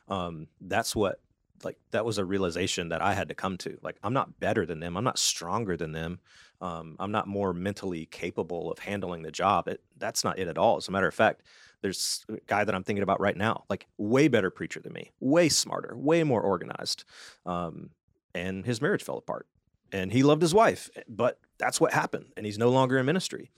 Um, 0.08 0.46
that's 0.58 0.96
what 0.96 1.20
like 1.64 1.76
that 1.90 2.06
was 2.06 2.16
a 2.16 2.24
realization 2.24 2.88
that 2.88 3.02
I 3.02 3.12
had 3.12 3.28
to 3.28 3.34
come 3.34 3.58
to. 3.58 3.76
Like 3.82 3.98
I'm 4.02 4.14
not 4.14 4.40
better 4.40 4.64
than 4.64 4.80
them. 4.80 4.96
I'm 4.96 5.04
not 5.04 5.18
stronger 5.18 5.76
than 5.76 5.92
them. 5.92 6.20
Um, 6.62 6.96
I'm 6.98 7.12
not 7.12 7.26
more 7.28 7.52
mentally 7.52 8.06
capable 8.06 8.72
of 8.72 8.78
handling 8.78 9.20
the 9.20 9.30
job. 9.30 9.68
It, 9.68 9.82
that's 9.98 10.24
not 10.24 10.38
it 10.38 10.48
at 10.48 10.56
all. 10.56 10.78
As 10.78 10.88
a 10.88 10.92
matter 10.92 11.08
of 11.08 11.14
fact, 11.14 11.42
there's 11.82 12.24
a 12.30 12.38
guy 12.46 12.64
that 12.64 12.74
I'm 12.74 12.84
thinking 12.84 13.02
about 13.02 13.20
right 13.20 13.36
now, 13.36 13.64
like 13.68 13.86
way 13.98 14.28
better 14.28 14.48
preacher 14.50 14.80
than 14.80 14.94
me, 14.94 15.10
way 15.20 15.50
smarter, 15.50 15.94
way 15.94 16.24
more 16.24 16.40
organized. 16.40 17.04
Um, 17.44 17.90
and 18.34 18.64
his 18.64 18.80
marriage 18.80 19.02
fell 19.02 19.18
apart. 19.18 19.46
And 19.92 20.10
he 20.10 20.22
loved 20.22 20.40
his 20.40 20.54
wife, 20.54 20.88
but 21.06 21.38
that's 21.58 21.80
what 21.80 21.92
happened. 21.92 22.26
And 22.36 22.46
he's 22.46 22.58
no 22.58 22.70
longer 22.70 22.98
in 22.98 23.06
ministry. 23.06 23.50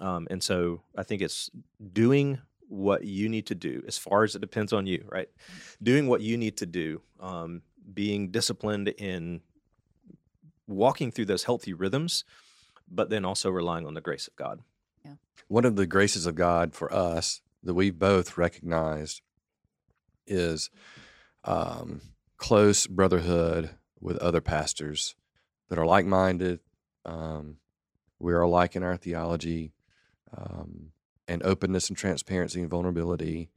Um, 0.00 0.26
and 0.30 0.42
so 0.42 0.82
I 0.96 1.02
think 1.02 1.22
it's 1.22 1.50
doing 1.92 2.40
what 2.68 3.04
you 3.04 3.28
need 3.28 3.46
to 3.46 3.54
do 3.54 3.82
as 3.86 3.98
far 3.98 4.22
as 4.22 4.34
it 4.34 4.40
depends 4.40 4.72
on 4.72 4.86
you, 4.86 5.04
right? 5.10 5.28
Doing 5.82 6.06
what 6.06 6.20
you 6.20 6.36
need 6.36 6.56
to 6.58 6.66
do, 6.66 7.02
um, 7.18 7.62
being 7.92 8.30
disciplined 8.30 8.88
in 8.88 9.40
walking 10.68 11.10
through 11.10 11.24
those 11.24 11.44
healthy 11.44 11.72
rhythms, 11.72 12.24
but 12.88 13.10
then 13.10 13.24
also 13.24 13.50
relying 13.50 13.86
on 13.86 13.94
the 13.94 14.00
grace 14.00 14.28
of 14.28 14.36
God. 14.36 14.60
Yeah. 15.04 15.14
one 15.48 15.64
of 15.64 15.76
the 15.76 15.86
graces 15.86 16.26
of 16.26 16.34
God 16.34 16.74
for 16.74 16.92
us 16.92 17.40
that 17.62 17.74
we've 17.74 17.98
both 17.98 18.36
recognized 18.36 19.22
is 20.26 20.70
um, 21.44 22.02
close 22.36 22.86
brotherhood 22.86 23.70
with 24.00 24.16
other 24.18 24.40
pastors 24.40 25.14
that 25.68 25.78
are 25.78 25.86
like 25.86 26.06
minded. 26.06 26.60
Um, 27.04 27.56
we 28.18 28.32
are 28.32 28.42
alike 28.42 28.76
in 28.76 28.82
our 28.82 28.96
theology, 28.96 29.72
um, 30.36 30.92
and 31.26 31.42
openness 31.42 31.88
and 31.88 31.96
transparency 31.96 32.60
and 32.60 32.70
vulnerability 32.70 33.50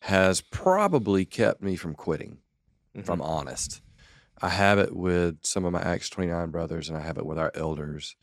has 0.00 0.40
probably 0.40 1.24
kept 1.24 1.62
me 1.62 1.76
from 1.76 1.94
quitting, 1.94 2.38
if 2.94 3.08
I'm 3.10 3.22
honest. 3.22 3.82
I 4.40 4.50
have 4.50 4.78
it 4.78 4.94
with 4.94 5.38
some 5.44 5.64
of 5.64 5.72
my 5.72 5.80
Acts 5.82 6.08
29 6.08 6.50
brothers, 6.50 6.88
and 6.88 6.96
I 6.96 7.00
have 7.00 7.18
it 7.18 7.26
with 7.26 7.38
our 7.38 7.50
elders 7.54 8.16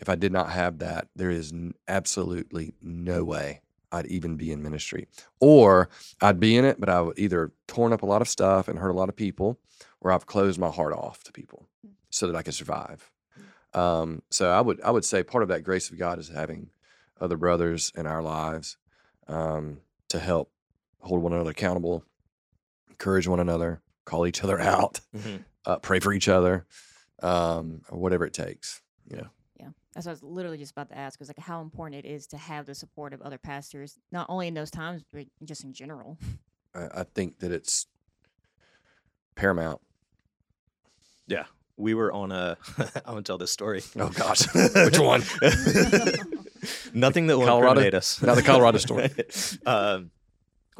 if 0.00 0.08
I 0.08 0.14
did 0.14 0.32
not 0.32 0.50
have 0.50 0.78
that, 0.78 1.08
there 1.14 1.30
is 1.30 1.52
n- 1.52 1.74
absolutely 1.86 2.74
no 2.80 3.22
way 3.22 3.60
I'd 3.92 4.06
even 4.06 4.36
be 4.36 4.50
in 4.50 4.62
ministry. 4.62 5.06
Or 5.40 5.90
I'd 6.20 6.40
be 6.40 6.56
in 6.56 6.64
it, 6.64 6.80
but 6.80 6.88
I 6.88 7.02
would 7.02 7.18
either 7.18 7.52
torn 7.68 7.92
up 7.92 8.02
a 8.02 8.06
lot 8.06 8.22
of 8.22 8.28
stuff 8.28 8.66
and 8.66 8.78
hurt 8.78 8.90
a 8.90 8.94
lot 8.94 9.08
of 9.08 9.16
people, 9.16 9.58
or 10.00 10.10
I've 10.10 10.26
closed 10.26 10.58
my 10.58 10.70
heart 10.70 10.94
off 10.94 11.22
to 11.24 11.32
people 11.32 11.68
so 12.08 12.26
that 12.26 12.36
I 12.36 12.42
could 12.42 12.54
survive. 12.54 13.10
Um, 13.72 14.22
so 14.30 14.50
I 14.50 14.60
would 14.60 14.80
I 14.82 14.90
would 14.90 15.04
say 15.04 15.22
part 15.22 15.42
of 15.42 15.48
that 15.48 15.62
grace 15.62 15.90
of 15.90 15.98
God 15.98 16.18
is 16.18 16.28
having 16.28 16.70
other 17.20 17.36
brothers 17.36 17.92
in 17.94 18.06
our 18.06 18.22
lives 18.22 18.76
um, 19.28 19.80
to 20.08 20.18
help 20.18 20.50
hold 21.00 21.22
one 21.22 21.32
another 21.32 21.50
accountable, 21.50 22.04
encourage 22.88 23.28
one 23.28 23.40
another, 23.40 23.80
call 24.04 24.26
each 24.26 24.42
other 24.42 24.58
out, 24.74 25.00
Mhm. 25.16 25.44
uh, 25.66 25.76
pray 25.78 26.00
for 26.00 26.12
each 26.12 26.28
other, 26.28 26.66
um, 27.22 27.82
whatever 27.90 28.24
it 28.26 28.32
takes. 28.34 28.82
Yeah, 29.06 29.28
Yeah. 29.58 29.68
that's 29.94 30.06
what 30.06 30.10
I 30.10 30.14
was 30.14 30.22
literally 30.22 30.58
just 30.58 30.72
about 30.72 30.88
to 30.88 30.98
ask. 30.98 31.20
Was 31.20 31.28
like 31.28 31.38
how 31.38 31.60
important 31.60 32.04
it 32.04 32.08
is 32.08 32.26
to 32.28 32.36
have 32.38 32.66
the 32.66 32.74
support 32.74 33.12
of 33.12 33.22
other 33.22 33.38
pastors, 33.38 33.98
not 34.10 34.26
only 34.28 34.48
in 34.48 34.54
those 34.54 34.70
times, 34.70 35.02
but 35.12 35.26
just 35.44 35.62
in 35.64 35.72
general. 35.72 36.18
I, 36.74 37.00
I 37.00 37.04
think 37.04 37.38
that 37.40 37.52
it's 37.52 37.86
paramount. 39.36 39.80
Yeah. 41.26 41.44
We 41.80 41.94
were 41.94 42.12
on 42.12 42.30
a, 42.30 42.58
I'm 43.06 43.16
to 43.16 43.22
tell 43.22 43.38
this 43.38 43.50
story. 43.50 43.82
Oh 43.98 44.10
gosh, 44.10 44.42
which 44.54 44.98
one? 44.98 45.22
Nothing 46.94 47.26
that 47.28 47.38
will 47.38 47.46
Colorado? 47.46 47.80
incriminate 47.80 47.94
us. 47.94 48.20
Not 48.22 48.36
the 48.36 48.42
Colorado 48.42 48.78
story. 48.78 49.10
um, 49.66 50.10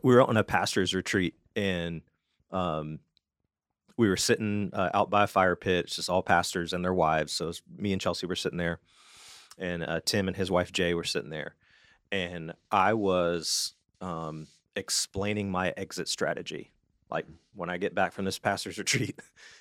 we 0.02 0.14
were 0.14 0.22
on 0.22 0.36
a 0.36 0.44
pastor's 0.44 0.94
retreat 0.94 1.34
and 1.56 2.02
um, 2.50 2.98
we 3.96 4.08
were 4.08 4.16
sitting 4.16 4.70
uh, 4.72 4.90
out 4.94 5.10
by 5.10 5.24
a 5.24 5.26
fire 5.26 5.56
pit. 5.56 5.86
It's 5.86 5.96
just 5.96 6.10
all 6.10 6.22
pastors 6.22 6.72
and 6.72 6.84
their 6.84 6.94
wives. 6.94 7.32
So 7.32 7.46
it 7.46 7.48
was 7.48 7.62
me 7.76 7.92
and 7.92 8.00
Chelsea 8.00 8.26
were 8.26 8.36
sitting 8.36 8.58
there, 8.58 8.80
and 9.58 9.82
uh, 9.82 10.00
Tim 10.04 10.28
and 10.28 10.36
his 10.36 10.50
wife 10.50 10.72
Jay 10.72 10.94
were 10.94 11.04
sitting 11.04 11.30
there, 11.30 11.54
and 12.10 12.52
I 12.70 12.94
was 12.94 13.74
um, 14.00 14.46
explaining 14.76 15.50
my 15.50 15.74
exit 15.76 16.08
strategy. 16.08 16.72
Like 17.10 17.26
when 17.54 17.68
I 17.68 17.76
get 17.76 17.94
back 17.94 18.12
from 18.12 18.24
this 18.24 18.38
pastor's 18.38 18.78
retreat, 18.78 19.18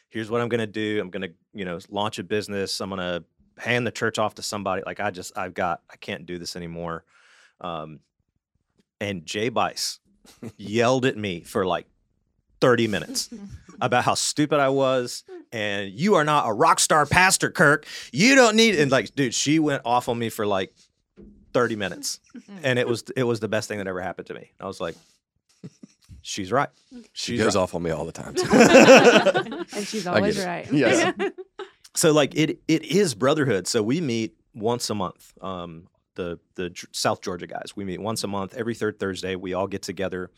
here's 0.10 0.30
what 0.30 0.42
I'm 0.42 0.50
going 0.50 0.60
to 0.60 0.68
do. 0.68 1.00
I'm 1.00 1.10
going 1.10 1.22
to, 1.22 1.34
you 1.54 1.66
know, 1.66 1.80
launch 1.90 2.20
a 2.20 2.24
business. 2.24 2.82
I'm 2.82 2.90
going 2.90 3.00
to 3.00 3.24
hand 3.62 3.86
the 3.86 3.92
church 3.92 4.20
off 4.20 4.36
to 4.36 4.42
somebody. 4.42 4.84
Like 4.86 5.00
I 5.00 5.12
just, 5.12 5.38
I've 5.38 5.54
got, 5.54 5.82
I 5.90 5.96
can't 5.98 6.26
do 6.26 6.38
this 6.38 6.56
anymore. 6.56 7.04
Um, 7.62 8.00
and 9.00 9.26
Jay 9.26 9.50
Bice 9.50 10.00
yelled 10.58 11.06
at 11.06 11.18
me 11.18 11.42
for 11.42 11.66
like 11.66 11.88
30 12.62 12.88
minutes 12.88 13.30
about 13.82 14.04
how 14.04 14.16
stupid 14.16 14.60
I 14.60 14.70
was. 14.70 15.24
And 15.52 15.92
you 15.92 16.16
are 16.16 16.24
not 16.24 16.48
a 16.48 16.54
rock 16.54 16.80
star 16.80 17.06
pastor, 17.06 17.50
Kirk. 17.50 17.86
You 18.12 18.36
don't 18.36 18.56
need 18.56 18.76
and 18.76 18.92
like, 18.92 19.16
dude, 19.16 19.34
she 19.34 19.60
went 19.60 19.82
off 19.86 20.08
on 20.10 20.20
me 20.20 20.30
for 20.30 20.46
like 20.46 20.74
30 21.54 21.76
minutes. 21.76 22.20
And 22.64 22.78
it 22.78 22.88
was 22.88 23.04
it 23.16 23.24
was 23.24 23.40
the 23.40 23.48
best 23.48 23.68
thing 23.68 23.78
that 23.78 23.88
ever 23.88 24.02
happened 24.02 24.28
to 24.28 24.34
me. 24.34 24.52
I 24.60 24.66
was 24.66 24.82
like, 24.82 24.96
she's 26.22 26.52
right. 26.52 26.70
She 27.14 27.34
She's 27.34 27.42
goes 27.42 27.56
right. 27.56 27.62
off 27.62 27.76
on 27.76 27.84
me 27.84 27.92
all 27.92 28.06
the 28.06 28.12
time. 28.12 28.36
too. 28.36 28.48
and 29.76 29.88
she's 29.88 30.06
I 30.08 30.14
get 30.14 30.18
always 30.18 30.46
right. 30.46 30.72
Yes. 30.72 31.14
so 31.96 32.12
like 32.12 32.36
it 32.36 32.60
it 32.68 32.84
is 32.84 33.16
brotherhood. 33.16 33.68
So 33.68 33.82
we 33.84 34.02
meet 34.02 34.36
once 34.54 34.90
a 34.90 34.96
month. 34.96 35.34
Um, 35.42 35.88
the 36.16 36.40
the 36.56 36.72
South 36.92 37.22
Georgia 37.22 37.48
guys. 37.48 37.76
We 37.76 37.86
meet 37.86 38.02
once 38.02 38.24
a 38.24 38.28
month, 38.28 38.54
every 38.56 38.76
third 38.76 39.00
Thursday. 39.00 39.36
We 39.36 39.54
all 39.54 39.68
get 39.68 39.82
together. 39.82 40.32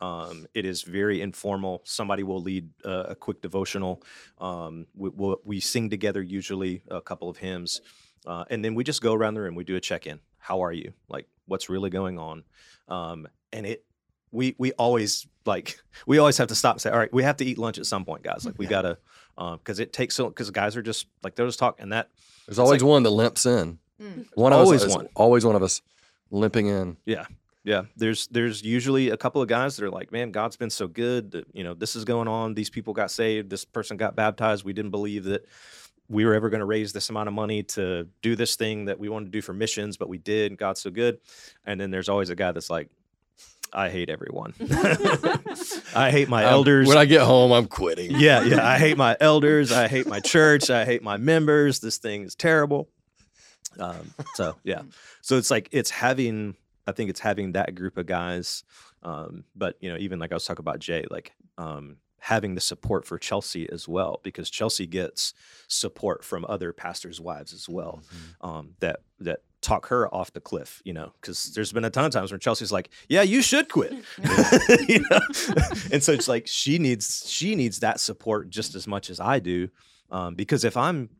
Um, 0.00 0.46
it 0.52 0.66
is 0.66 0.82
very 0.82 1.22
informal. 1.22 1.80
Somebody 1.84 2.22
will 2.22 2.42
lead 2.42 2.68
uh, 2.84 3.04
a 3.08 3.14
quick 3.14 3.40
devotional. 3.40 4.02
Um, 4.38 4.86
we, 4.94 5.08
we'll, 5.08 5.38
we 5.42 5.58
sing 5.60 5.88
together 5.88 6.20
usually 6.20 6.82
a 6.88 7.00
couple 7.00 7.30
of 7.30 7.38
hymns, 7.38 7.80
uh, 8.26 8.44
and 8.50 8.62
then 8.62 8.74
we 8.74 8.84
just 8.84 9.00
go 9.00 9.14
around 9.14 9.34
the 9.34 9.40
room. 9.40 9.54
We 9.54 9.64
do 9.64 9.76
a 9.76 9.80
check 9.80 10.06
in. 10.06 10.20
How 10.38 10.60
are 10.62 10.72
you? 10.72 10.92
Like 11.08 11.26
what's 11.46 11.70
really 11.70 11.88
going 11.88 12.18
on? 12.18 12.44
Um, 12.88 13.26
and 13.52 13.64
it 13.64 13.85
we 14.32 14.54
we 14.58 14.72
always 14.72 15.26
like 15.44 15.78
we 16.06 16.18
always 16.18 16.38
have 16.38 16.48
to 16.48 16.54
stop 16.54 16.74
and 16.76 16.80
say, 16.82 16.90
all 16.90 16.98
right, 16.98 17.12
we 17.12 17.22
have 17.22 17.36
to 17.38 17.44
eat 17.44 17.58
lunch 17.58 17.78
at 17.78 17.86
some 17.86 18.04
point, 18.04 18.22
guys. 18.22 18.44
Like 18.44 18.58
we 18.58 18.66
gotta 18.66 18.98
because 19.36 19.80
it 19.80 19.92
takes 19.92 20.14
so 20.14 20.28
because 20.28 20.50
guys 20.50 20.76
are 20.76 20.82
just 20.82 21.06
like 21.22 21.34
they'll 21.34 21.46
just 21.46 21.58
talk 21.58 21.80
and 21.80 21.92
that 21.92 22.08
There's 22.46 22.58
always 22.58 22.82
one 22.82 23.02
that 23.02 23.10
limps 23.10 23.46
in. 23.46 23.78
Mm. 24.00 24.26
One 24.34 24.52
of 24.52 24.58
Always 24.60 24.84
us, 24.84 24.94
one. 24.94 25.08
always 25.14 25.44
one 25.44 25.56
of 25.56 25.62
us 25.62 25.80
limping 26.30 26.66
in. 26.66 26.96
Yeah. 27.04 27.26
Yeah. 27.64 27.82
There's 27.96 28.26
there's 28.28 28.62
usually 28.62 29.10
a 29.10 29.16
couple 29.16 29.40
of 29.42 29.48
guys 29.48 29.76
that 29.76 29.84
are 29.84 29.90
like, 29.90 30.12
man, 30.12 30.30
God's 30.30 30.56
been 30.56 30.70
so 30.70 30.86
good 30.86 31.32
that, 31.32 31.46
you 31.52 31.64
know, 31.64 31.74
this 31.74 31.96
is 31.96 32.04
going 32.04 32.28
on. 32.28 32.54
These 32.54 32.70
people 32.70 32.92
got 32.92 33.10
saved. 33.10 33.50
This 33.50 33.64
person 33.64 33.96
got 33.96 34.14
baptized. 34.14 34.64
We 34.64 34.72
didn't 34.72 34.90
believe 34.90 35.24
that 35.24 35.46
we 36.08 36.24
were 36.24 36.34
ever 36.34 36.50
going 36.50 36.60
to 36.60 36.66
raise 36.66 36.92
this 36.92 37.10
amount 37.10 37.28
of 37.28 37.34
money 37.34 37.64
to 37.64 38.06
do 38.22 38.36
this 38.36 38.54
thing 38.54 38.84
that 38.84 38.98
we 38.98 39.08
wanted 39.08 39.24
to 39.26 39.30
do 39.32 39.42
for 39.42 39.52
missions, 39.52 39.96
but 39.96 40.08
we 40.08 40.18
did. 40.18 40.56
God's 40.56 40.80
so 40.80 40.90
good. 40.90 41.18
And 41.64 41.80
then 41.80 41.90
there's 41.90 42.08
always 42.08 42.30
a 42.30 42.36
guy 42.36 42.52
that's 42.52 42.70
like, 42.70 42.88
I 43.72 43.90
hate 43.90 44.08
everyone. 44.08 44.54
I 45.94 46.10
hate 46.10 46.28
my 46.28 46.44
Um, 46.44 46.52
elders. 46.52 46.88
when 46.88 46.96
I 46.98 47.04
get 47.04 47.22
home, 47.22 47.52
I'm 47.52 47.66
quitting. 47.66 48.10
yeah, 48.18 48.42
yeah. 48.42 48.66
I 48.66 48.78
hate 48.78 48.96
my 48.96 49.16
elders. 49.20 49.72
I 49.72 49.88
hate 49.88 50.06
my 50.06 50.20
church. 50.20 50.70
I 50.70 50.84
hate 50.84 51.02
my 51.02 51.16
members. 51.16 51.80
This 51.80 51.98
thing 51.98 52.22
is 52.22 52.34
terrible. 52.34 52.88
Um, 53.78 54.14
so 54.34 54.56
yeah, 54.64 54.82
so 55.20 55.36
it's 55.36 55.50
like 55.50 55.68
it's 55.72 55.90
having. 55.90 56.56
I 56.86 56.92
think 56.92 57.10
it's 57.10 57.20
having 57.20 57.52
that 57.52 57.74
group 57.74 57.98
of 57.98 58.06
guys 58.06 58.62
Um, 59.02 59.44
but 59.54 59.76
you 59.80 59.90
know, 59.92 59.98
even 59.98 60.18
like 60.18 60.32
I 60.32 60.34
was 60.36 60.44
talking 60.46 60.62
about 60.62 60.78
Jay, 60.78 61.04
like 61.10 61.32
um, 61.58 61.96
having 62.18 62.54
the 62.54 62.60
support 62.60 63.04
for 63.04 63.18
Chelsea 63.18 63.68
as 63.70 63.86
well, 63.88 64.20
because 64.22 64.48
Chelsea 64.50 64.86
gets 64.86 65.34
support 65.68 66.24
from 66.24 66.46
other 66.48 66.72
pastors' 66.72 67.20
wives 67.20 67.52
as 67.52 67.68
well, 67.68 68.02
um, 68.40 68.74
that 68.80 69.00
that 69.20 69.40
talk 69.66 69.86
her 69.88 70.12
off 70.14 70.32
the 70.32 70.40
cliff. 70.40 70.80
You 70.84 70.92
know, 70.92 71.12
because 71.20 71.52
there's 71.54 71.72
been 71.72 71.84
a 71.84 71.90
ton 71.90 72.04
of 72.04 72.12
times 72.12 72.30
where 72.30 72.38
Chelsea's 72.38 72.72
like, 72.72 72.90
"Yeah, 73.08 73.22
you 73.22 73.42
should 73.42 73.68
quit," 73.68 73.92
you 74.88 75.00
know? 75.10 75.20
and 75.92 76.02
so 76.02 76.12
it's 76.12 76.28
like 76.28 76.46
she 76.46 76.78
needs 76.78 77.28
she 77.28 77.54
needs 77.54 77.80
that 77.80 78.00
support 78.00 78.48
just 78.48 78.74
as 78.74 78.86
much 78.86 79.10
as 79.10 79.20
I 79.20 79.38
do, 79.40 79.68
um, 80.10 80.34
because 80.34 80.64
if 80.64 80.76
I'm 80.76 81.10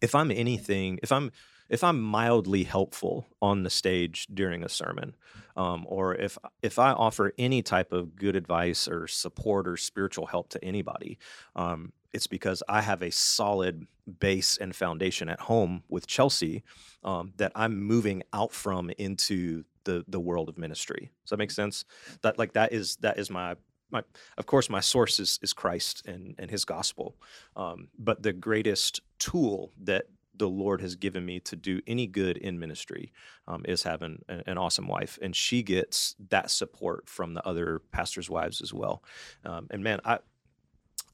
if 0.00 0.14
I'm 0.14 0.30
anything, 0.30 1.00
if 1.02 1.12
I'm 1.12 1.32
if 1.68 1.82
I'm 1.82 2.00
mildly 2.00 2.62
helpful 2.62 3.26
on 3.42 3.64
the 3.64 3.70
stage 3.70 4.28
during 4.32 4.62
a 4.62 4.68
sermon, 4.68 5.16
um, 5.56 5.86
or 5.88 6.14
if 6.14 6.38
if 6.62 6.78
I 6.78 6.92
offer 6.92 7.32
any 7.38 7.62
type 7.62 7.92
of 7.92 8.16
good 8.16 8.36
advice 8.36 8.86
or 8.86 9.06
support 9.06 9.66
or 9.66 9.76
spiritual 9.76 10.26
help 10.26 10.50
to 10.50 10.64
anybody, 10.64 11.18
um, 11.54 11.92
it's 12.12 12.26
because 12.26 12.62
I 12.68 12.82
have 12.82 13.02
a 13.02 13.10
solid 13.10 13.86
base 14.20 14.56
and 14.56 14.74
foundation 14.74 15.28
at 15.28 15.40
home 15.40 15.82
with 15.88 16.06
Chelsea 16.06 16.62
um, 17.02 17.32
that 17.36 17.52
I'm 17.54 17.82
moving 17.82 18.22
out 18.32 18.52
from 18.52 18.90
into 18.98 19.64
the 19.84 20.04
the 20.08 20.20
world 20.20 20.48
of 20.48 20.58
ministry. 20.58 21.10
Does 21.24 21.30
that 21.30 21.38
make 21.38 21.50
sense? 21.50 21.84
That 22.22 22.38
like 22.38 22.52
that 22.52 22.72
is 22.72 22.96
that 22.96 23.18
is 23.18 23.30
my 23.30 23.56
my 23.90 24.02
of 24.36 24.46
course 24.46 24.68
my 24.68 24.80
source 24.80 25.18
is 25.18 25.38
is 25.42 25.52
Christ 25.52 26.06
and 26.06 26.34
and 26.38 26.50
His 26.50 26.64
gospel, 26.64 27.16
um, 27.56 27.88
but 27.98 28.22
the 28.22 28.32
greatest 28.32 29.00
tool 29.18 29.72
that 29.84 30.06
the 30.38 30.48
Lord 30.48 30.80
has 30.80 30.94
given 30.96 31.24
me 31.24 31.40
to 31.40 31.56
do 31.56 31.80
any 31.86 32.06
good 32.06 32.36
in 32.36 32.58
ministry 32.58 33.12
um, 33.48 33.62
is 33.66 33.82
having 33.82 34.22
an, 34.28 34.42
an 34.46 34.58
awesome 34.58 34.86
wife, 34.86 35.18
and 35.22 35.34
she 35.34 35.62
gets 35.62 36.14
that 36.30 36.50
support 36.50 37.08
from 37.08 37.34
the 37.34 37.46
other 37.46 37.80
pastors' 37.92 38.28
wives 38.30 38.60
as 38.60 38.72
well. 38.74 39.02
Um, 39.44 39.66
and 39.70 39.82
man, 39.82 40.00
I 40.04 40.18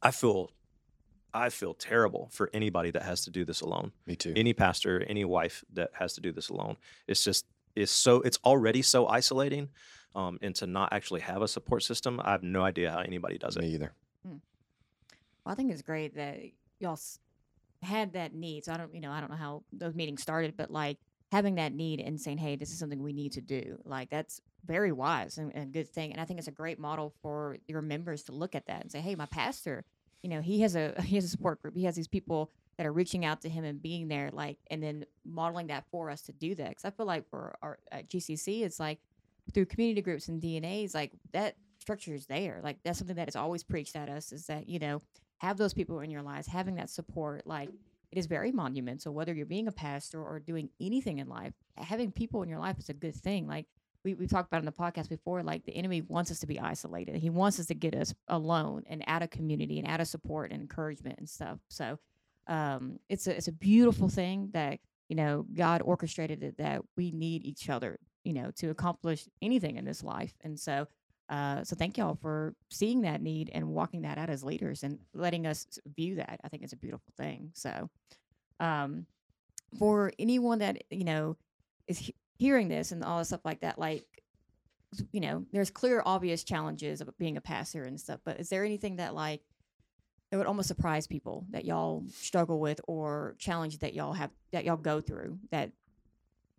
I 0.02 0.10
feel 0.10 0.50
I 1.34 1.48
feel 1.48 1.72
terrible 1.74 2.28
for 2.32 2.50
anybody 2.52 2.90
that 2.90 3.02
has 3.02 3.24
to 3.24 3.30
do 3.30 3.44
this 3.44 3.60
alone. 3.62 3.92
Me 4.06 4.16
too. 4.16 4.32
Any 4.36 4.52
pastor, 4.52 5.02
any 5.08 5.24
wife 5.24 5.64
that 5.72 5.90
has 5.94 6.12
to 6.14 6.20
do 6.20 6.30
this 6.32 6.48
alone. 6.50 6.76
It's 7.06 7.24
just 7.24 7.46
it's 7.74 7.92
so 7.92 8.20
it's 8.22 8.38
already 8.44 8.82
so 8.82 9.06
isolating, 9.06 9.68
um, 10.14 10.38
and 10.42 10.54
to 10.56 10.66
not 10.66 10.92
actually 10.92 11.20
have 11.20 11.40
a 11.42 11.48
support 11.48 11.82
system, 11.84 12.20
I 12.22 12.32
have 12.32 12.42
no 12.42 12.62
idea 12.62 12.90
how 12.90 12.98
anybody 12.98 13.38
does 13.38 13.56
Me 13.56 13.66
it. 13.66 13.74
either. 13.74 13.92
Well, 14.24 15.52
I 15.52 15.54
think 15.54 15.72
it's 15.72 15.82
great 15.82 16.14
that 16.16 16.38
y'all 16.78 16.92
s- 16.92 17.18
had 17.82 18.12
that 18.14 18.34
need. 18.34 18.64
So 18.64 18.72
I 18.72 18.76
don't, 18.76 18.94
you 18.94 19.00
know, 19.00 19.10
I 19.10 19.20
don't 19.20 19.30
know 19.30 19.36
how 19.36 19.62
those 19.72 19.94
meetings 19.94 20.22
started, 20.22 20.56
but 20.56 20.70
like 20.70 20.98
having 21.30 21.56
that 21.56 21.72
need 21.72 22.00
and 22.00 22.20
saying, 22.20 22.38
"Hey, 22.38 22.56
this 22.56 22.70
is 22.70 22.78
something 22.78 23.02
we 23.02 23.12
need 23.12 23.32
to 23.32 23.40
do." 23.40 23.78
Like 23.84 24.10
that's 24.10 24.40
very 24.64 24.92
wise 24.92 25.38
and, 25.38 25.54
and 25.54 25.72
good 25.72 25.88
thing. 25.88 26.12
And 26.12 26.20
I 26.20 26.24
think 26.24 26.38
it's 26.38 26.48
a 26.48 26.52
great 26.52 26.78
model 26.78 27.14
for 27.22 27.56
your 27.66 27.82
members 27.82 28.22
to 28.24 28.32
look 28.32 28.54
at 28.54 28.66
that 28.66 28.82
and 28.82 28.92
say, 28.92 29.00
"Hey, 29.00 29.14
my 29.14 29.26
pastor, 29.26 29.84
you 30.22 30.30
know, 30.30 30.40
he 30.40 30.60
has 30.60 30.76
a 30.76 30.94
he 31.02 31.16
has 31.16 31.24
a 31.24 31.28
support 31.28 31.60
group. 31.62 31.76
He 31.76 31.84
has 31.84 31.96
these 31.96 32.08
people 32.08 32.50
that 32.78 32.86
are 32.86 32.92
reaching 32.92 33.24
out 33.24 33.42
to 33.42 33.48
him 33.48 33.64
and 33.64 33.82
being 33.82 34.08
there, 34.08 34.30
like, 34.32 34.58
and 34.70 34.82
then 34.82 35.04
modeling 35.24 35.66
that 35.68 35.84
for 35.90 36.10
us 36.10 36.22
to 36.22 36.32
do 36.32 36.54
that." 36.54 36.70
Because 36.70 36.84
I 36.84 36.90
feel 36.90 37.06
like 37.06 37.28
for 37.28 37.56
our 37.62 37.78
GCC, 37.92 38.62
it's 38.62 38.80
like 38.80 38.98
through 39.52 39.66
community 39.66 40.02
groups 40.02 40.28
and 40.28 40.40
DNAs, 40.40 40.94
like 40.94 41.12
that 41.32 41.56
structure 41.80 42.14
is 42.14 42.26
there. 42.26 42.60
Like 42.62 42.78
that's 42.84 42.98
something 42.98 43.16
that 43.16 43.28
is 43.28 43.36
always 43.36 43.62
preached 43.62 43.96
at 43.96 44.08
us 44.08 44.32
is 44.32 44.46
that 44.46 44.68
you 44.68 44.78
know 44.78 45.02
have 45.42 45.56
those 45.56 45.74
people 45.74 45.98
in 46.00 46.10
your 46.10 46.22
lives, 46.22 46.46
having 46.46 46.76
that 46.76 46.88
support, 46.88 47.44
like 47.46 47.68
it 48.12 48.18
is 48.18 48.26
very 48.26 48.52
monumental. 48.52 49.12
Whether 49.12 49.34
you're 49.34 49.44
being 49.44 49.66
a 49.66 49.72
pastor 49.72 50.22
or 50.22 50.38
doing 50.38 50.68
anything 50.80 51.18
in 51.18 51.28
life, 51.28 51.52
having 51.76 52.12
people 52.12 52.44
in 52.44 52.48
your 52.48 52.60
life 52.60 52.78
is 52.78 52.88
a 52.88 52.94
good 52.94 53.16
thing. 53.16 53.48
Like 53.48 53.66
we 54.04 54.14
we 54.14 54.28
talked 54.28 54.46
about 54.48 54.60
in 54.60 54.66
the 54.66 54.72
podcast 54.72 55.08
before, 55.08 55.42
like 55.42 55.64
the 55.64 55.74
enemy 55.74 56.00
wants 56.02 56.30
us 56.30 56.38
to 56.40 56.46
be 56.46 56.60
isolated. 56.60 57.16
He 57.16 57.28
wants 57.28 57.58
us 57.58 57.66
to 57.66 57.74
get 57.74 57.92
us 57.96 58.14
alone 58.28 58.84
and 58.86 59.02
out 59.08 59.22
of 59.22 59.30
community 59.30 59.80
and 59.80 59.88
out 59.88 60.00
of 60.00 60.06
support 60.06 60.52
and 60.52 60.60
encouragement 60.62 61.18
and 61.18 61.28
stuff. 61.28 61.58
So 61.68 61.98
um, 62.46 63.00
it's 63.08 63.26
a 63.26 63.36
it's 63.36 63.48
a 63.48 63.52
beautiful 63.52 64.08
thing 64.08 64.50
that 64.52 64.78
you 65.08 65.16
know 65.16 65.44
God 65.52 65.82
orchestrated 65.82 66.44
it 66.44 66.58
that 66.58 66.82
we 66.96 67.10
need 67.10 67.44
each 67.44 67.68
other, 67.68 67.98
you 68.22 68.32
know, 68.32 68.52
to 68.58 68.70
accomplish 68.70 69.26
anything 69.42 69.74
in 69.74 69.84
this 69.84 70.04
life. 70.04 70.34
And 70.42 70.60
so 70.60 70.86
uh, 71.32 71.64
so 71.64 71.74
thank 71.74 71.96
y'all 71.96 72.18
for 72.20 72.54
seeing 72.68 73.00
that 73.00 73.22
need 73.22 73.50
and 73.54 73.66
walking 73.68 74.02
that 74.02 74.18
out 74.18 74.28
as 74.28 74.44
leaders 74.44 74.82
and 74.82 74.98
letting 75.14 75.46
us 75.46 75.66
view 75.96 76.16
that. 76.16 76.38
I 76.44 76.48
think 76.48 76.62
it's 76.62 76.74
a 76.74 76.76
beautiful 76.76 77.10
thing. 77.16 77.52
So, 77.54 77.88
um, 78.60 79.06
for 79.78 80.12
anyone 80.18 80.58
that 80.58 80.84
you 80.90 81.04
know 81.04 81.38
is 81.88 81.98
he- 81.98 82.14
hearing 82.38 82.68
this 82.68 82.92
and 82.92 83.02
all 83.02 83.18
this 83.18 83.28
stuff 83.28 83.46
like 83.46 83.62
that, 83.62 83.78
like 83.78 84.04
you 85.10 85.20
know, 85.20 85.46
there's 85.52 85.70
clear, 85.70 86.02
obvious 86.04 86.44
challenges 86.44 87.00
of 87.00 87.08
being 87.16 87.38
a 87.38 87.40
pastor 87.40 87.84
and 87.84 87.98
stuff. 87.98 88.20
But 88.26 88.38
is 88.38 88.50
there 88.50 88.62
anything 88.62 88.96
that 88.96 89.14
like 89.14 89.40
it 90.30 90.36
would 90.36 90.46
almost 90.46 90.68
surprise 90.68 91.06
people 91.06 91.46
that 91.48 91.64
y'all 91.64 92.04
struggle 92.10 92.60
with 92.60 92.78
or 92.86 93.36
challenge 93.38 93.78
that 93.78 93.94
y'all 93.94 94.12
have 94.12 94.32
that 94.52 94.66
y'all 94.66 94.76
go 94.76 95.00
through 95.00 95.38
that 95.50 95.72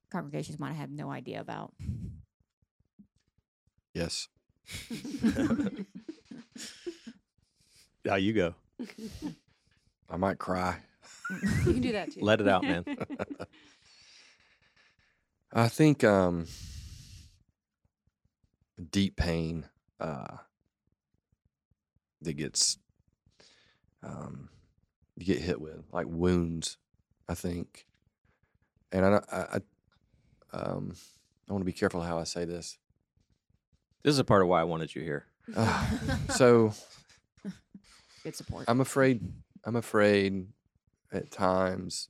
congregations 0.10 0.58
might 0.58 0.74
have 0.74 0.90
no 0.90 1.12
idea 1.12 1.40
about? 1.40 1.76
Yes. 3.94 4.30
Yeah, 8.06 8.18
you 8.18 8.34
go. 8.34 8.54
I 10.10 10.18
might 10.18 10.38
cry. 10.40 10.78
You 11.30 11.74
can 11.74 11.82
do 11.82 11.92
that 11.94 12.12
too. 12.12 12.20
Let 12.22 12.42
it 12.42 12.50
out, 12.50 12.64
man. 12.64 12.84
I 15.54 15.70
think 15.70 16.04
um, 16.04 16.48
deep 18.92 19.16
pain 19.16 19.68
uh, 20.02 20.36
that 22.24 22.34
gets 22.34 22.78
um, 24.04 24.50
you 25.16 25.26
get 25.26 25.40
hit 25.40 25.62
with, 25.62 25.86
like 25.94 26.08
wounds. 26.10 26.78
I 27.30 27.36
think, 27.36 27.86
and 28.92 29.06
I, 29.06 29.10
don't- 29.12 29.26
I, 29.32 29.60
I 30.54 30.58
um, 30.58 30.94
I 31.50 31.54
want 31.54 31.62
to 31.62 31.66
be 31.66 31.72
careful 31.72 32.02
how 32.02 32.20
I 32.20 32.26
say 32.26 32.44
this. 32.44 32.78
This 34.04 34.12
is 34.14 34.20
a 34.20 34.24
part 34.24 34.42
of 34.42 34.48
why 34.48 34.62
I 34.62 34.66
wanted 34.66 34.94
you 34.94 35.02
here. 35.02 35.26
Uh, 35.56 35.86
so 36.30 36.74
Good 38.24 38.36
support. 38.36 38.66
I'm 38.70 38.80
afraid. 38.80 39.22
I'm 39.66 39.76
afraid 39.76 40.48
at 41.12 41.30
times 41.30 42.08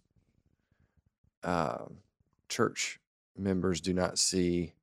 uh, 1.43 1.85
church 2.49 2.99
members 3.35 3.81
do 3.81 3.93
not 3.93 4.19
see 4.19 4.73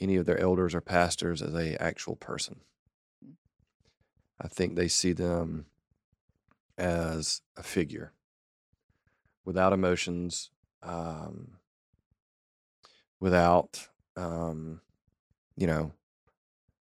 any 0.00 0.16
of 0.16 0.24
their 0.24 0.38
elders 0.38 0.74
or 0.74 0.80
pastors 0.80 1.42
as 1.42 1.54
a 1.54 1.80
actual 1.80 2.16
person. 2.16 2.60
I 4.40 4.48
think 4.48 4.74
they 4.74 4.88
see 4.88 5.12
them 5.12 5.66
as 6.78 7.42
a 7.56 7.62
figure 7.62 8.12
without 9.44 9.74
emotions, 9.74 10.50
um, 10.82 11.58
without 13.20 13.88
um, 14.16 14.80
you 15.56 15.66
know 15.66 15.92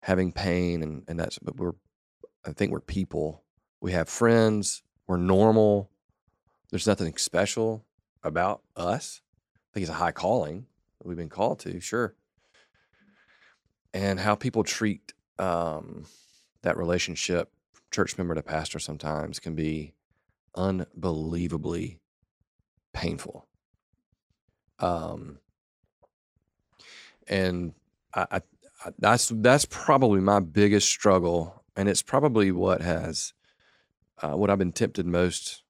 having 0.03 0.33
pain 0.33 0.83
and 0.83 1.03
and 1.07 1.17
that's 1.17 1.39
but 1.39 1.55
we're 1.55 1.73
I 2.45 2.51
think 2.51 2.71
we're 2.71 2.81
people. 2.81 3.43
We 3.81 3.93
have 3.93 4.09
friends. 4.09 4.83
We're 5.07 5.17
normal. 5.17 5.89
There's 6.69 6.87
nothing 6.87 7.15
special 7.17 7.85
about 8.21 8.61
us. 8.75 9.21
I 9.55 9.73
think 9.73 9.83
it's 9.83 9.91
a 9.91 9.95
high 9.95 10.11
calling 10.11 10.65
that 10.99 11.07
we've 11.07 11.17
been 11.17 11.29
called 11.29 11.59
to, 11.59 11.79
sure. 11.79 12.15
And 13.93 14.19
how 14.19 14.35
people 14.35 14.63
treat 14.63 15.13
um, 15.39 16.05
that 16.63 16.77
relationship, 16.77 17.51
church 17.91 18.17
member 18.17 18.35
to 18.35 18.41
pastor, 18.41 18.79
sometimes 18.79 19.39
can 19.39 19.55
be 19.55 19.93
unbelievably 20.55 21.99
painful. 22.91 23.47
Um, 24.79 25.39
and 27.27 27.73
I, 28.13 28.25
I, 28.31 28.37
I 28.37 28.41
that's 28.99 29.29
that's 29.35 29.65
probably 29.65 30.19
my 30.19 30.39
biggest 30.39 30.89
struggle, 30.89 31.63
and 31.75 31.89
it's 31.89 32.01
probably 32.01 32.51
what 32.51 32.81
has 32.81 33.33
uh, 34.21 34.31
what 34.31 34.49
I've 34.49 34.59
been 34.59 34.71
tempted 34.71 35.05
most 35.05 35.63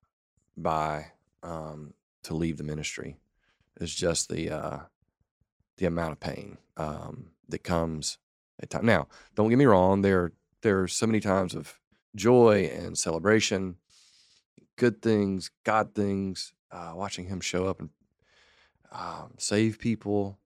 by 0.55 1.07
um, 1.41 1.93
to 2.23 2.35
leave 2.35 2.57
the 2.57 2.63
ministry 2.63 3.17
is 3.79 3.93
just 3.93 4.29
the 4.29 4.49
uh, 4.49 4.79
the 5.77 5.85
amount 5.85 6.13
of 6.13 6.19
pain 6.19 6.57
um, 6.77 7.31
that 7.49 7.63
comes 7.63 8.17
at 8.61 8.69
time. 8.69 8.85
Now, 8.85 9.07
don't 9.35 9.49
get 9.49 9.57
me 9.57 9.65
wrong. 9.65 10.01
There 10.01 10.31
there 10.61 10.81
are 10.81 10.87
so 10.87 11.07
many 11.07 11.19
times 11.19 11.55
of 11.55 11.79
joy 12.15 12.71
and 12.73 12.97
celebration, 12.97 13.77
good 14.77 15.01
things, 15.01 15.49
God 15.63 15.95
things, 15.95 16.53
uh, 16.71 16.93
watching 16.95 17.25
Him 17.25 17.41
show 17.41 17.65
up 17.67 17.79
and 17.79 17.89
um, 18.91 19.33
save 19.37 19.79
people 19.79 20.37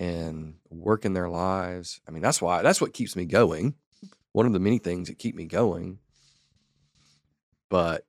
and 0.00 0.54
work 0.70 1.04
in 1.04 1.12
their 1.12 1.28
lives. 1.28 2.00
I 2.08 2.10
mean, 2.10 2.22
that's 2.22 2.40
why 2.42 2.62
that's 2.62 2.80
what 2.80 2.94
keeps 2.94 3.14
me 3.14 3.26
going. 3.26 3.74
One 4.32 4.46
of 4.46 4.52
the 4.52 4.58
many 4.58 4.78
things 4.78 5.08
that 5.08 5.18
keep 5.18 5.34
me 5.36 5.44
going. 5.44 5.98
But 7.68 8.04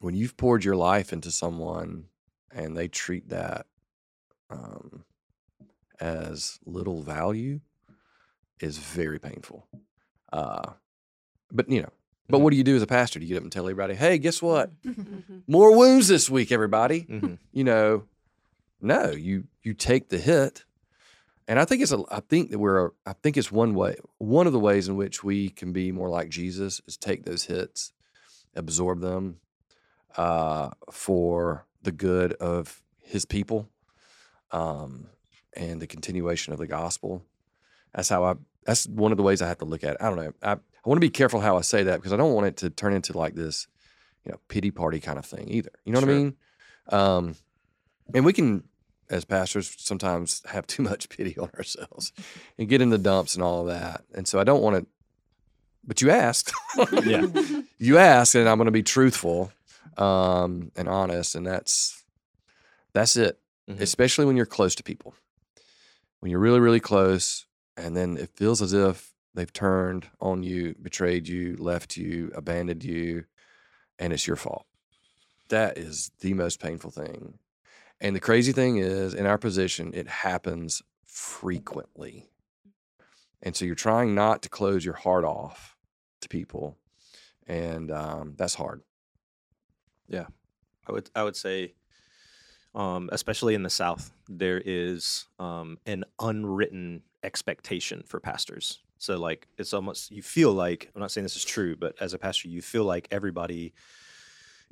when 0.00 0.14
you've 0.16 0.36
poured 0.36 0.64
your 0.64 0.74
life 0.76 1.12
into 1.12 1.30
someone 1.30 2.06
and 2.52 2.76
they 2.76 2.88
treat 2.88 3.28
that 3.28 3.66
um, 4.50 5.04
as 6.00 6.58
little 6.66 7.02
value, 7.02 7.60
is 8.60 8.78
very 8.78 9.18
painful. 9.18 9.66
Uh, 10.32 10.72
but 11.50 11.68
you 11.68 11.82
know, 11.82 11.88
but 12.28 12.38
Mhm. 12.38 12.42
what 12.42 12.50
do 12.52 12.56
you 12.56 12.64
do 12.64 12.76
as 12.76 12.82
a 12.82 12.86
pastor? 12.86 13.18
Do 13.18 13.24
you 13.26 13.30
get 13.30 13.38
up 13.38 13.42
and 13.42 13.52
tell 13.52 13.64
everybody, 13.64 13.94
"Hey, 13.94 14.18
guess 14.18 14.40
what? 14.40 14.70
Mhm. 14.82 15.42
More 15.46 15.76
wounds 15.76 16.08
this 16.08 16.30
week, 16.30 16.52
everybody." 16.52 17.02
Mhm. 17.04 17.38
You 17.52 17.64
know, 17.64 18.04
no, 18.82 19.10
you 19.10 19.44
you 19.62 19.74
take 19.74 20.08
the 20.08 20.18
hit, 20.18 20.64
and 21.48 21.58
I 21.58 21.64
think 21.64 21.82
it's 21.82 21.92
a. 21.92 22.02
I 22.10 22.20
think 22.20 22.50
that 22.50 22.58
we're. 22.58 22.90
I 23.06 23.12
think 23.14 23.36
it's 23.36 23.52
one 23.52 23.74
way. 23.74 23.96
One 24.18 24.46
of 24.46 24.52
the 24.52 24.58
ways 24.58 24.88
in 24.88 24.96
which 24.96 25.24
we 25.24 25.48
can 25.48 25.72
be 25.72 25.92
more 25.92 26.08
like 26.08 26.28
Jesus 26.28 26.80
is 26.86 26.96
take 26.96 27.24
those 27.24 27.44
hits, 27.44 27.92
absorb 28.54 29.00
them, 29.00 29.38
uh, 30.16 30.70
for 30.90 31.66
the 31.82 31.92
good 31.92 32.32
of 32.34 32.82
His 32.98 33.24
people, 33.24 33.68
um, 34.50 35.06
and 35.54 35.80
the 35.80 35.86
continuation 35.86 36.52
of 36.52 36.58
the 36.58 36.66
gospel. 36.66 37.24
That's 37.94 38.08
how 38.08 38.24
I. 38.24 38.34
That's 38.64 38.86
one 38.86 39.10
of 39.12 39.16
the 39.16 39.24
ways 39.24 39.42
I 39.42 39.48
have 39.48 39.58
to 39.58 39.64
look 39.64 39.82
at 39.84 39.92
it. 39.92 39.96
I 40.00 40.08
don't 40.08 40.16
know. 40.16 40.32
I 40.42 40.56
I 40.84 40.88
want 40.88 40.96
to 40.96 41.06
be 41.06 41.10
careful 41.10 41.40
how 41.40 41.56
I 41.56 41.60
say 41.60 41.84
that 41.84 41.96
because 41.96 42.12
I 42.12 42.16
don't 42.16 42.32
want 42.34 42.46
it 42.46 42.56
to 42.58 42.70
turn 42.70 42.92
into 42.92 43.16
like 43.16 43.34
this, 43.34 43.68
you 44.24 44.32
know, 44.32 44.38
pity 44.48 44.70
party 44.72 44.98
kind 44.98 45.18
of 45.18 45.24
thing 45.24 45.48
either. 45.48 45.70
You 45.84 45.92
know 45.92 46.00
what 46.00 46.08
I 46.08 46.12
mean? 46.12 46.36
Um, 46.88 47.36
and 48.12 48.24
we 48.24 48.32
can, 48.32 48.64
as 49.12 49.24
pastors, 49.24 49.74
sometimes 49.78 50.42
have 50.46 50.66
too 50.66 50.82
much 50.82 51.08
pity 51.08 51.36
on 51.38 51.50
ourselves 51.56 52.12
and 52.58 52.68
get 52.68 52.80
in 52.80 52.90
the 52.90 52.98
dumps 52.98 53.34
and 53.34 53.44
all 53.44 53.60
of 53.60 53.66
that. 53.68 54.02
And 54.14 54.26
so 54.26 54.40
I 54.40 54.44
don't 54.44 54.62
want 54.62 54.76
to. 54.76 54.86
But 55.84 56.00
you 56.02 56.10
asked. 56.10 56.52
Yeah. 57.04 57.26
you 57.78 57.98
asked, 57.98 58.34
and 58.34 58.48
I'm 58.48 58.56
going 58.56 58.66
to 58.66 58.72
be 58.72 58.82
truthful 58.82 59.52
um, 59.98 60.72
and 60.74 60.88
honest, 60.88 61.34
and 61.34 61.46
that's 61.46 62.02
that's 62.94 63.16
it. 63.16 63.38
Mhm. 63.68 63.80
Especially 63.80 64.24
when 64.24 64.36
you're 64.36 64.46
close 64.46 64.74
to 64.76 64.82
people, 64.82 65.14
when 66.20 66.30
you're 66.30 66.40
really, 66.40 66.60
really 66.60 66.80
close, 66.80 67.44
and 67.76 67.96
then 67.96 68.16
it 68.16 68.30
feels 68.30 68.62
as 68.62 68.72
if 68.72 69.12
they've 69.34 69.52
turned 69.52 70.08
on 70.20 70.42
you, 70.42 70.74
betrayed 70.80 71.28
you, 71.28 71.56
left 71.58 71.96
you, 71.96 72.32
abandoned 72.34 72.84
you, 72.84 73.24
and 73.98 74.12
it's 74.12 74.26
your 74.26 74.36
fault. 74.36 74.66
That 75.50 75.76
is 75.78 76.10
the 76.20 76.34
most 76.34 76.60
painful 76.60 76.90
thing. 76.90 77.38
And 78.02 78.16
the 78.16 78.20
crazy 78.20 78.50
thing 78.50 78.78
is, 78.78 79.14
in 79.14 79.26
our 79.26 79.38
position, 79.38 79.92
it 79.94 80.08
happens 80.08 80.82
frequently. 81.06 82.28
And 83.40 83.54
so 83.54 83.64
you're 83.64 83.76
trying 83.76 84.12
not 84.12 84.42
to 84.42 84.48
close 84.48 84.84
your 84.84 84.94
heart 84.94 85.24
off 85.24 85.76
to 86.20 86.28
people. 86.28 86.76
And 87.46 87.92
um, 87.92 88.34
that's 88.36 88.56
hard. 88.56 88.82
Yeah. 90.08 90.26
I 90.88 90.92
would 90.92 91.10
I 91.14 91.22
would 91.22 91.36
say, 91.36 91.74
um, 92.74 93.08
especially 93.12 93.54
in 93.54 93.62
the 93.62 93.70
South, 93.70 94.12
there 94.28 94.60
is 94.64 95.26
um, 95.38 95.78
an 95.86 96.04
unwritten 96.18 97.02
expectation 97.22 98.02
for 98.04 98.18
pastors. 98.18 98.80
So 98.98 99.16
like 99.16 99.46
it's 99.58 99.72
almost 99.72 100.10
you 100.10 100.22
feel 100.22 100.52
like 100.52 100.90
I'm 100.92 101.00
not 101.00 101.12
saying 101.12 101.22
this 101.24 101.36
is 101.36 101.44
true, 101.44 101.76
but 101.76 101.94
as 102.00 102.14
a 102.14 102.18
pastor, 102.18 102.48
you 102.48 102.62
feel 102.62 102.84
like 102.84 103.06
everybody 103.12 103.74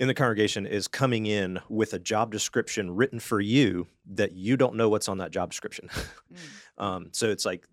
in 0.00 0.08
the 0.08 0.14
congregation 0.14 0.66
is 0.66 0.88
coming 0.88 1.26
in 1.26 1.60
with 1.68 1.92
a 1.92 1.98
job 1.98 2.32
description 2.32 2.96
written 2.96 3.20
for 3.20 3.38
you 3.38 3.86
that 4.06 4.32
you 4.32 4.56
don't 4.56 4.74
know 4.74 4.88
what's 4.88 5.08
on 5.08 5.18
that 5.18 5.30
job 5.30 5.50
description. 5.50 5.90
um, 6.78 7.08
so 7.12 7.28
it's 7.28 7.44
like 7.44 7.68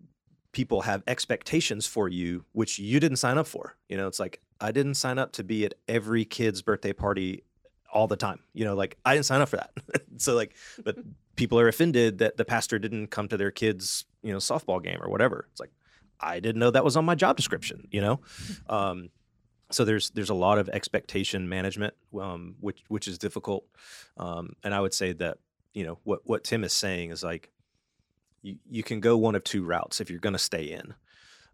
people 0.51 0.81
have 0.81 1.01
expectations 1.07 1.87
for 1.87 2.09
you 2.09 2.43
which 2.51 2.79
you 2.79 2.99
didn't 2.99 3.17
sign 3.17 3.37
up 3.37 3.47
for. 3.47 3.77
You 3.87 3.95
know, 3.95 4.07
it's 4.07 4.19
like 4.19 4.41
I 4.59 4.73
didn't 4.73 4.95
sign 4.95 5.17
up 5.17 5.31
to 5.33 5.43
be 5.43 5.63
at 5.65 5.75
every 5.87 6.25
kid's 6.25 6.61
birthday 6.61 6.91
party 6.91 7.43
all 7.93 8.07
the 8.07 8.17
time. 8.17 8.41
You 8.53 8.65
know, 8.65 8.75
like 8.75 8.97
I 9.05 9.13
didn't 9.13 9.25
sign 9.25 9.39
up 9.39 9.47
for 9.47 9.57
that. 9.57 9.71
so 10.17 10.35
like, 10.35 10.53
but 10.83 10.97
people 11.37 11.57
are 11.61 11.69
offended 11.69 12.17
that 12.17 12.35
the 12.35 12.43
pastor 12.43 12.77
didn't 12.77 13.07
come 13.07 13.29
to 13.29 13.37
their 13.37 13.51
kids, 13.51 14.03
you 14.21 14.33
know, 14.33 14.39
softball 14.39 14.83
game 14.83 15.01
or 15.01 15.09
whatever. 15.09 15.47
It's 15.51 15.61
like 15.61 15.71
I 16.19 16.41
didn't 16.41 16.59
know 16.59 16.71
that 16.71 16.83
was 16.83 16.97
on 16.97 17.05
my 17.05 17.15
job 17.15 17.37
description. 17.37 17.87
You 17.89 18.01
know, 18.01 18.19
um, 18.67 19.11
so 19.71 19.83
there's 19.83 20.09
there's 20.11 20.29
a 20.29 20.35
lot 20.35 20.57
of 20.57 20.69
expectation 20.69 21.49
management, 21.49 21.93
um, 22.19 22.55
which 22.59 22.83
which 22.87 23.07
is 23.07 23.17
difficult. 23.17 23.65
Um, 24.17 24.53
and 24.63 24.73
I 24.73 24.79
would 24.79 24.93
say 24.93 25.13
that 25.13 25.37
you 25.73 25.83
know 25.83 25.99
what 26.03 26.21
what 26.25 26.43
Tim 26.43 26.63
is 26.63 26.73
saying 26.73 27.11
is 27.11 27.23
like 27.23 27.51
you 28.41 28.57
you 28.69 28.83
can 28.83 28.99
go 28.99 29.17
one 29.17 29.35
of 29.35 29.43
two 29.43 29.63
routes 29.63 29.99
if 29.99 30.09
you're 30.09 30.19
going 30.19 30.33
to 30.33 30.39
stay 30.39 30.63
in. 30.63 30.93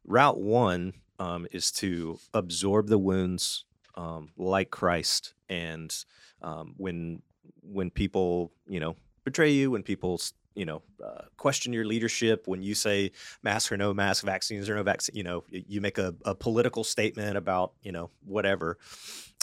Route 0.05 0.39
one 0.39 0.93
um, 1.19 1.47
is 1.51 1.71
to 1.71 2.19
absorb 2.33 2.87
the 2.87 2.97
wounds 2.97 3.65
um, 3.95 4.29
like 4.37 4.69
Christ, 4.69 5.33
and 5.49 5.93
um, 6.41 6.73
when 6.77 7.21
when 7.61 7.89
people 7.89 8.51
you 8.67 8.79
know 8.79 8.95
betray 9.23 9.51
you, 9.51 9.71
when 9.71 9.83
people 9.83 10.19
you 10.55 10.65
know 10.65 10.81
uh, 11.03 11.23
question 11.37 11.73
your 11.73 11.85
leadership, 11.85 12.47
when 12.47 12.61
you 12.61 12.75
say 12.75 13.11
mask 13.41 13.71
or 13.71 13.77
no 13.77 13.93
mask, 13.93 14.23
vaccines 14.23 14.69
or 14.69 14.75
no 14.75 14.83
vaccine, 14.83 15.15
you 15.15 15.23
know 15.23 15.43
you 15.49 15.81
make 15.81 15.97
a, 15.97 16.13
a 16.25 16.35
political 16.35 16.83
statement 16.83 17.37
about 17.37 17.73
you 17.81 17.91
know 17.91 18.09
whatever 18.25 18.77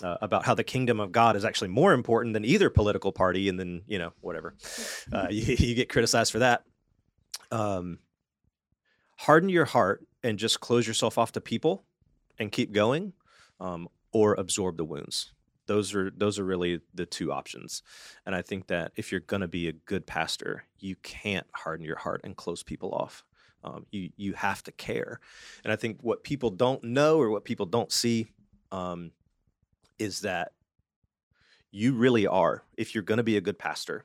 uh, 0.02 0.16
about 0.20 0.44
how 0.44 0.54
the 0.54 0.64
kingdom 0.64 1.00
of 1.00 1.12
God 1.12 1.36
is 1.36 1.44
actually 1.44 1.68
more 1.68 1.92
important 1.92 2.34
than 2.34 2.44
either 2.44 2.70
political 2.70 3.12
party, 3.12 3.48
and 3.48 3.58
then 3.58 3.82
you 3.86 3.98
know 3.98 4.12
whatever 4.20 4.54
uh, 5.12 5.26
you, 5.30 5.56
you 5.58 5.74
get 5.74 5.88
criticized 5.88 6.32
for 6.32 6.40
that. 6.40 6.64
Um, 7.50 7.98
harden 9.16 9.48
your 9.48 9.64
heart 9.64 10.06
and 10.22 10.38
just 10.38 10.60
close 10.60 10.86
yourself 10.86 11.18
off 11.18 11.32
to 11.32 11.40
people 11.40 11.84
and 12.38 12.50
keep 12.52 12.72
going, 12.72 13.12
um, 13.60 13.88
or 14.12 14.34
absorb 14.34 14.76
the 14.76 14.84
wounds. 14.84 15.32
Those 15.70 15.94
are 15.94 16.10
those 16.10 16.36
are 16.40 16.44
really 16.44 16.80
the 16.94 17.06
two 17.06 17.30
options. 17.30 17.84
And 18.26 18.34
I 18.34 18.42
think 18.42 18.66
that 18.66 18.90
if 18.96 19.12
you're 19.12 19.20
going 19.20 19.42
to 19.42 19.46
be 19.46 19.68
a 19.68 19.72
good 19.72 20.04
pastor, 20.04 20.64
you 20.80 20.96
can't 20.96 21.46
harden 21.52 21.86
your 21.86 21.98
heart 21.98 22.22
and 22.24 22.36
close 22.36 22.64
people 22.64 22.90
off. 22.90 23.22
Um, 23.62 23.86
you 23.92 24.10
you 24.16 24.32
have 24.32 24.64
to 24.64 24.72
care. 24.72 25.20
And 25.62 25.72
I 25.72 25.76
think 25.76 25.98
what 26.02 26.24
people 26.24 26.50
don't 26.50 26.82
know 26.82 27.20
or 27.20 27.30
what 27.30 27.44
people 27.44 27.66
don't 27.66 27.92
see 27.92 28.32
um, 28.72 29.12
is 30.00 30.22
that 30.22 30.50
you 31.70 31.94
really 31.94 32.26
are. 32.26 32.64
If 32.76 32.92
you're 32.92 33.04
going 33.04 33.18
to 33.18 33.22
be 33.22 33.36
a 33.36 33.40
good 33.40 33.56
pastor, 33.56 34.04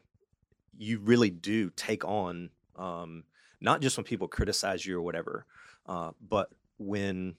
you 0.78 1.00
really 1.00 1.32
do 1.32 1.72
take 1.72 2.06
on 2.06 2.52
um, 2.76 3.24
not 3.60 3.82
just 3.82 3.98
when 3.98 4.04
people 4.04 4.28
criticize 4.28 4.86
you 4.86 5.00
or 5.00 5.02
whatever, 5.02 5.48
uh, 5.88 6.12
but 6.30 6.52
when 6.78 7.34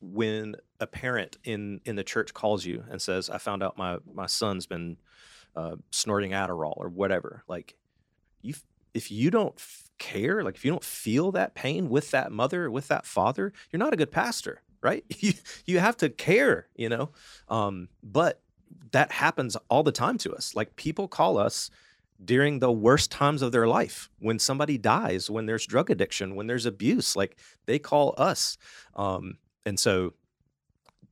when 0.00 0.56
a 0.78 0.86
parent 0.86 1.38
in 1.44 1.80
in 1.84 1.96
the 1.96 2.04
church 2.04 2.34
calls 2.34 2.64
you 2.64 2.84
and 2.90 3.00
says, 3.00 3.30
"I 3.30 3.38
found 3.38 3.62
out 3.62 3.76
my 3.76 3.98
my 4.12 4.26
son's 4.26 4.66
been 4.66 4.96
uh, 5.56 5.76
snorting 5.90 6.32
Adderall 6.32 6.76
or 6.76 6.88
whatever," 6.88 7.42
like 7.48 7.76
you, 8.42 8.54
if 8.94 9.10
you 9.10 9.30
don't 9.30 9.54
f- 9.56 9.90
care, 9.98 10.42
like 10.42 10.56
if 10.56 10.64
you 10.64 10.70
don't 10.70 10.84
feel 10.84 11.32
that 11.32 11.54
pain 11.54 11.88
with 11.88 12.10
that 12.10 12.32
mother 12.32 12.70
with 12.70 12.88
that 12.88 13.06
father, 13.06 13.52
you're 13.70 13.78
not 13.78 13.92
a 13.92 13.96
good 13.96 14.10
pastor, 14.10 14.62
right? 14.82 15.04
You 15.20 15.32
you 15.66 15.78
have 15.78 15.96
to 15.98 16.08
care, 16.08 16.68
you 16.76 16.88
know. 16.88 17.10
Um, 17.48 17.88
but 18.02 18.40
that 18.92 19.12
happens 19.12 19.56
all 19.68 19.82
the 19.82 19.92
time 19.92 20.18
to 20.18 20.34
us. 20.34 20.54
Like 20.54 20.76
people 20.76 21.08
call 21.08 21.38
us 21.38 21.70
during 22.24 22.58
the 22.58 22.72
worst 22.72 23.10
times 23.10 23.42
of 23.42 23.52
their 23.52 23.66
life 23.66 24.10
when 24.18 24.38
somebody 24.38 24.76
dies 24.76 25.30
when 25.30 25.46
there's 25.46 25.66
drug 25.66 25.90
addiction 25.90 26.34
when 26.36 26.46
there's 26.46 26.66
abuse 26.66 27.16
like 27.16 27.36
they 27.66 27.78
call 27.78 28.14
us 28.18 28.58
um, 28.94 29.38
and 29.66 29.78
so 29.78 30.12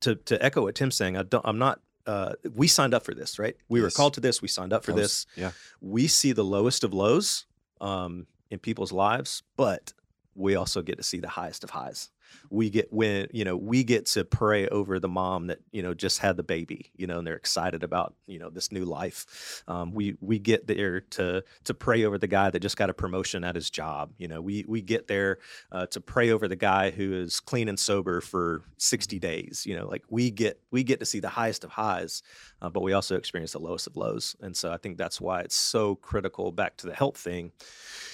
to 0.01 0.15
to 0.15 0.43
echo 0.43 0.61
what 0.63 0.75
tim's 0.75 0.95
saying 0.95 1.17
i 1.17 1.23
don't 1.23 1.45
i'm 1.45 1.57
not 1.59 1.79
uh, 2.07 2.33
we 2.55 2.67
signed 2.67 2.95
up 2.95 3.05
for 3.05 3.13
this 3.13 3.37
right? 3.37 3.55
We 3.67 3.81
were 3.81 3.91
called 3.91 4.15
to 4.15 4.19
this 4.21 4.41
we 4.41 4.47
signed 4.47 4.73
up 4.73 4.83
for 4.83 4.93
That 4.93 5.01
this. 5.01 5.27
Yeah. 5.35 5.51
we 5.79 6.07
see 6.07 6.31
the 6.31 6.43
lowest 6.43 6.83
of 6.83 6.91
lows 6.91 7.45
um, 7.81 8.25
in 8.49 8.57
people's 8.57 8.91
lives 8.91 9.43
but 9.57 9.93
we 10.33 10.55
also 10.55 10.81
get 10.81 10.97
to 10.97 11.03
see 11.03 11.19
the 11.19 11.27
highest 11.27 11.63
of 11.63 11.69
highs 11.69 12.09
we 12.49 12.69
get 12.69 12.91
when 12.91 13.27
you 13.31 13.45
know 13.45 13.55
we 13.55 13.83
get 13.83 14.05
to 14.07 14.25
pray 14.25 14.67
over 14.67 14.99
the 14.99 15.07
mom 15.07 15.47
that 15.47 15.59
you 15.71 15.81
know 15.81 15.93
just 15.93 16.19
had 16.19 16.37
the 16.37 16.43
baby 16.43 16.91
you 16.95 17.07
know 17.07 17.19
and 17.19 17.27
they're 17.27 17.35
excited 17.35 17.83
about 17.83 18.15
you 18.27 18.39
know 18.39 18.49
this 18.49 18.71
new 18.71 18.85
life. 18.85 19.63
Um, 19.67 19.93
we 19.93 20.15
we 20.21 20.39
get 20.39 20.67
there 20.67 21.01
to 21.01 21.43
to 21.63 21.73
pray 21.73 22.03
over 22.03 22.17
the 22.17 22.27
guy 22.27 22.49
that 22.49 22.59
just 22.59 22.77
got 22.77 22.89
a 22.89 22.93
promotion 22.93 23.43
at 23.43 23.55
his 23.55 23.69
job 23.69 24.11
you 24.17 24.27
know 24.27 24.41
we 24.41 24.65
we 24.67 24.81
get 24.81 25.07
there 25.07 25.39
uh, 25.71 25.85
to 25.87 26.01
pray 26.01 26.31
over 26.31 26.47
the 26.47 26.55
guy 26.55 26.91
who 26.91 27.13
is 27.13 27.39
clean 27.39 27.69
and 27.69 27.79
sober 27.79 28.21
for 28.21 28.63
60 28.77 29.19
days 29.19 29.65
you 29.65 29.75
know 29.75 29.87
like 29.87 30.03
we 30.09 30.31
get 30.31 30.59
we 30.71 30.83
get 30.83 30.99
to 30.99 31.05
see 31.05 31.19
the 31.19 31.29
highest 31.29 31.63
of 31.63 31.71
highs 31.71 32.21
uh, 32.61 32.69
but 32.69 32.81
we 32.81 32.93
also 32.93 33.15
experience 33.15 33.53
the 33.53 33.59
lowest 33.59 33.87
of 33.87 33.95
lows 33.95 34.35
and 34.41 34.55
so 34.55 34.71
i 34.71 34.77
think 34.77 34.97
that's 34.97 35.19
why 35.19 35.41
it's 35.41 35.55
so 35.55 35.95
critical 35.95 36.51
back 36.51 36.77
to 36.77 36.87
the 36.87 36.93
health 36.93 37.17
thing 37.17 37.51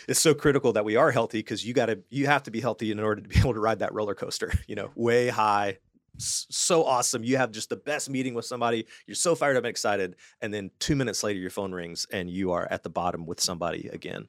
it's 0.08 0.20
so 0.20 0.34
critical 0.34 0.74
that 0.74 0.86
we 0.86 0.96
are 0.96 1.12
healthy 1.12 1.40
because 1.40 1.66
you 1.66 1.74
got 1.74 1.88
to 1.88 2.00
you 2.10 2.26
have 2.26 2.44
to 2.44 2.52
be 2.52 2.62
healthy 2.62 2.92
in 2.92 3.00
order 3.00 3.22
to 3.22 3.30
be 3.30 3.38
able 3.40 3.54
to 3.54 3.60
ride 3.60 3.80
that 3.80 3.94
roller 3.94 4.16
coaster 4.16 4.52
you 4.68 4.76
know 4.76 4.92
way 4.96 5.28
high 5.28 5.78
so 6.18 6.86
awesome 6.86 7.26
you 7.26 7.36
have 7.36 7.52
just 7.52 7.70
the 7.70 7.76
best 7.76 8.10
meeting 8.10 8.34
with 8.34 8.46
somebody 8.46 8.86
you're 9.06 9.16
so 9.16 9.36
fired 9.36 9.58
up 9.58 9.66
and 9.66 9.70
excited 9.70 10.16
and 10.42 10.54
then 10.54 10.72
two 10.80 10.96
minutes 10.96 11.24
later 11.24 11.38
your 11.38 11.50
phone 11.50 11.74
rings 11.74 12.08
and 12.10 12.30
you 12.30 12.54
are 12.54 12.66
at 12.72 12.84
the 12.84 12.90
bottom 12.90 13.26
with 13.26 13.42
somebody 13.42 13.90
again 13.90 14.26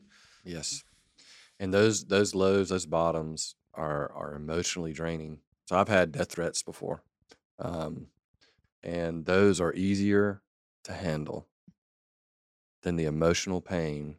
Yes. 0.46 0.84
And 1.58 1.74
those 1.74 2.04
those 2.04 2.34
lows, 2.34 2.68
those 2.68 2.86
bottoms 2.86 3.56
are 3.74 4.10
are 4.12 4.34
emotionally 4.34 4.92
draining. 4.92 5.40
So 5.66 5.76
I've 5.76 5.88
had 5.88 6.12
death 6.12 6.30
threats 6.30 6.62
before. 6.62 7.02
Um, 7.58 8.06
and 8.86 9.26
those 9.26 9.60
are 9.60 9.74
easier 9.74 10.40
to 10.84 10.92
handle 10.92 11.48
than 12.82 12.94
the 12.94 13.04
emotional 13.04 13.60
pain 13.60 14.16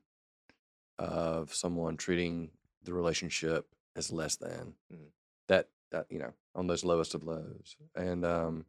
of 0.99 1.53
someone 1.53 1.95
treating 1.95 2.51
the 2.84 2.93
relationship 2.93 3.74
as 3.95 4.11
less 4.11 4.36
than. 4.36 4.76
Mhm. 4.93 5.11
That 5.47 5.70
that 5.91 6.11
you 6.11 6.20
know 6.20 6.34
on 6.53 6.68
those 6.68 6.84
lowest 6.84 7.15
of 7.15 7.24
lows, 7.24 7.78
and 7.95 8.26
um, 8.26 8.65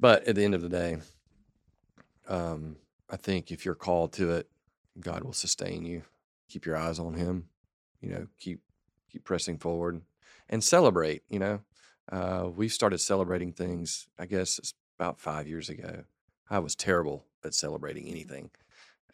but 0.00 0.24
at 0.26 0.36
the 0.36 0.44
end 0.44 0.54
of 0.54 0.62
the 0.62 0.70
day, 0.70 0.98
um, 2.26 2.78
I 3.10 3.16
think 3.16 3.50
if 3.52 3.66
you're 3.66 3.74
called 3.74 4.14
to 4.14 4.30
it, 4.30 4.50
God 4.98 5.22
will 5.22 5.34
sustain 5.34 5.84
you. 5.84 6.04
Keep 6.48 6.64
your 6.64 6.76
eyes 6.76 6.98
on 6.98 7.12
Him. 7.14 7.50
You 8.00 8.08
know, 8.08 8.26
keep 8.38 8.60
keep 9.10 9.24
pressing 9.24 9.58
forward 9.58 10.00
and 10.48 10.64
celebrate. 10.64 11.24
You 11.28 11.40
know, 11.40 11.60
uh, 12.10 12.48
we 12.54 12.68
started 12.68 12.98
celebrating 12.98 13.52
things. 13.52 14.06
I 14.18 14.26
guess 14.26 14.58
it's 14.58 14.74
about 14.98 15.20
five 15.20 15.48
years 15.48 15.68
ago. 15.68 16.04
I 16.50 16.58
was 16.58 16.74
terrible 16.74 17.24
at 17.44 17.54
celebrating 17.54 18.08
anything. 18.08 18.50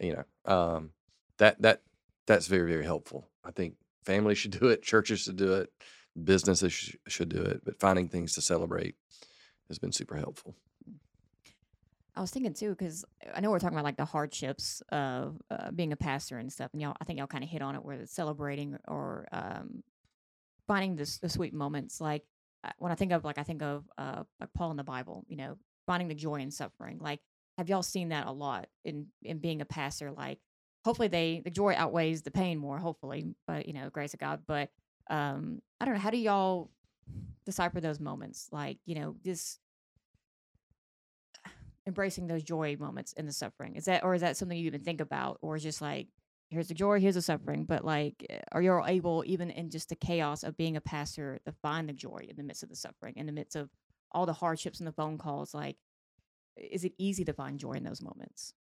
You 0.00 0.16
know, 0.46 0.52
um, 0.52 0.90
that 1.38 1.60
that 1.62 1.82
that's 2.26 2.46
very 2.46 2.70
very 2.70 2.84
helpful. 2.84 3.28
I 3.44 3.50
think 3.50 3.74
families 4.04 4.38
should 4.38 4.52
do 4.52 4.68
it, 4.68 4.82
churches 4.82 5.20
should 5.20 5.36
do 5.36 5.54
it, 5.54 5.70
businesses 6.22 6.72
sh- 6.72 6.96
should 7.06 7.28
do 7.28 7.42
it. 7.42 7.62
But 7.64 7.78
finding 7.78 8.08
things 8.08 8.34
to 8.34 8.40
celebrate 8.40 8.96
has 9.68 9.78
been 9.78 9.92
super 9.92 10.16
helpful. 10.16 10.54
I 12.16 12.20
was 12.20 12.30
thinking 12.32 12.54
too, 12.54 12.70
because 12.70 13.04
I 13.34 13.40
know 13.40 13.50
we're 13.50 13.60
talking 13.60 13.76
about 13.76 13.84
like 13.84 13.96
the 13.96 14.04
hardships 14.04 14.82
of 14.90 15.40
uh, 15.50 15.70
being 15.70 15.92
a 15.92 15.96
pastor 15.96 16.38
and 16.38 16.52
stuff, 16.52 16.70
and 16.72 16.82
y'all, 16.82 16.96
I 17.00 17.04
think 17.04 17.18
y'all 17.18 17.28
kind 17.28 17.44
of 17.44 17.50
hit 17.50 17.62
on 17.62 17.74
it, 17.76 17.84
where 17.84 17.96
it's 17.96 18.12
celebrating 18.12 18.76
or 18.88 19.28
um, 19.32 19.82
finding 20.66 20.96
the, 20.96 21.06
sweet 21.28 21.54
moments. 21.54 22.00
Like 22.00 22.22
uh, 22.22 22.39
when 22.78 22.92
I 22.92 22.94
think 22.94 23.12
of 23.12 23.24
like 23.24 23.38
I 23.38 23.42
think 23.42 23.62
of 23.62 23.84
uh, 23.98 24.24
like 24.38 24.52
Paul 24.54 24.70
in 24.70 24.76
the 24.76 24.84
Bible, 24.84 25.24
you 25.28 25.36
know, 25.36 25.56
finding 25.86 26.08
the 26.08 26.14
joy 26.14 26.36
in 26.36 26.50
suffering. 26.50 26.98
Like, 27.00 27.20
have 27.58 27.68
y'all 27.68 27.82
seen 27.82 28.10
that 28.10 28.26
a 28.26 28.32
lot 28.32 28.68
in 28.84 29.06
in 29.22 29.38
being 29.38 29.60
a 29.60 29.64
pastor? 29.66 30.12
Like, 30.12 30.38
hopefully 30.84 31.08
they 31.08 31.42
the 31.44 31.50
joy 31.50 31.74
outweighs 31.76 32.22
the 32.22 32.30
pain 32.30 32.58
more. 32.58 32.78
Hopefully, 32.78 33.34
but 33.46 33.66
you 33.66 33.72
know, 33.72 33.90
grace 33.90 34.14
of 34.14 34.20
God. 34.20 34.42
But 34.46 34.70
um, 35.08 35.62
I 35.80 35.84
don't 35.84 35.94
know. 35.94 36.00
How 36.00 36.10
do 36.10 36.18
y'all 36.18 36.70
decipher 37.44 37.80
those 37.80 38.00
moments? 38.00 38.48
Like, 38.52 38.78
you 38.84 38.94
know, 38.94 39.16
this 39.24 39.58
embracing 41.86 42.26
those 42.26 42.42
joy 42.42 42.76
moments 42.78 43.12
in 43.14 43.26
the 43.26 43.32
suffering 43.32 43.76
is 43.76 43.86
that 43.86 44.04
or 44.04 44.14
is 44.14 44.20
that 44.20 44.36
something 44.36 44.56
you 44.56 44.66
even 44.66 44.82
think 44.82 45.00
about 45.00 45.38
or 45.40 45.56
is 45.56 45.62
just 45.62 45.80
like 45.80 46.08
here's 46.50 46.68
the 46.68 46.74
joy 46.74 47.00
here's 47.00 47.14
the 47.14 47.22
suffering 47.22 47.64
but 47.64 47.84
like 47.84 48.26
eh, 48.28 48.40
are 48.52 48.62
you 48.62 48.84
able 48.84 49.22
even 49.26 49.50
in 49.50 49.70
just 49.70 49.88
the 49.88 49.96
chaos 49.96 50.42
of 50.42 50.56
being 50.56 50.76
a 50.76 50.80
pastor 50.80 51.38
to 51.44 51.52
find 51.62 51.88
the 51.88 51.92
joy 51.92 52.26
in 52.28 52.36
the 52.36 52.42
midst 52.42 52.62
of 52.62 52.68
the 52.68 52.76
suffering 52.76 53.14
in 53.16 53.26
the 53.26 53.32
midst 53.32 53.56
of 53.56 53.70
all 54.12 54.26
the 54.26 54.32
hardships 54.32 54.78
and 54.80 54.86
the 54.86 54.92
phone 54.92 55.16
calls 55.16 55.54
like 55.54 55.76
is 56.56 56.84
it 56.84 56.92
easy 56.98 57.24
to 57.24 57.32
find 57.32 57.58
joy 57.58 57.72
in 57.72 57.84
those 57.84 58.02
moments 58.02 58.54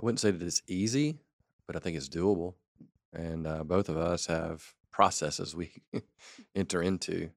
I 0.00 0.04
wouldn't 0.04 0.20
say 0.20 0.30
that 0.30 0.42
it's 0.42 0.62
easy, 0.68 1.18
but 1.66 1.74
I 1.74 1.80
think 1.80 1.96
it's 1.96 2.08
doable. 2.08 2.54
And 3.12 3.46
uh, 3.46 3.64
both 3.64 3.88
of 3.88 3.96
us 3.96 4.26
have 4.26 4.74
processes 4.92 5.56
we 5.56 5.72
enter 6.54 6.80
into. 6.82 7.30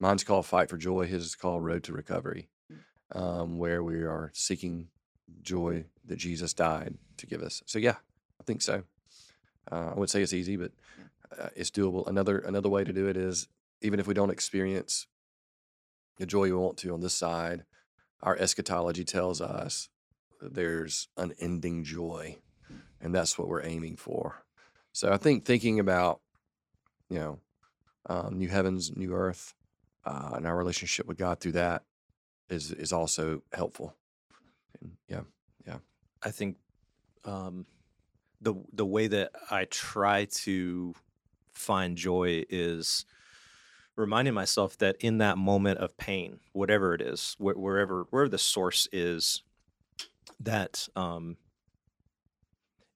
Mine's 0.00 0.24
called 0.24 0.44
Fight 0.44 0.68
for 0.68 0.76
Joy, 0.76 1.06
his 1.06 1.24
is 1.24 1.34
called 1.34 1.64
Road 1.64 1.82
to 1.84 1.92
Recovery, 1.92 2.48
um, 3.12 3.58
where 3.58 3.82
we 3.82 4.02
are 4.02 4.30
seeking 4.34 4.88
joy 5.40 5.84
that 6.04 6.16
Jesus 6.16 6.52
died 6.52 6.98
to 7.16 7.26
give 7.26 7.42
us. 7.42 7.62
So, 7.64 7.78
yeah, 7.78 7.96
I 8.40 8.44
think 8.44 8.62
so. 8.62 8.82
Uh, 9.70 9.86
I 9.86 9.90
wouldn't 9.90 10.10
say 10.10 10.22
it's 10.22 10.32
easy, 10.32 10.56
but 10.56 10.72
uh, 11.38 11.48
it's 11.56 11.70
doable. 11.70 12.06
Another 12.06 12.38
another 12.38 12.68
way 12.68 12.84
to 12.84 12.92
do 12.92 13.08
it 13.08 13.16
is 13.16 13.48
even 13.80 14.00
if 14.00 14.06
we 14.06 14.14
don't 14.14 14.30
experience 14.30 15.06
the 16.18 16.26
joy 16.26 16.42
we 16.42 16.52
want 16.52 16.76
to 16.78 16.92
on 16.92 17.00
this 17.00 17.14
side, 17.14 17.64
our 18.22 18.36
eschatology 18.36 19.04
tells 19.04 19.40
us 19.40 19.88
that 20.40 20.54
there's 20.54 21.08
unending 21.16 21.84
joy, 21.84 22.38
and 23.00 23.14
that's 23.14 23.38
what 23.38 23.48
we're 23.48 23.64
aiming 23.64 23.96
for. 23.96 24.44
So 24.92 25.12
I 25.12 25.16
think 25.16 25.44
thinking 25.44 25.80
about, 25.80 26.20
you 27.10 27.18
know, 27.18 27.38
um, 28.06 28.38
new 28.38 28.48
heavens, 28.48 28.94
new 28.94 29.12
earth, 29.12 29.54
uh, 30.04 30.32
and 30.36 30.46
our 30.46 30.56
relationship 30.56 31.06
with 31.06 31.18
God 31.18 31.40
through 31.40 31.52
that 31.52 31.82
is 32.48 32.70
is 32.72 32.92
also 32.92 33.42
helpful. 33.52 33.94
And 34.80 34.92
yeah, 35.08 35.22
I 36.24 36.30
think 36.30 36.56
um, 37.26 37.66
the 38.44 38.54
the 38.72 38.86
way 38.86 39.06
that 39.08 39.32
I 39.50 39.64
try 39.64 40.26
to 40.26 40.94
find 41.52 41.96
joy 41.96 42.44
is 42.48 43.06
reminding 43.96 44.34
myself 44.34 44.76
that 44.78 44.96
in 45.00 45.18
that 45.18 45.38
moment 45.38 45.78
of 45.78 45.96
pain, 45.96 46.40
whatever 46.52 46.94
it 46.94 47.00
is, 47.00 47.36
wh- 47.38 47.56
wherever 47.56 48.06
wherever 48.10 48.28
the 48.28 48.38
source 48.38 48.86
is, 48.92 49.42
that 50.40 50.88
um, 50.94 51.36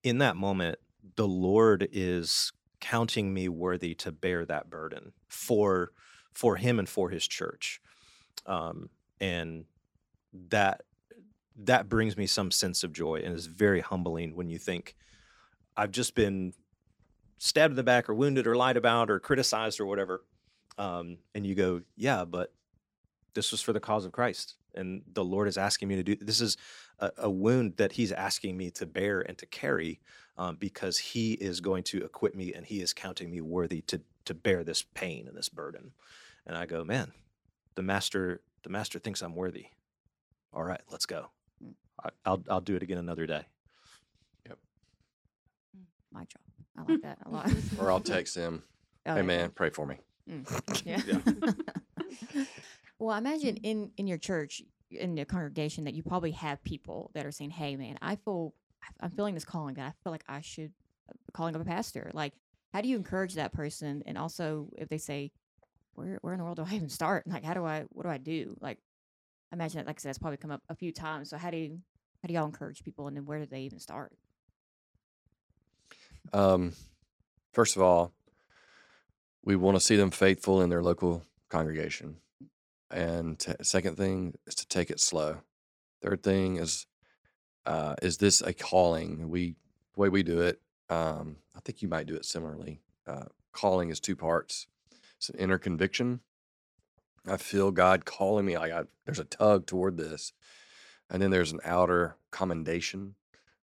in 0.02 0.18
that 0.18 0.36
moment, 0.36 0.78
the 1.16 1.28
Lord 1.28 1.88
is 1.92 2.52
counting 2.80 3.34
me 3.34 3.48
worthy 3.48 3.94
to 3.94 4.12
bear 4.12 4.44
that 4.44 4.70
burden 4.70 5.12
for 5.28 5.92
for 6.32 6.56
Him 6.56 6.78
and 6.78 6.88
for 6.88 7.10
His 7.10 7.26
church, 7.26 7.80
um, 8.46 8.90
and 9.20 9.64
that 10.50 10.82
that 11.56 11.88
brings 11.88 12.16
me 12.16 12.26
some 12.26 12.50
sense 12.50 12.84
of 12.84 12.92
joy 12.92 13.16
and 13.24 13.34
is 13.34 13.46
very 13.46 13.80
humbling 13.80 14.36
when 14.36 14.48
you 14.48 14.58
think 14.58 14.94
I've 15.78 15.92
just 15.92 16.16
been 16.16 16.52
stabbed 17.38 17.72
in 17.72 17.76
the 17.76 17.84
back 17.84 18.08
or 18.08 18.14
wounded 18.14 18.48
or 18.48 18.56
lied 18.56 18.76
about 18.76 19.10
or 19.10 19.20
criticized 19.20 19.78
or 19.78 19.86
whatever. 19.86 20.24
Um, 20.76 21.18
and 21.36 21.46
you 21.46 21.54
go, 21.54 21.82
yeah, 21.96 22.24
but 22.24 22.52
this 23.34 23.52
was 23.52 23.62
for 23.62 23.72
the 23.72 23.80
cause 23.80 24.04
of 24.04 24.10
Christ. 24.10 24.56
And 24.74 25.02
the 25.12 25.24
Lord 25.24 25.46
is 25.46 25.56
asking 25.56 25.88
me 25.88 25.96
to 25.96 26.02
do 26.02 26.16
this 26.16 26.40
is 26.40 26.56
a, 26.98 27.10
a 27.18 27.30
wound 27.30 27.74
that 27.76 27.92
He's 27.92 28.12
asking 28.12 28.56
me 28.56 28.70
to 28.72 28.86
bear 28.86 29.20
and 29.20 29.38
to 29.38 29.46
carry 29.46 30.00
um, 30.36 30.56
because 30.56 30.98
He 30.98 31.32
is 31.34 31.60
going 31.60 31.84
to 31.84 32.04
equip 32.04 32.34
me 32.34 32.52
and 32.52 32.66
He 32.66 32.80
is 32.80 32.92
counting 32.92 33.30
me 33.30 33.40
worthy 33.40 33.80
to 33.82 34.00
to 34.24 34.34
bear 34.34 34.64
this 34.64 34.84
pain 34.94 35.26
and 35.28 35.36
this 35.36 35.48
burden. 35.48 35.92
And 36.46 36.56
I 36.56 36.66
go, 36.66 36.84
man, 36.84 37.12
the 37.76 37.82
master 37.82 38.40
the 38.62 38.70
master 38.70 38.98
thinks 38.98 39.22
I'm 39.22 39.34
worthy. 39.34 39.66
All 40.52 40.64
right, 40.64 40.80
let's 40.90 41.06
go. 41.06 41.30
I, 42.04 42.10
I'll 42.24 42.42
I'll 42.50 42.60
do 42.60 42.76
it 42.76 42.82
again 42.82 42.98
another 42.98 43.26
day. 43.26 43.46
My 46.12 46.20
job 46.24 46.42
i 46.76 46.90
like 46.92 47.02
that 47.02 47.18
a 47.26 47.30
lot 47.30 47.52
or 47.78 47.90
I'll 47.90 48.00
text 48.00 48.34
him, 48.36 48.62
Oh, 49.06 49.14
"Hey 49.14 49.22
man, 49.22 49.50
pray 49.50 49.70
for 49.70 49.86
me." 49.86 49.96
Mm, 50.28 50.84
yeah. 50.84 51.00
well, 52.98 53.14
I 53.14 53.18
imagine 53.18 53.56
in 53.58 53.90
in 53.96 54.06
your 54.06 54.18
church, 54.18 54.62
in 54.90 55.14
the 55.14 55.24
congregation, 55.24 55.84
that 55.84 55.94
you 55.94 56.02
probably 56.02 56.32
have 56.32 56.62
people 56.62 57.10
that 57.14 57.24
are 57.24 57.32
saying, 57.32 57.50
"Hey, 57.50 57.76
man, 57.76 57.96
I 58.02 58.16
feel 58.16 58.54
I'm 59.00 59.10
feeling 59.10 59.34
this 59.34 59.44
calling 59.44 59.74
that 59.76 59.86
I 59.86 59.92
feel 60.02 60.12
like 60.12 60.24
I 60.28 60.40
should 60.40 60.72
uh, 61.08 61.14
calling 61.32 61.54
of 61.54 61.60
a 61.60 61.64
pastor." 61.64 62.10
Like, 62.12 62.34
how 62.72 62.80
do 62.80 62.88
you 62.88 62.96
encourage 62.96 63.34
that 63.34 63.52
person? 63.52 64.02
And 64.06 64.18
also, 64.18 64.68
if 64.76 64.88
they 64.88 64.98
say, 64.98 65.32
"Where 65.94 66.18
where 66.20 66.34
in 66.34 66.38
the 66.38 66.44
world 66.44 66.56
do 66.56 66.64
I 66.68 66.74
even 66.74 66.88
start? 66.88 67.26
Like, 67.26 67.44
how 67.44 67.54
do 67.54 67.64
I 67.64 67.84
what 67.90 68.02
do 68.02 68.10
I 68.10 68.18
do?" 68.18 68.56
Like, 68.60 68.78
I 69.52 69.56
imagine 69.56 69.78
that, 69.78 69.86
like 69.86 69.98
I 70.00 70.02
said, 70.02 70.10
it's 70.10 70.18
probably 70.18 70.36
come 70.36 70.50
up 70.50 70.62
a 70.68 70.74
few 70.74 70.92
times. 70.92 71.30
So 71.30 71.38
how 71.38 71.50
do 71.50 71.56
you 71.56 71.78
how 72.22 72.26
do 72.26 72.34
y'all 72.34 72.46
encourage 72.46 72.82
people, 72.82 73.06
and 73.08 73.16
then 73.16 73.24
where 73.24 73.38
do 73.38 73.46
they 73.46 73.62
even 73.62 73.78
start? 73.78 74.12
Um, 76.32 76.72
first 77.52 77.76
of 77.76 77.82
all, 77.82 78.12
we 79.44 79.56
want 79.56 79.76
to 79.76 79.80
see 79.80 79.96
them 79.96 80.10
faithful 80.10 80.60
in 80.62 80.70
their 80.70 80.82
local 80.82 81.22
congregation. 81.48 82.16
And 82.90 83.38
t- 83.38 83.52
second 83.62 83.96
thing 83.96 84.34
is 84.46 84.54
to 84.56 84.68
take 84.68 84.90
it 84.90 85.00
slow. 85.00 85.38
Third 86.02 86.22
thing 86.22 86.56
is, 86.56 86.86
uh, 87.66 87.94
is 88.02 88.18
this 88.18 88.40
a 88.40 88.52
calling? 88.52 89.28
We 89.28 89.56
the 89.94 90.00
way 90.00 90.08
we 90.08 90.22
do 90.22 90.40
it. 90.40 90.60
Um, 90.88 91.36
I 91.56 91.60
think 91.60 91.82
you 91.82 91.88
might 91.88 92.06
do 92.06 92.14
it 92.14 92.24
similarly. 92.24 92.80
Uh, 93.06 93.24
calling 93.52 93.90
is 93.90 94.00
two 94.00 94.16
parts. 94.16 94.66
It's 95.16 95.28
an 95.28 95.38
inner 95.38 95.58
conviction. 95.58 96.20
I 97.26 97.36
feel 97.36 97.70
God 97.70 98.04
calling 98.04 98.46
me. 98.46 98.56
Like 98.56 98.72
I, 98.72 98.84
there's 99.04 99.18
a 99.18 99.24
tug 99.24 99.66
toward 99.66 99.96
this, 99.96 100.32
and 101.10 101.20
then 101.20 101.30
there's 101.30 101.52
an 101.52 101.60
outer 101.64 102.16
commendation. 102.30 103.16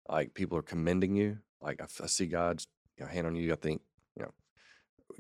Like 0.08 0.34
people 0.34 0.58
are 0.58 0.64
commending 0.64 1.16
you. 1.16 1.40
Like 1.66 1.82
I 1.82 2.08
see 2.08 2.28
God's 2.28 2.68
you 2.98 3.06
know, 3.06 3.12
hand 3.12 3.28
on 3.28 3.36
you. 3.36 3.52
I 3.52 3.56
think 3.56 3.82
you 4.16 4.24
know 4.24 4.32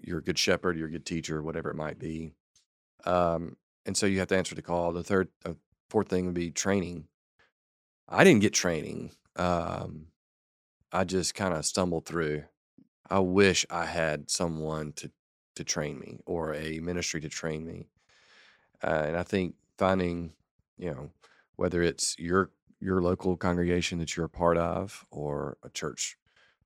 you're 0.02 0.20
a 0.20 0.24
good 0.24 0.40
shepherd, 0.40 0.78
you're 0.78 0.88
a 0.88 0.92
good 0.92 1.06
teacher, 1.06 1.42
whatever 1.42 1.70
it 1.70 1.76
might 1.76 2.00
be. 2.00 2.34
Um, 3.06 3.58
and 3.86 3.96
so 3.96 4.06
you 4.06 4.20
have 4.20 4.28
to 4.30 4.38
answer 4.38 4.56
the 4.56 4.62
call. 4.62 4.92
The 4.92 5.04
third, 5.04 5.30
uh, 5.46 5.54
fourth 5.90 6.10
thing 6.10 6.26
would 6.26 6.34
be 6.36 6.52
training. 6.52 7.08
I 8.08 8.24
didn't 8.24 8.42
get 8.42 8.54
training. 8.54 9.12
Um, 9.36 10.08
I 10.92 11.04
just 11.04 11.36
kind 11.36 11.54
of 11.54 11.66
stumbled 11.66 12.06
through. 12.06 12.44
I 13.10 13.20
wish 13.20 13.66
I 13.70 13.86
had 13.86 14.30
someone 14.30 14.94
to 14.94 15.12
to 15.56 15.64
train 15.64 16.00
me 16.00 16.20
or 16.26 16.54
a 16.54 16.80
ministry 16.80 17.22
to 17.22 17.30
train 17.30 17.66
me. 17.66 17.88
Uh, 18.84 19.04
and 19.08 19.18
I 19.18 19.24
think 19.24 19.56
finding, 19.78 20.34
you 20.78 20.92
know, 20.92 21.12
whether 21.56 21.82
it's 21.82 22.18
your 22.20 22.52
your 22.82 23.02
local 23.02 23.38
congregation 23.38 24.00
that 24.00 24.16
you're 24.16 24.26
a 24.26 24.30
part 24.30 24.58
of, 24.58 25.06
or 25.10 25.58
a 25.64 25.70
church, 25.70 26.18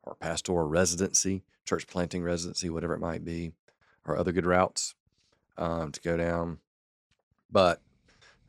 or 0.03 0.15
pastoral 0.15 0.67
residency, 0.67 1.43
church 1.65 1.87
planting 1.87 2.23
residency, 2.23 2.69
whatever 2.69 2.95
it 2.95 2.99
might 3.01 3.25
be, 3.25 3.53
or 4.05 4.17
other 4.17 4.31
good 4.33 4.45
routes 4.47 4.95
um, 5.57 5.91
to 5.91 6.01
go 6.01 6.17
down. 6.17 6.59
But 7.51 7.81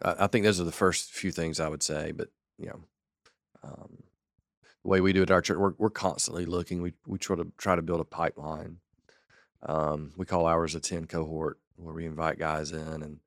I, 0.03 0.17
I 0.21 0.27
think 0.29 0.45
those 0.45 0.61
are 0.61 0.65
the 0.65 0.73
first 0.73 1.11
few 1.13 1.33
things 1.33 1.61
I 1.61 1.69
would 1.69 1.83
say. 1.85 2.13
But 2.13 2.29
you 2.59 2.69
know, 2.69 2.81
um, 3.65 4.05
the 4.83 4.89
way 4.91 5.01
we 5.03 5.13
do 5.13 5.21
it 5.23 5.31
at 5.31 5.35
our 5.35 5.43
church, 5.43 5.59
we're, 5.59 5.75
we're 5.79 5.91
constantly 5.91 6.47
looking. 6.47 6.83
We 6.83 6.95
we 7.07 7.19
try 7.19 7.37
to 7.37 7.53
try 7.59 7.77
to 7.77 7.83
build 7.83 8.01
a 8.01 8.05
pipeline 8.05 8.79
Um, 9.63 10.13
we 10.17 10.27
call 10.27 10.47
ours 10.47 10.75
a 10.75 10.81
10 10.81 11.07
cohort 11.07 11.59
where 11.77 11.95
we 11.95 12.07
invite 12.07 12.39
guys 12.39 12.73
in 12.73 13.03
and, 13.03 13.21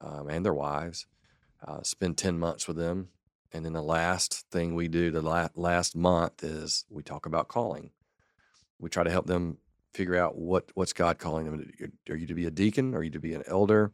um, 0.00 0.28
and 0.28 0.44
their 0.44 0.54
wives, 0.54 1.06
uh, 1.66 1.82
spend 1.82 2.18
10 2.18 2.38
months 2.38 2.68
with 2.68 2.76
them. 2.76 3.08
And 3.52 3.64
then 3.64 3.72
the 3.72 3.82
last 3.82 4.46
thing 4.50 4.74
we 4.74 4.88
do, 4.88 5.10
the 5.10 5.22
la- 5.22 5.48
last 5.56 5.96
month, 5.96 6.44
is 6.44 6.84
we 6.88 7.02
talk 7.02 7.26
about 7.26 7.48
calling. 7.48 7.90
We 8.78 8.88
try 8.90 9.02
to 9.02 9.10
help 9.10 9.26
them 9.26 9.58
figure 9.92 10.16
out 10.16 10.38
what 10.38 10.70
what's 10.74 10.92
God 10.92 11.18
calling 11.18 11.46
them. 11.46 11.92
Are 12.08 12.16
you 12.16 12.26
to 12.26 12.34
be 12.34 12.46
a 12.46 12.50
deacon? 12.50 12.94
Are 12.94 13.02
you 13.02 13.10
to 13.10 13.20
be 13.20 13.34
an 13.34 13.42
elder? 13.46 13.92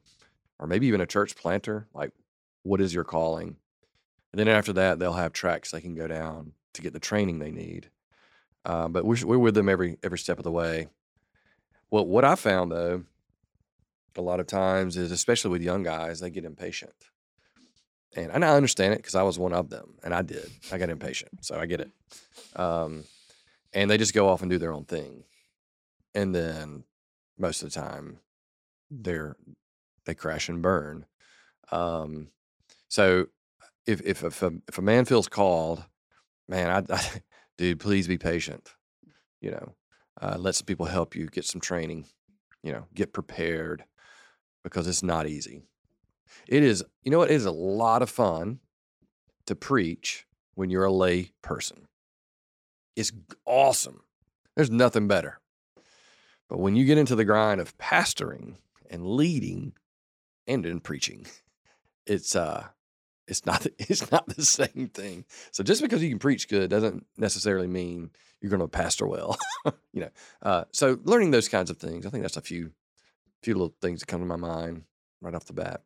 Or 0.58 0.66
maybe 0.66 0.86
even 0.86 1.00
a 1.00 1.06
church 1.06 1.36
planter? 1.36 1.88
Like, 1.94 2.12
what 2.62 2.80
is 2.80 2.94
your 2.94 3.04
calling? 3.04 3.56
And 4.32 4.38
then 4.38 4.48
after 4.48 4.72
that, 4.74 4.98
they'll 4.98 5.14
have 5.14 5.32
tracks 5.32 5.70
they 5.70 5.80
can 5.80 5.94
go 5.94 6.06
down 6.06 6.52
to 6.74 6.82
get 6.82 6.92
the 6.92 7.00
training 7.00 7.38
they 7.38 7.50
need. 7.50 7.90
Uh, 8.64 8.88
but 8.88 9.04
we're, 9.04 9.24
we're 9.24 9.38
with 9.38 9.54
them 9.54 9.68
every 9.68 9.96
every 10.02 10.18
step 10.18 10.38
of 10.38 10.44
the 10.44 10.52
way. 10.52 10.88
Well, 11.90 12.06
what 12.06 12.24
I 12.24 12.34
found 12.34 12.72
though, 12.72 13.04
a 14.16 14.20
lot 14.20 14.40
of 14.40 14.46
times 14.46 14.96
is 14.96 15.12
especially 15.12 15.50
with 15.52 15.62
young 15.62 15.82
guys, 15.82 16.20
they 16.20 16.30
get 16.30 16.44
impatient. 16.44 16.92
And, 18.16 18.32
and 18.32 18.44
I 18.44 18.56
understand 18.56 18.94
it 18.94 18.98
because 18.98 19.14
I 19.14 19.22
was 19.22 19.38
one 19.38 19.52
of 19.52 19.68
them, 19.68 19.94
and 20.02 20.14
I 20.14 20.22
did. 20.22 20.50
I 20.72 20.78
got 20.78 20.88
impatient, 20.88 21.44
so 21.44 21.58
I 21.58 21.66
get 21.66 21.80
it. 21.80 21.90
Um, 22.58 23.04
and 23.72 23.90
they 23.90 23.98
just 23.98 24.14
go 24.14 24.28
off 24.28 24.40
and 24.40 24.50
do 24.50 24.58
their 24.58 24.72
own 24.72 24.84
thing, 24.84 25.24
and 26.14 26.34
then 26.34 26.84
most 27.38 27.62
of 27.62 27.72
the 27.72 27.78
time, 27.78 28.18
they're 28.90 29.36
they 30.06 30.14
crash 30.14 30.48
and 30.48 30.62
burn. 30.62 31.04
Um, 31.70 32.28
so 32.88 33.26
if 33.86 34.00
if 34.02 34.24
if 34.24 34.42
a, 34.42 34.52
if 34.68 34.78
a 34.78 34.82
man 34.82 35.04
feels 35.04 35.28
called, 35.28 35.84
man, 36.48 36.70
I, 36.70 36.94
I 36.94 37.02
dude, 37.58 37.80
please 37.80 38.08
be 38.08 38.18
patient. 38.18 38.70
You 39.40 39.50
know, 39.50 39.74
uh, 40.20 40.36
let 40.38 40.54
some 40.54 40.66
people 40.66 40.86
help 40.86 41.14
you 41.14 41.26
get 41.26 41.44
some 41.44 41.60
training. 41.60 42.06
You 42.62 42.72
know, 42.72 42.86
get 42.94 43.12
prepared 43.12 43.84
because 44.64 44.88
it's 44.88 45.02
not 45.02 45.28
easy. 45.28 45.62
It 46.48 46.62
is, 46.62 46.84
you 47.02 47.10
know 47.10 47.18
what? 47.18 47.30
It 47.30 47.34
is 47.34 47.46
a 47.46 47.50
lot 47.50 48.02
of 48.02 48.10
fun 48.10 48.60
to 49.46 49.54
preach 49.54 50.26
when 50.54 50.70
you're 50.70 50.84
a 50.84 50.92
lay 50.92 51.32
person. 51.42 51.86
It's 52.94 53.12
awesome. 53.44 54.02
There's 54.54 54.70
nothing 54.70 55.06
better. 55.06 55.40
But 56.48 56.58
when 56.58 56.76
you 56.76 56.84
get 56.84 56.98
into 56.98 57.14
the 57.14 57.24
grind 57.24 57.60
of 57.60 57.76
pastoring 57.78 58.56
and 58.88 59.06
leading 59.06 59.72
and 60.46 60.64
in 60.64 60.80
preaching, 60.80 61.26
it's 62.06 62.36
uh 62.36 62.68
it's 63.26 63.44
not 63.44 63.66
it's 63.78 64.10
not 64.10 64.26
the 64.28 64.44
same 64.44 64.90
thing. 64.92 65.24
So 65.50 65.62
just 65.62 65.82
because 65.82 66.02
you 66.02 66.08
can 66.08 66.18
preach 66.18 66.48
good 66.48 66.70
doesn't 66.70 67.06
necessarily 67.16 67.66
mean 67.66 68.10
you're 68.40 68.50
going 68.50 68.60
to 68.60 68.68
pastor 68.68 69.06
well. 69.06 69.36
you 69.92 70.02
know. 70.02 70.10
Uh, 70.42 70.64
so 70.72 70.98
learning 71.04 71.30
those 71.30 71.48
kinds 71.48 71.70
of 71.70 71.78
things, 71.78 72.06
I 72.06 72.10
think 72.10 72.22
that's 72.22 72.36
a 72.36 72.42
few 72.42 72.72
few 73.42 73.54
little 73.54 73.74
things 73.80 74.00
that 74.00 74.06
come 74.06 74.20
to 74.20 74.26
my 74.26 74.36
mind 74.36 74.84
right 75.20 75.34
off 75.34 75.44
the 75.44 75.52
bat. 75.52 75.82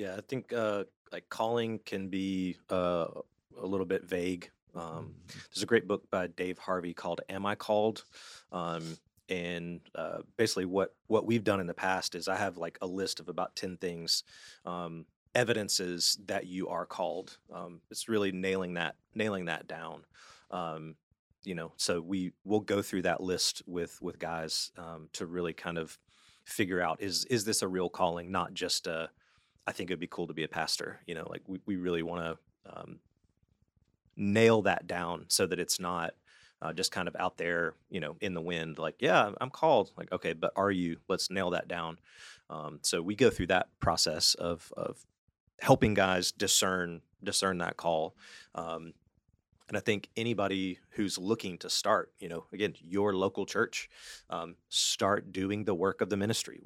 Yeah, 0.00 0.16
I 0.16 0.22
think 0.22 0.52
uh, 0.54 0.84
like 1.12 1.28
calling 1.28 1.78
can 1.80 2.08
be 2.08 2.56
uh, 2.70 3.08
a 3.58 3.66
little 3.66 3.84
bit 3.84 4.04
vague. 4.04 4.50
Um, 4.74 5.14
Mm-hmm. 5.26 5.40
there's 5.52 5.62
a 5.62 5.66
great 5.66 5.86
book 5.86 6.10
by 6.10 6.26
Dave 6.28 6.56
Harvey 6.56 6.94
called 6.94 7.20
"Am 7.28 7.44
I 7.44 7.54
Called?" 7.54 8.04
Um, 8.50 8.96
and 9.28 9.82
uh, 9.94 10.22
basically, 10.38 10.64
what 10.64 10.96
what 11.08 11.26
we've 11.26 11.44
done 11.44 11.60
in 11.60 11.66
the 11.66 11.74
past 11.74 12.14
is 12.14 12.28
I 12.28 12.36
have 12.36 12.56
like 12.56 12.78
a 12.80 12.86
list 12.86 13.20
of 13.20 13.28
about 13.28 13.56
ten 13.56 13.76
things, 13.76 14.24
um, 14.64 15.04
evidences 15.34 16.18
that 16.24 16.46
you 16.46 16.68
are 16.68 16.86
called. 16.86 17.36
Um, 17.52 17.82
it's 17.90 18.08
really 18.08 18.32
nailing 18.32 18.74
that 18.74 18.96
nailing 19.14 19.44
that 19.46 19.66
down. 19.66 20.06
Um, 20.50 20.96
you 21.44 21.54
know, 21.54 21.74
so 21.76 22.00
we 22.00 22.32
will 22.44 22.60
go 22.60 22.80
through 22.80 23.02
that 23.02 23.20
list 23.22 23.62
with 23.66 24.00
with 24.00 24.18
guys 24.18 24.72
um, 24.78 25.10
to 25.12 25.26
really 25.26 25.52
kind 25.52 25.76
of 25.76 25.98
figure 26.46 26.80
out 26.80 27.02
is 27.02 27.26
is 27.26 27.44
this 27.44 27.60
a 27.60 27.68
real 27.68 27.90
calling, 27.90 28.32
not 28.32 28.54
just 28.54 28.86
a 28.86 29.10
I 29.70 29.72
think 29.72 29.88
it'd 29.88 30.00
be 30.00 30.08
cool 30.08 30.26
to 30.26 30.34
be 30.34 30.42
a 30.42 30.48
pastor. 30.48 30.98
You 31.06 31.14
know, 31.14 31.28
like 31.30 31.42
we, 31.46 31.60
we 31.64 31.76
really 31.76 32.02
want 32.02 32.24
to 32.24 32.76
um, 32.76 32.98
nail 34.16 34.62
that 34.62 34.88
down 34.88 35.26
so 35.28 35.46
that 35.46 35.60
it's 35.60 35.78
not 35.78 36.14
uh, 36.60 36.72
just 36.72 36.90
kind 36.90 37.06
of 37.06 37.14
out 37.20 37.38
there, 37.38 37.74
you 37.88 38.00
know, 38.00 38.16
in 38.20 38.34
the 38.34 38.40
wind. 38.40 38.78
Like, 38.78 38.96
yeah, 38.98 39.30
I'm 39.40 39.50
called. 39.50 39.92
Like, 39.96 40.10
okay, 40.10 40.32
but 40.32 40.52
are 40.56 40.72
you? 40.72 40.96
Let's 41.08 41.30
nail 41.30 41.50
that 41.50 41.68
down. 41.68 41.98
Um, 42.50 42.80
so 42.82 43.00
we 43.00 43.14
go 43.14 43.30
through 43.30 43.46
that 43.46 43.68
process 43.78 44.34
of 44.34 44.72
of 44.76 45.06
helping 45.60 45.94
guys 45.94 46.32
discern 46.32 47.02
discern 47.22 47.58
that 47.58 47.76
call. 47.76 48.16
Um, 48.56 48.94
and 49.68 49.76
I 49.76 49.80
think 49.80 50.08
anybody 50.16 50.80
who's 50.90 51.16
looking 51.16 51.58
to 51.58 51.70
start, 51.70 52.10
you 52.18 52.28
know, 52.28 52.46
again, 52.52 52.74
your 52.80 53.14
local 53.14 53.46
church, 53.46 53.88
um, 54.28 54.56
start 54.68 55.30
doing 55.30 55.64
the 55.64 55.76
work 55.76 56.00
of 56.00 56.10
the 56.10 56.16
ministry. 56.16 56.58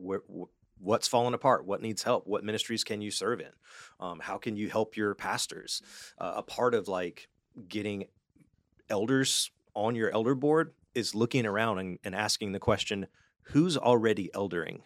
What's 0.85 1.09
falling 1.09 1.35
apart? 1.35 1.67
What 1.67 1.81
needs 1.83 2.03
help? 2.03 2.27
What 2.27 2.45
ministries 2.45 2.85
can 2.85 3.01
you 3.01 3.11
serve 3.11 3.41
in? 3.41 3.53
Um, 3.99 4.21
how 4.21 4.37
can 4.39 4.57
you 4.57 4.69
help 4.69 4.97
your 4.97 5.15
pastors? 5.15 5.83
Uh, 6.19 6.35
a 6.37 6.43
part 6.43 6.75
of 6.75 6.89
like 6.89 7.29
getting 7.69 8.05
elders 8.91 9.51
on 9.75 9.95
your 9.95 10.11
elder 10.11 10.35
board 10.35 10.75
is 10.95 11.15
looking 11.15 11.47
around 11.47 11.79
and, 11.79 11.99
and 12.05 12.15
asking 12.15 12.53
the 12.53 12.61
question, 12.61 13.07
who's 13.49 13.77
already 13.77 14.31
eldering? 14.35 14.81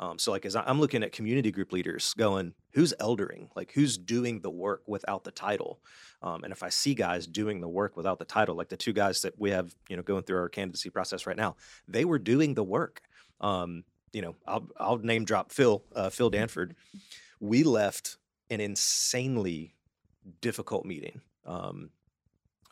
Um, 0.00 0.18
so 0.18 0.32
like 0.32 0.44
as 0.46 0.56
I- 0.56 0.64
I'm 0.66 0.80
looking 0.80 1.02
at 1.02 1.12
community 1.12 1.50
group 1.52 1.72
leaders 1.72 2.14
going, 2.14 2.54
who's 2.72 2.92
eldering? 3.00 3.50
Like 3.54 3.72
who's 3.72 3.96
doing 3.98 4.40
the 4.40 4.50
work 4.50 4.82
without 4.86 5.24
the 5.24 5.30
title? 5.30 5.80
Um, 6.22 6.42
and 6.44 6.52
if 6.52 6.62
I 6.62 6.70
see 6.70 6.94
guys 6.94 7.26
doing 7.26 7.60
the 7.60 7.68
work 7.68 7.96
without 7.96 8.18
the 8.18 8.24
title, 8.24 8.56
like 8.56 8.68
the 8.68 8.76
two 8.76 8.92
guys 8.92 9.22
that 9.22 9.38
we 9.38 9.50
have, 9.50 9.74
you 9.88 9.96
know, 9.96 10.02
going 10.02 10.22
through 10.24 10.38
our 10.38 10.48
candidacy 10.48 10.90
process 10.90 11.26
right 11.26 11.36
now, 11.36 11.54
they 11.86 12.04
were 12.04 12.18
doing 12.18 12.54
the 12.54 12.64
work. 12.64 13.02
Um, 13.40 13.84
you 14.12 14.22
know, 14.22 14.36
I'll, 14.46 14.68
I'll 14.78 14.98
name 14.98 15.24
drop 15.24 15.52
Phil, 15.52 15.82
uh, 15.94 16.10
Phil 16.10 16.30
Danford. 16.30 16.74
We 17.40 17.62
left 17.62 18.16
an 18.50 18.60
insanely 18.60 19.74
difficult 20.40 20.84
meeting. 20.84 21.20
Um, 21.44 21.90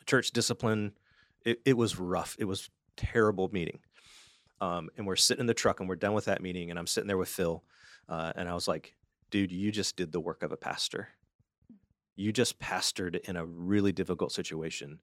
church 0.05 0.31
discipline, 0.31 0.93
it, 1.45 1.59
it 1.65 1.77
was 1.77 1.99
rough. 1.99 2.35
It 2.39 2.45
was 2.45 2.69
terrible 2.95 3.49
meeting. 3.51 3.79
Um, 4.59 4.89
and 4.97 5.05
we're 5.05 5.15
sitting 5.15 5.41
in 5.41 5.47
the 5.47 5.53
truck 5.53 5.79
and 5.79 5.87
we're 5.87 5.95
done 5.95 6.13
with 6.13 6.25
that 6.25 6.41
meeting. 6.41 6.69
And 6.69 6.79
I'm 6.79 6.87
sitting 6.87 7.07
there 7.07 7.17
with 7.17 7.29
Phil. 7.29 7.63
Uh, 8.09 8.33
and 8.35 8.49
I 8.49 8.53
was 8.53 8.67
like, 8.67 8.95
dude, 9.29 9.51
you 9.51 9.71
just 9.71 9.95
did 9.95 10.11
the 10.11 10.19
work 10.19 10.43
of 10.43 10.51
a 10.51 10.57
pastor. 10.57 11.09
You 12.15 12.31
just 12.31 12.59
pastored 12.59 13.19
in 13.27 13.35
a 13.35 13.45
really 13.45 13.91
difficult 13.91 14.31
situation. 14.31 14.99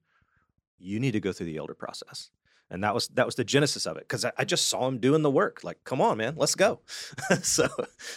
You 0.77 0.99
need 0.99 1.11
to 1.11 1.21
go 1.21 1.31
through 1.31 1.45
the 1.45 1.57
elder 1.57 1.75
process. 1.75 2.31
And 2.69 2.83
that 2.83 2.93
was 2.93 3.07
that 3.09 3.25
was 3.25 3.35
the 3.35 3.43
genesis 3.43 3.85
of 3.85 3.95
it 3.97 4.03
because 4.03 4.25
I, 4.25 4.31
I 4.37 4.45
just 4.45 4.67
saw 4.67 4.87
him 4.87 4.97
doing 4.97 5.21
the 5.21 5.29
work. 5.29 5.63
Like, 5.63 5.83
come 5.83 6.01
on, 6.01 6.17
man, 6.17 6.33
let's 6.35 6.55
go. 6.55 6.79
so 7.43 7.67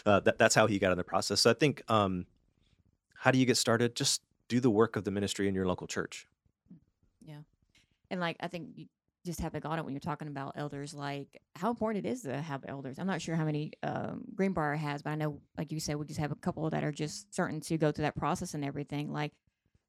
uh, 0.07 0.21
that, 0.21 0.39
that's 0.39 0.55
how 0.55 0.67
he 0.67 0.79
got 0.79 0.91
in 0.91 0.99
the 0.99 1.05
process. 1.05 1.41
So 1.43 1.51
I 1.51 1.55
think, 1.55 1.83
um, 1.89 2.27
how 3.15 3.31
do 3.31 3.39
you 3.39 3.47
get 3.47 3.57
started? 3.57 3.95
Just 3.95 4.23
do 4.49 4.59
the 4.61 4.71
work 4.71 4.97
of 4.97 5.05
the 5.05 5.11
ministry 5.11 5.49
in 5.49 5.55
your 5.55 5.67
local 5.67 5.87
church. 5.87 6.27
Yeah, 7.23 7.41
and 8.11 8.21
like 8.21 8.37
I 8.41 8.49
think 8.49 8.71
you 8.77 8.87
just 9.29 9.41
have 9.41 9.55
on 9.65 9.79
it 9.79 9.85
when 9.85 9.93
you're 9.93 10.01
talking 10.01 10.29
about 10.29 10.55
elders, 10.57 10.95
like 10.95 11.41
how 11.55 11.69
important 11.69 12.07
it 12.07 12.09
is 12.09 12.23
to 12.23 12.41
have 12.41 12.65
elders. 12.67 12.99
I'm 12.99 13.07
not 13.07 13.21
sure 13.21 13.37
how 13.37 13.45
many 13.45 13.73
um, 13.83 14.25
Greenbriar 14.35 14.77
has, 14.77 15.03
but 15.03 15.11
I 15.11 15.15
know, 15.17 15.41
like 15.59 15.71
you 15.71 15.81
said, 15.81 15.97
we 15.97 16.07
just 16.07 16.21
have 16.21 16.33
a 16.33 16.37
couple 16.37 16.69
that 16.71 16.83
are 16.83 16.93
just 16.93 17.33
certain 17.35 17.61
to 17.63 17.77
go 17.77 17.93
through 17.93 18.05
that 18.05 18.17
process 18.17 18.55
and 18.55 18.65
everything. 18.65 19.13
Like, 19.13 19.33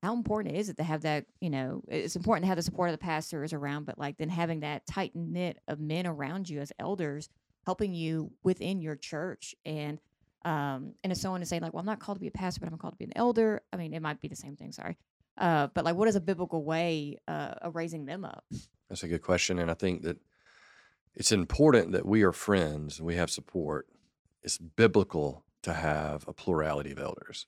how 0.02 0.14
important 0.14 0.56
is 0.56 0.70
it 0.70 0.78
to 0.78 0.84
have 0.84 1.02
that? 1.02 1.26
You 1.41 1.50
know, 1.50 1.84
it's 1.88 2.16
important 2.16 2.43
to 2.43 2.47
have 2.47 2.58
the 2.58 2.64
support 2.64 2.89
of 2.89 2.93
the 2.93 3.04
pastors 3.04 3.54
around, 3.54 3.86
but 3.86 3.97
like 3.97 4.18
then 4.18 4.30
having 4.30 4.62
that 4.62 4.86
tight 4.86 5.16
knit 5.16 5.58
of 5.68 5.80
men 5.80 6.08
around 6.08 6.50
you 6.50 6.60
as 6.60 6.72
elders, 6.80 7.30
helping 7.66 7.93
you 7.93 8.32
within 8.43 8.82
your 8.82 8.95
church 8.95 9.56
and. 9.66 10.00
Um, 10.45 10.93
and 11.04 11.12
if 11.12 11.18
someone 11.18 11.41
is 11.41 11.50
saying 11.50 11.64
like, 11.64 11.74
"Well, 11.74 11.82
I'm 11.82 11.86
not 11.86 12.00
called 12.00 12.16
to 12.16 12.22
be 12.22 12.30
a 12.30 12.32
pastor, 12.32 12.62
but 12.62 12.72
I'm 12.72 12.78
called 12.78 12.93
to 12.93 12.97
be 12.97 13.04
an 13.04 13.12
elder," 13.18 13.62
I 13.74 13.76
mean, 13.76 13.93
it 13.93 14.02
might 14.02 14.22
be 14.22 14.30
the 14.30 14.38
same 14.38 14.56
thing. 14.56 14.72
Sorry, 14.72 14.95
uh, 15.39 15.68
but 15.74 15.86
like, 15.86 15.95
what 15.95 16.08
is 16.08 16.16
a 16.16 16.22
biblical 16.22 16.64
way 16.64 17.18
uh, 17.28 17.56
of 17.62 17.76
raising 17.76 18.06
them 18.06 18.24
up? 18.24 18.45
That's 18.89 19.04
a 19.04 19.08
good 19.10 19.22
question. 19.22 19.60
And 19.60 19.70
I 19.70 19.74
think 19.74 20.04
that 20.04 20.18
it's 21.16 21.32
important 21.32 21.91
that 21.91 22.06
we 22.06 22.24
are 22.24 22.32
friends 22.32 23.00
and 23.00 23.06
we 23.06 23.16
have 23.16 23.30
support. 23.30 23.88
It's 24.43 24.58
biblical 24.58 25.43
to 25.64 25.74
have 25.74 26.26
a 26.28 26.34
plurality 26.34 26.91
of 26.91 27.00
elders. 27.00 27.45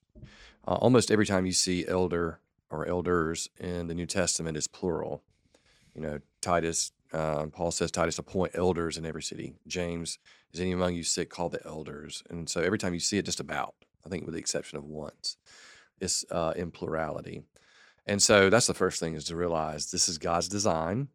Uh, 0.67 0.75
almost 0.75 1.11
every 1.11 1.25
time 1.25 1.45
you 1.45 1.53
see 1.53 1.87
elder 1.87 2.39
or 2.71 2.87
elders 2.87 3.49
in 3.59 3.87
the 3.87 3.93
New 3.93 4.05
Testament, 4.05 4.57
is 4.57 4.67
plural. 4.67 5.23
You 5.93 6.01
know, 6.01 6.19
Titus, 6.41 6.91
uh, 7.13 7.45
Paul 7.47 7.71
says, 7.71 7.91
Titus, 7.91 8.17
appoint 8.17 8.53
elders 8.55 8.97
in 8.97 9.05
every 9.05 9.23
city. 9.23 9.53
James, 9.67 10.19
is 10.53 10.59
any 10.59 10.71
among 10.71 10.95
you 10.95 11.03
sick? 11.03 11.29
Call 11.29 11.49
the 11.49 11.65
elders. 11.65 12.23
And 12.29 12.49
so 12.49 12.61
every 12.61 12.77
time 12.77 12.93
you 12.93 12.99
see 12.99 13.17
it, 13.17 13.25
just 13.25 13.39
about, 13.39 13.75
I 14.05 14.09
think 14.09 14.25
with 14.25 14.33
the 14.33 14.39
exception 14.39 14.77
of 14.77 14.85
once, 14.85 15.37
it's 15.99 16.25
uh, 16.31 16.53
in 16.55 16.71
plurality. 16.71 17.43
And 18.05 18.21
so 18.21 18.49
that's 18.49 18.67
the 18.67 18.73
first 18.73 18.99
thing 18.99 19.13
is 19.13 19.25
to 19.25 19.35
realize 19.35 19.91
this 19.91 20.09
is 20.09 20.17
God's 20.17 20.47
design 20.47 21.09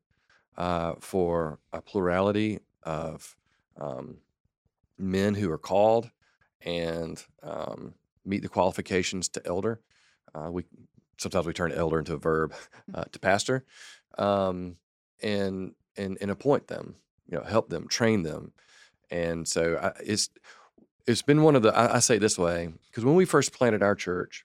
uh, 0.56 0.94
for 1.00 1.58
a 1.72 1.80
plurality 1.80 2.60
of 2.82 3.36
um, 3.80 4.18
men 4.98 5.34
who 5.34 5.50
are 5.50 5.58
called 5.58 6.10
and 6.62 7.22
um, 7.42 7.94
meet 8.24 8.42
the 8.42 8.48
qualifications 8.48 9.28
to 9.30 9.42
elder. 9.46 9.80
Uh, 10.34 10.50
we 10.50 10.64
sometimes 11.18 11.46
we 11.46 11.52
turn 11.52 11.72
elder 11.72 11.98
into 11.98 12.14
a 12.14 12.18
verb 12.18 12.54
uh, 12.94 13.04
to 13.04 13.18
pastor, 13.18 13.64
um, 14.18 14.76
and 15.22 15.74
and 15.96 16.18
and 16.20 16.30
appoint 16.30 16.68
them. 16.68 16.96
you 17.28 17.38
know 17.38 17.44
help 17.44 17.68
them, 17.68 17.88
train 17.88 18.22
them, 18.22 18.52
and 19.10 19.46
so 19.46 19.78
I, 19.82 19.92
it's 20.04 20.30
it's 21.06 21.22
been 21.22 21.42
one 21.42 21.56
of 21.56 21.62
the 21.62 21.76
I, 21.76 21.96
I 21.96 21.98
say 22.00 22.16
it 22.16 22.20
this 22.20 22.38
way 22.38 22.72
because 22.90 23.04
when 23.04 23.14
we 23.14 23.24
first 23.24 23.52
planted 23.52 23.82
our 23.82 23.94
church, 23.94 24.44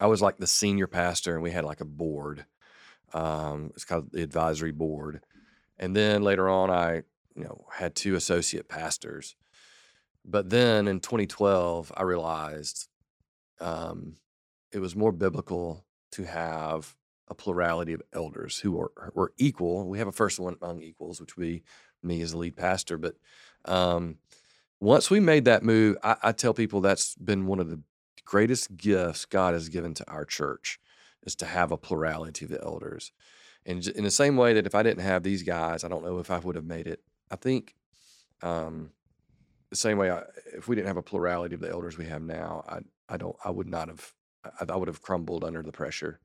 I 0.00 0.06
was 0.06 0.22
like 0.22 0.38
the 0.38 0.46
senior 0.46 0.86
pastor, 0.86 1.34
and 1.34 1.42
we 1.42 1.50
had 1.50 1.64
like 1.64 1.80
a 1.80 1.86
board. 1.86 2.46
Um, 3.12 3.70
it's 3.74 3.84
called 3.84 4.10
the 4.10 4.22
advisory 4.22 4.72
board, 4.72 5.20
and 5.78 5.94
then 5.94 6.22
later 6.22 6.48
on, 6.48 6.70
I 6.70 7.02
you 7.36 7.44
know 7.44 7.64
had 7.72 7.94
two 7.94 8.14
associate 8.14 8.68
pastors. 8.68 9.36
But 10.26 10.48
then 10.48 10.88
in 10.88 11.00
2012, 11.00 11.92
I 11.94 12.02
realized 12.02 12.88
um, 13.60 14.16
it 14.74 14.80
was 14.80 14.96
more 14.96 15.12
biblical 15.12 15.84
to 16.12 16.24
have 16.24 16.96
a 17.28 17.34
plurality 17.34 17.92
of 17.92 18.02
elders 18.12 18.58
who 18.58 18.78
are 18.78 19.12
were 19.14 19.32
equal. 19.38 19.88
We 19.88 19.98
have 19.98 20.08
a 20.08 20.12
first 20.12 20.38
one 20.38 20.56
among 20.60 20.82
equals, 20.82 21.20
which 21.20 21.36
would 21.36 21.44
be 21.44 21.62
me 22.02 22.20
as 22.20 22.32
the 22.32 22.38
lead 22.38 22.56
pastor. 22.56 22.98
But 22.98 23.14
um, 23.64 24.18
once 24.80 25.10
we 25.10 25.20
made 25.20 25.46
that 25.46 25.62
move, 25.62 25.96
I, 26.02 26.16
I 26.22 26.32
tell 26.32 26.52
people 26.52 26.80
that's 26.80 27.14
been 27.14 27.46
one 27.46 27.60
of 27.60 27.70
the 27.70 27.80
greatest 28.24 28.76
gifts 28.76 29.24
God 29.24 29.54
has 29.54 29.68
given 29.68 29.94
to 29.94 30.10
our 30.10 30.24
church 30.24 30.78
is 31.22 31.34
to 31.36 31.46
have 31.46 31.72
a 31.72 31.78
plurality 31.78 32.44
of 32.44 32.50
the 32.50 32.62
elders. 32.62 33.12
And 33.64 33.86
in 33.86 34.04
the 34.04 34.10
same 34.10 34.36
way 34.36 34.52
that 34.52 34.66
if 34.66 34.74
I 34.74 34.82
didn't 34.82 35.04
have 35.04 35.22
these 35.22 35.42
guys, 35.42 35.84
I 35.84 35.88
don't 35.88 36.04
know 36.04 36.18
if 36.18 36.30
I 36.30 36.38
would 36.38 36.56
have 36.56 36.66
made 36.66 36.86
it. 36.86 37.00
I 37.30 37.36
think 37.36 37.74
um, 38.42 38.90
the 39.70 39.76
same 39.76 39.96
way 39.96 40.10
I, 40.10 40.24
if 40.54 40.68
we 40.68 40.76
didn't 40.76 40.88
have 40.88 40.98
a 40.98 41.02
plurality 41.02 41.54
of 41.54 41.60
the 41.62 41.70
elders 41.70 41.96
we 41.96 42.06
have 42.06 42.22
now, 42.22 42.64
I 42.68 42.80
I 43.08 43.16
don't 43.16 43.36
I 43.44 43.50
would 43.50 43.68
not 43.68 43.88
have 43.88 44.12
I, 44.60 44.64
I 44.72 44.76
would 44.76 44.88
have 44.88 45.02
crumbled 45.02 45.44
under 45.44 45.62
the 45.62 45.72
pressure. 45.72 46.20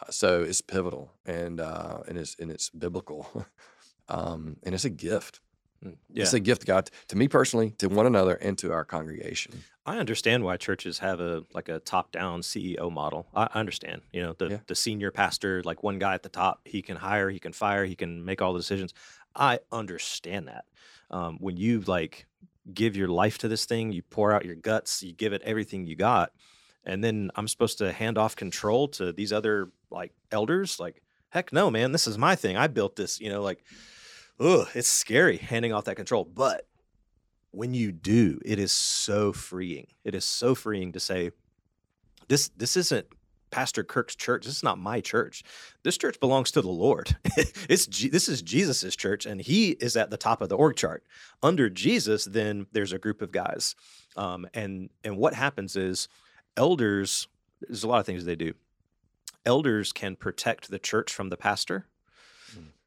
Uh, 0.00 0.10
so 0.10 0.42
it's 0.42 0.60
pivotal 0.60 1.12
and 1.26 1.60
uh, 1.60 2.00
and 2.08 2.18
it's 2.18 2.36
and 2.38 2.50
it's 2.50 2.70
biblical, 2.70 3.46
um, 4.08 4.56
and 4.62 4.74
it's 4.74 4.84
a 4.84 4.90
gift. 4.90 5.40
Mm, 5.84 5.96
Yeah. 6.08 6.24
It's 6.24 6.32
a 6.34 6.40
gift, 6.40 6.66
God, 6.66 6.90
to 7.08 7.16
me 7.16 7.28
personally, 7.28 7.70
to 7.78 7.88
one 7.88 8.06
another, 8.06 8.34
and 8.34 8.58
to 8.58 8.72
our 8.72 8.84
congregation. 8.84 9.62
I 9.86 9.98
understand 9.98 10.44
why 10.44 10.56
churches 10.56 10.98
have 10.98 11.20
a 11.20 11.44
like 11.54 11.68
a 11.68 11.78
top 11.80 12.12
down 12.12 12.42
CEO 12.42 12.90
model. 12.90 13.28
I 13.34 13.44
I 13.54 13.60
understand. 13.60 14.02
You 14.12 14.22
know, 14.22 14.32
the 14.38 14.48
Yeah. 14.50 14.58
the 14.66 14.74
senior 14.74 15.10
pastor, 15.10 15.62
like 15.64 15.82
one 15.82 15.98
guy 15.98 16.14
at 16.14 16.22
the 16.22 16.28
top, 16.28 16.60
he 16.64 16.82
can 16.82 16.96
hire, 16.96 17.30
he 17.30 17.38
can 17.38 17.52
fire, 17.52 17.84
he 17.84 17.94
can 17.96 18.24
make 18.24 18.42
all 18.42 18.52
the 18.52 18.58
decisions. 18.60 18.92
I 19.34 19.60
understand 19.70 20.48
that. 20.48 20.64
Um, 21.10 21.38
when 21.40 21.56
you 21.56 21.80
like 21.80 22.26
give 22.74 22.96
your 22.96 23.08
life 23.08 23.38
to 23.38 23.48
this 23.48 23.64
thing, 23.64 23.92
you 23.92 24.02
pour 24.02 24.32
out 24.32 24.44
your 24.44 24.56
guts, 24.56 25.02
you 25.02 25.12
give 25.14 25.32
it 25.32 25.42
everything 25.42 25.86
you 25.86 25.96
got, 25.96 26.32
and 26.88 27.04
then 27.04 27.30
I'm 27.36 27.46
supposed 27.46 27.78
to 27.78 27.92
hand 27.92 28.18
off 28.18 28.34
control 28.34 28.88
to 28.88 29.12
these 29.12 29.32
other 29.32 29.70
like 29.90 30.12
elders. 30.32 30.80
Like, 30.80 31.02
heck 31.28 31.52
no, 31.52 31.70
man, 31.70 31.92
this 31.92 32.06
is 32.06 32.18
my 32.18 32.34
thing. 32.34 32.56
I 32.56 32.66
built 32.66 32.96
this. 32.96 33.20
You 33.20 33.28
know, 33.28 33.42
like, 33.42 33.62
ugh, 34.40 34.66
it's 34.74 34.88
scary 34.88 35.36
handing 35.36 35.72
off 35.72 35.84
that 35.84 35.96
control, 35.96 36.24
but 36.24 36.66
when 37.50 37.74
you 37.74 37.92
do, 37.92 38.40
it 38.44 38.58
is 38.58 38.72
so 38.72 39.32
freeing. 39.32 39.86
It 40.04 40.14
is 40.14 40.24
so 40.24 40.54
freeing 40.54 40.92
to 40.92 41.00
say, 41.00 41.30
this 42.28 42.48
this 42.56 42.76
isn't 42.76 43.06
Pastor 43.50 43.82
Kirk's 43.82 44.14
church. 44.14 44.44
This 44.44 44.56
is 44.56 44.62
not 44.62 44.78
my 44.78 45.00
church. 45.00 45.42
This 45.82 45.96
church 45.96 46.20
belongs 46.20 46.50
to 46.52 46.62
the 46.62 46.68
Lord. 46.68 47.16
it's 47.68 47.86
this 47.86 48.28
is 48.28 48.42
Jesus's 48.42 48.96
church, 48.96 49.26
and 49.26 49.40
He 49.40 49.70
is 49.70 49.96
at 49.96 50.10
the 50.10 50.16
top 50.16 50.40
of 50.42 50.48
the 50.48 50.56
org 50.56 50.76
chart. 50.76 51.04
Under 51.42 51.70
Jesus, 51.70 52.24
then 52.24 52.66
there's 52.72 52.92
a 52.92 52.98
group 52.98 53.22
of 53.22 53.32
guys, 53.32 53.74
um, 54.16 54.46
and 54.54 54.90
and 55.04 55.16
what 55.16 55.34
happens 55.34 55.76
is 55.76 56.08
elders. 56.58 57.28
There's 57.60 57.84
a 57.84 57.88
lot 57.88 58.00
of 58.00 58.06
things 58.06 58.24
they 58.24 58.36
do. 58.36 58.52
Elders 59.46 59.92
can 59.92 60.16
protect 60.16 60.70
the 60.70 60.78
church 60.78 61.12
from 61.12 61.30
the 61.30 61.36
pastor. 61.36 61.86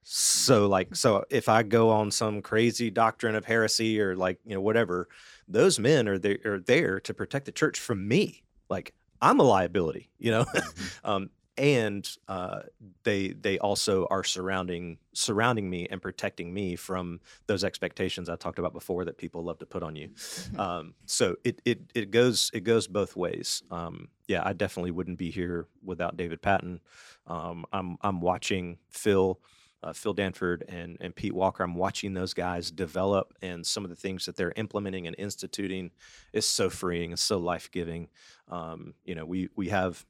So 0.03 0.67
like 0.67 0.95
so 0.95 1.26
if 1.30 1.47
I 1.47 1.63
go 1.63 1.89
on 1.89 2.09
some 2.11 2.41
crazy 2.41 2.89
doctrine 2.89 3.36
of 3.36 3.45
heresy 3.45 4.01
or 4.01 4.15
like 4.15 4.39
you 4.45 4.55
know 4.55 4.61
whatever, 4.61 5.07
those 5.47 5.80
men 5.80 6.07
are 6.07 6.17
there 6.17 6.39
are 6.45 6.59
there 6.59 6.99
to 7.01 7.13
protect 7.13 7.45
the 7.45 7.51
church 7.51 7.80
from 7.80 8.07
me. 8.07 8.43
Like 8.67 8.93
I'm 9.22 9.39
a 9.39 9.43
liability, 9.43 10.09
you 10.17 10.32
know. 10.32 10.45
um, 11.03 11.30
and 11.62 12.09
uh, 12.28 12.62
they 13.03 13.30
they 13.30 13.59
also 13.59 14.07
are 14.09 14.24
surrounding 14.24 14.97
surrounding 15.14 15.70
me 15.70 15.88
and 15.91 16.01
protecting 16.01 16.51
me 16.51 16.76
from 16.76 17.20
those 17.45 17.64
expectations 17.64 18.30
I 18.30 18.36
talked 18.36 18.57
about 18.57 18.74
before 18.74 19.05
that 19.05 19.20
people 19.20 19.43
love 19.43 19.59
to 19.59 19.68
put 19.68 19.84
on 19.84 19.95
you. 19.95 20.09
Um, 20.57 20.95
so 21.05 21.36
it, 21.43 21.62
it 21.64 21.80
it 21.93 22.09
goes 22.09 22.49
it 22.55 22.62
goes 22.62 22.88
both 22.88 23.16
ways. 23.16 23.62
Um, 23.70 24.07
yeah, 24.28 24.41
I 24.43 24.53
definitely 24.53 24.89
wouldn't 24.89 25.20
be 25.20 25.30
here 25.30 25.68
without 25.84 26.18
David 26.18 26.41
Patton. 26.41 26.82
Um, 27.28 27.66
I'm 27.72 27.97
I'm 28.01 28.22
watching 28.22 28.80
Phil 28.89 29.39
uh, 29.84 29.93
Phil 29.93 30.14
Danford 30.14 30.64
and, 30.68 30.97
and 30.99 31.16
Pete 31.16 31.34
Walker. 31.34 31.64
I'm 31.64 31.76
watching 31.76 32.14
those 32.14 32.34
guys 32.34 32.72
develop, 32.72 33.34
and 33.43 33.64
some 33.66 33.84
of 33.84 33.91
the 33.91 33.95
things 33.95 34.26
that 34.26 34.36
they're 34.36 34.53
implementing 34.55 35.05
and 35.05 35.16
instituting 35.20 35.91
is 36.34 36.45
so 36.47 36.72
freeing. 36.72 37.12
It's 37.12 37.22
so 37.22 37.38
life 37.38 37.70
giving. 37.72 38.09
Um, 38.47 38.95
you 39.05 39.14
know, 39.14 39.26
we 39.26 39.49
we 39.55 39.70
have 39.70 40.03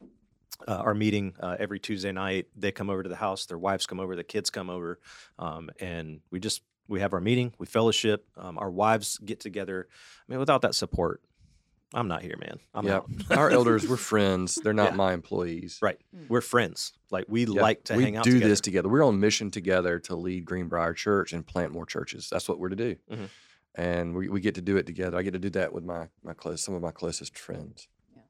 uh, 0.67 0.75
our 0.75 0.93
meeting 0.93 1.33
uh, 1.39 1.55
every 1.59 1.79
Tuesday 1.79 2.11
night. 2.11 2.47
They 2.55 2.71
come 2.71 2.89
over 2.89 3.03
to 3.03 3.09
the 3.09 3.15
house. 3.15 3.45
Their 3.45 3.57
wives 3.57 3.85
come 3.85 3.99
over. 3.99 4.15
The 4.15 4.23
kids 4.23 4.49
come 4.49 4.69
over, 4.69 4.99
um, 5.39 5.69
and 5.79 6.21
we 6.31 6.39
just 6.39 6.61
we 6.87 6.99
have 6.99 7.13
our 7.13 7.21
meeting. 7.21 7.53
We 7.57 7.65
fellowship. 7.65 8.27
Um, 8.37 8.57
our 8.57 8.69
wives 8.71 9.17
get 9.19 9.39
together. 9.39 9.87
I 9.91 10.31
mean, 10.31 10.39
without 10.39 10.61
that 10.63 10.75
support, 10.75 11.21
I'm 11.93 12.07
not 12.07 12.21
here, 12.21 12.35
man. 12.37 12.59
I'm 12.73 12.85
yeah, 12.85 12.97
out. 12.97 13.09
our 13.31 13.49
elders, 13.57 13.87
we're 13.87 13.97
friends. 13.97 14.55
They're 14.55 14.73
not 14.73 14.91
Yeah. 14.91 14.95
my 14.97 15.13
employees. 15.13 15.79
Right. 15.81 15.99
We're 16.29 16.41
friends. 16.41 16.93
Like 17.09 17.25
we 17.27 17.45
Yeah, 17.45 17.61
like 17.61 17.83
to 17.85 17.95
we 17.95 18.03
hang 18.03 18.17
out 18.17 18.23
do 18.23 18.31
together. 18.33 18.49
this 18.49 18.61
together. 18.61 18.89
We're 18.89 19.03
on 19.05 19.19
mission 19.19 19.51
together 19.51 19.99
to 19.99 20.15
lead 20.15 20.45
Greenbriar 20.45 20.95
Church 20.95 21.33
and 21.33 21.45
plant 21.45 21.71
more 21.73 21.85
churches. 21.85 22.29
That's 22.29 22.47
what 22.47 22.59
we're 22.59 22.69
to 22.69 22.75
do, 22.75 22.95
Mhm. 23.11 23.29
and 23.75 24.15
we, 24.15 24.29
we 24.29 24.39
get 24.41 24.55
to 24.55 24.61
do 24.61 24.77
it 24.77 24.85
together. 24.85 25.17
I 25.17 25.21
get 25.23 25.31
to 25.33 25.39
do 25.39 25.49
that 25.51 25.73
with 25.73 25.83
my 25.83 26.09
my 26.23 26.33
close 26.33 26.61
some 26.61 26.75
of 26.75 26.81
my 26.81 26.91
closest 26.91 27.37
friends. 27.37 27.87
Yeah. 28.15 28.21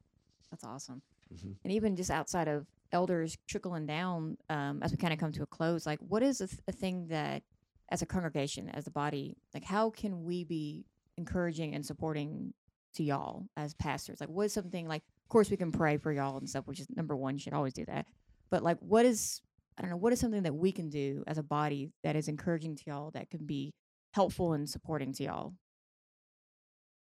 That's 0.50 0.64
awesome. 0.64 1.02
Mhm. 1.32 1.56
And 1.64 1.72
even 1.72 1.96
just 1.96 2.10
outside 2.10 2.48
of 2.48 2.66
elders 2.92 3.36
trickling 3.46 3.86
down, 3.86 4.36
um, 4.50 4.82
as 4.82 4.90
we 4.92 4.98
kind 4.98 5.12
of 5.12 5.18
come 5.18 5.32
to 5.32 5.42
a 5.42 5.46
close, 5.46 5.86
like 5.86 6.00
what 6.00 6.22
is 6.22 6.40
a, 6.40 6.46
th- 6.46 6.60
a 6.68 6.72
thing 6.72 7.08
that, 7.08 7.42
as 7.90 8.02
a 8.02 8.06
congregation, 8.06 8.68
as 8.70 8.86
a 8.86 8.90
body, 8.90 9.36
like 9.54 9.64
how 9.64 9.90
can 9.90 10.24
we 10.24 10.44
be 10.44 10.86
encouraging 11.16 11.74
and 11.74 11.84
supporting 11.84 12.54
to 12.94 13.02
y'all 13.02 13.46
as 13.56 13.74
pastors? 13.74 14.20
Like, 14.20 14.28
what 14.30 14.46
is 14.46 14.52
something 14.52 14.88
like? 14.88 15.02
Of 15.24 15.28
course, 15.28 15.50
we 15.50 15.56
can 15.56 15.72
pray 15.72 15.96
for 15.98 16.12
y'all 16.12 16.38
and 16.38 16.48
stuff, 16.48 16.66
which 16.66 16.80
is 16.80 16.88
number 16.94 17.16
one. 17.16 17.34
You 17.34 17.40
should 17.40 17.52
always 17.54 17.72
do 17.74 17.84
that. 17.86 18.06
But 18.50 18.62
like, 18.62 18.78
what 18.80 19.06
is 19.06 19.40
I 19.78 19.82
don't 19.82 19.90
know, 19.90 19.96
what 19.96 20.12
is 20.12 20.20
something 20.20 20.42
that 20.42 20.54
we 20.54 20.72
can 20.72 20.90
do 20.90 21.24
as 21.26 21.38
a 21.38 21.42
body 21.42 21.92
that 22.02 22.14
is 22.16 22.28
encouraging 22.28 22.76
to 22.76 22.82
y'all 22.86 23.10
that 23.12 23.30
can 23.30 23.46
be 23.46 23.72
helpful 24.12 24.52
and 24.52 24.68
supporting 24.68 25.12
to 25.14 25.24
y'all? 25.24 25.54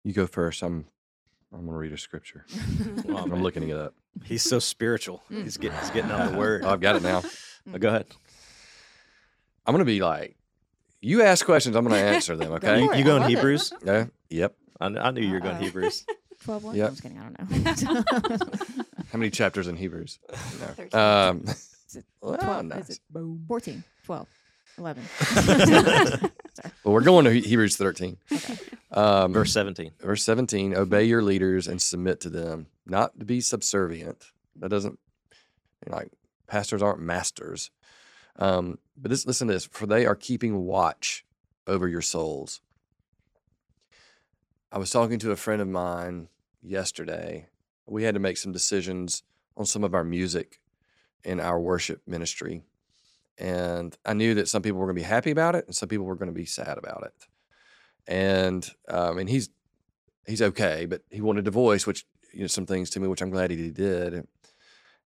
You 0.04 0.14
go 0.14 0.28
first. 0.28 0.62
I'm 0.64 0.86
I'm 1.58 1.66
gonna 1.66 1.78
read 1.78 1.94
a 1.94 1.98
scripture. 1.98 2.46
Come 3.04 3.16
I'm 3.16 3.30
man. 3.30 3.44
looking 3.44 3.70
it 3.70 3.78
up. 3.78 3.94
He's 4.24 4.44
so 4.44 4.60
spiritual. 4.60 5.24
He's 5.30 5.58
getting 5.58 5.78
he's 5.80 5.90
getting 5.92 6.12
on 6.12 6.34
the 6.34 6.38
word. 6.38 6.64
Oh, 6.64 6.70
I've 6.70 6.82
got 6.82 6.96
it 6.96 7.04
now. 7.04 7.24
Uh, 7.74 7.78
Go 7.78 7.90
ahead. 7.90 8.08
I'm 9.66 9.74
gonna 9.74 9.86
be 9.86 10.02
like, 10.02 10.36
you 11.02 11.22
ask 11.22 11.46
questions, 11.46 11.76
I'm 11.76 11.84
gonna 11.84 11.96
answer 11.98 12.36
them. 12.36 12.52
Okay. 12.56 12.82
You, 12.82 12.88
for 12.88 12.94
it. 12.94 12.98
you 12.98 13.04
I 13.04 13.08
going 13.08 13.22
love 13.22 13.32
it. 13.32 13.36
Hebrews? 13.36 13.74
Yeah. 13.84 14.06
Yep. 14.30 14.56
I, 14.82 14.88
kn- 14.90 14.98
I 15.00 15.12
knew 15.12 15.22
you 15.22 15.34
were 15.34 15.40
going 15.40 15.56
Uh-oh. 15.56 15.64
Hebrews. 15.64 16.06
Twelve 16.44 16.64
one? 16.64 16.76
Yep. 16.76 16.88
I'm 16.90 16.94
just 16.96 17.04
kidding. 17.04 17.20
I 17.20 17.30
don't 17.30 18.24
know. 18.30 18.38
How 19.12 19.18
many 19.18 19.30
chapters 19.32 19.68
in 19.68 19.76
Hebrews? 19.78 20.20
No. 20.32 20.38
Thirteen. 20.38 21.00
Um, 21.00 21.44
Is 21.48 21.96
it 21.96 22.06
well, 22.22 22.38
12? 22.38 22.66
nice. 22.66 22.90
Is 22.90 22.98
it 23.14 23.26
14, 23.48 23.84
12, 24.06 24.28
11. 24.78 25.04
Well, 26.84 26.94
we're 26.94 27.02
going 27.02 27.26
to 27.26 27.32
Hebrews 27.32 27.76
13. 27.76 28.18
Okay. 28.32 28.58
Um, 28.92 29.34
Verse 29.34 29.52
17. 29.52 29.92
verse 30.00 30.24
17 30.24 30.74
obey 30.76 31.04
your 31.04 31.22
leaders 31.22 31.68
and 31.68 31.82
submit 31.82 32.22
to 32.22 32.30
them 32.30 32.68
not 32.86 33.20
to 33.20 33.26
be 33.26 33.42
subservient 33.42 34.28
that 34.56 34.70
doesn't 34.70 34.98
you 35.86 35.92
know, 35.92 35.98
like 35.98 36.12
pastors 36.48 36.82
aren't 36.82 37.02
masters 37.02 37.72
um, 38.38 38.78
but 38.96 39.10
this, 39.12 39.26
listen 39.26 39.48
to 39.50 39.54
this 39.54 39.66
for 39.66 39.86
they 39.86 40.06
are 40.06 40.16
keeping 40.16 40.64
watch 40.64 41.26
over 41.68 41.90
your 41.90 42.02
souls 42.02 42.62
i 44.72 44.78
was 44.78 44.92
talking 44.92 45.20
to 45.20 45.32
a 45.32 45.36
friend 45.36 45.62
of 45.62 45.68
mine 45.68 46.30
yesterday 46.62 47.48
we 47.86 48.04
had 48.04 48.14
to 48.14 48.20
make 48.22 48.38
some 48.38 48.54
decisions 48.54 49.24
on 49.58 49.66
some 49.66 49.84
of 49.84 49.94
our 49.94 50.06
music 50.06 50.62
in 51.26 51.42
our 51.42 51.60
worship 51.60 52.02
ministry 52.08 52.62
and 53.38 53.98
i 54.06 54.14
knew 54.14 54.34
that 54.34 54.48
some 54.48 54.62
people 54.62 54.80
were 54.80 54.86
going 54.86 54.96
to 54.96 55.02
be 55.02 55.08
happy 55.08 55.32
about 55.32 55.56
it 55.56 55.66
and 55.66 55.76
some 55.76 55.90
people 55.90 56.06
were 56.06 56.16
going 56.16 56.32
to 56.32 56.34
be 56.34 56.46
sad 56.46 56.78
about 56.78 57.04
it 57.04 57.28
and 58.08 58.70
um, 58.88 59.18
and 59.18 59.30
he's 59.30 59.50
he's 60.26 60.42
okay, 60.42 60.86
but 60.86 61.02
he 61.10 61.22
wanted 61.22 61.46
to 61.46 61.52
voice 61.52 61.88
which 61.88 62.06
you 62.34 62.42
know 62.42 62.48
some 62.48 62.66
things 62.66 62.90
to 62.92 63.00
me, 63.00 63.08
which 63.08 63.22
I'm 63.22 63.30
glad 63.30 63.52
he 63.52 63.70
did. 63.70 64.28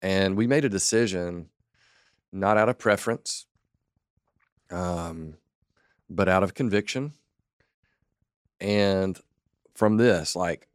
And 0.00 0.36
we 0.36 0.46
made 0.46 0.64
a 0.64 0.68
decision, 0.68 1.48
not 2.32 2.58
out 2.58 2.68
of 2.68 2.78
preference, 2.78 3.46
um, 4.70 5.34
but 6.10 6.28
out 6.28 6.42
of 6.42 6.54
conviction. 6.54 7.12
And 8.60 9.18
from 9.74 9.96
this, 9.96 10.34
like 10.34 10.68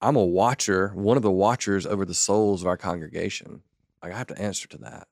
I'm 0.00 0.16
a 0.16 0.24
watcher, 0.24 0.88
one 0.94 1.16
of 1.16 1.22
the 1.22 1.30
watchers 1.30 1.86
over 1.86 2.04
the 2.04 2.14
souls 2.14 2.62
of 2.62 2.68
our 2.68 2.76
congregation. 2.76 3.62
Like 4.02 4.12
I 4.12 4.18
have 4.18 4.26
to 4.28 4.40
answer 4.40 4.68
to 4.68 4.78
that. 4.78 5.08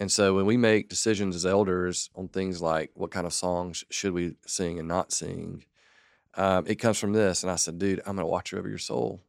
And 0.00 0.10
so 0.10 0.34
when 0.34 0.46
we 0.46 0.56
make 0.56 0.88
decisions 0.88 1.36
as 1.36 1.44
elders 1.44 2.08
on 2.16 2.28
things 2.28 2.62
like 2.62 2.90
what 2.94 3.10
kind 3.10 3.26
of 3.26 3.34
songs 3.34 3.84
should 3.90 4.14
we 4.14 4.34
sing 4.46 4.78
and 4.78 4.88
not 4.88 5.12
sing, 5.12 5.66
um, 6.34 6.64
it 6.66 6.76
comes 6.76 6.98
from 6.98 7.12
this. 7.12 7.42
And 7.42 7.52
I 7.52 7.56
said, 7.56 7.78
dude, 7.78 8.00
I'm 8.00 8.16
going 8.16 8.24
to 8.24 8.30
watch 8.30 8.54
over 8.54 8.66
your 8.66 8.78
soul. 8.78 9.20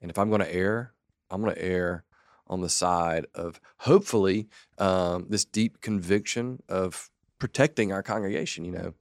And 0.00 0.10
if 0.10 0.18
I'm 0.18 0.30
going 0.30 0.40
to 0.40 0.52
err, 0.52 0.94
I'm 1.30 1.42
going 1.42 1.54
to 1.54 1.62
err 1.62 2.04
on 2.46 2.62
the 2.62 2.70
side 2.70 3.26
of 3.34 3.60
hopefully 3.78 4.48
um, 4.78 5.26
this 5.28 5.44
deep 5.44 5.82
conviction 5.82 6.62
of 6.70 7.10
protecting 7.38 7.92
our 7.92 8.02
congregation, 8.02 8.64
you 8.64 8.72
know. 8.72 8.94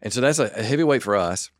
And 0.00 0.12
so 0.12 0.20
that's 0.20 0.38
a, 0.38 0.44
a 0.44 0.62
heavy 0.62 0.84
weight 0.84 1.02
for 1.02 1.16
us. 1.16 1.50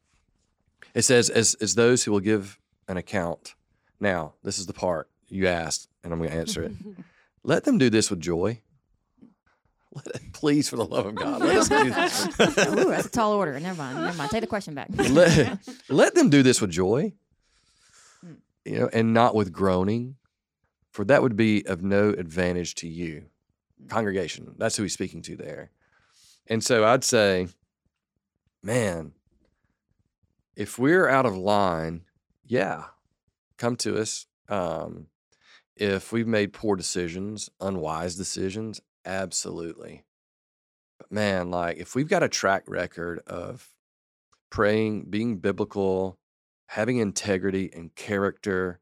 It 0.94 1.02
says, 1.02 1.28
as, 1.28 1.54
as 1.60 1.74
those 1.74 2.04
who 2.04 2.12
will 2.12 2.20
give 2.20 2.60
an 2.86 2.96
account. 2.96 3.54
Now, 3.98 4.34
this 4.44 4.60
is 4.60 4.66
the 4.66 4.72
part 4.72 5.08
you 5.28 5.48
asked, 5.48 5.88
and 6.04 6.12
I'm 6.12 6.20
going 6.20 6.30
to 6.30 6.36
answer 6.36 6.62
it. 6.62 6.72
Let 7.42 7.64
them 7.64 7.78
do 7.78 7.90
this 7.90 8.10
with 8.10 8.20
joy. 8.20 8.60
Let 9.92 10.06
it, 10.06 10.32
please, 10.32 10.68
for 10.68 10.76
the 10.76 10.84
love 10.84 11.06
of 11.06 11.14
God, 11.16 11.40
let 11.40 11.56
us 11.56 11.68
do 11.68 11.90
this. 11.90 12.26
Ooh, 12.78 12.90
that's 12.90 13.06
a 13.06 13.10
tall 13.10 13.32
order. 13.32 13.58
Never 13.58 13.76
mind. 13.82 14.00
Never 14.00 14.16
mind. 14.16 14.30
Take 14.30 14.42
the 14.42 14.46
question 14.46 14.74
back. 14.74 14.88
let, 15.10 15.58
let 15.88 16.14
them 16.14 16.30
do 16.30 16.42
this 16.42 16.60
with 16.60 16.70
joy, 16.70 17.12
Mm. 18.24 18.36
you 18.66 18.78
know, 18.78 18.90
and 18.92 19.12
not 19.14 19.34
with 19.34 19.50
groaning, 19.52 20.16
for 20.92 21.04
that 21.06 21.22
would 21.22 21.34
be 21.36 21.66
of 21.66 21.82
no 21.82 22.10
advantage 22.10 22.74
to 22.76 22.88
you, 22.88 23.24
congregation. 23.88 24.54
That's 24.58 24.76
who 24.76 24.82
he's 24.84 24.92
speaking 24.92 25.22
to 25.22 25.36
there. 25.36 25.70
And 26.46 26.62
so 26.62 26.84
I'd 26.84 27.02
say, 27.02 27.48
man, 28.62 29.12
if 30.54 30.78
we're 30.78 31.08
out 31.08 31.24
of 31.26 31.36
line, 31.36 32.02
yeah, 32.46 32.84
come 33.56 33.74
to 33.76 33.98
us. 33.98 34.26
Um, 34.48 35.06
if 35.80 36.12
we've 36.12 36.28
made 36.28 36.52
poor 36.54 36.76
decisions, 36.76 37.50
unwise 37.60 38.16
decisions, 38.16 38.80
absolutely. 39.06 40.04
But 40.98 41.12
man, 41.12 41.50
like 41.50 41.78
if 41.78 41.94
we've 41.94 42.08
got 42.08 42.22
a 42.22 42.28
track 42.28 42.64
record 42.68 43.20
of 43.20 43.74
praying, 44.50 45.10
being 45.10 45.38
biblical, 45.38 46.18
having 46.68 46.98
integrity 46.98 47.72
and 47.72 47.94
character, 47.94 48.80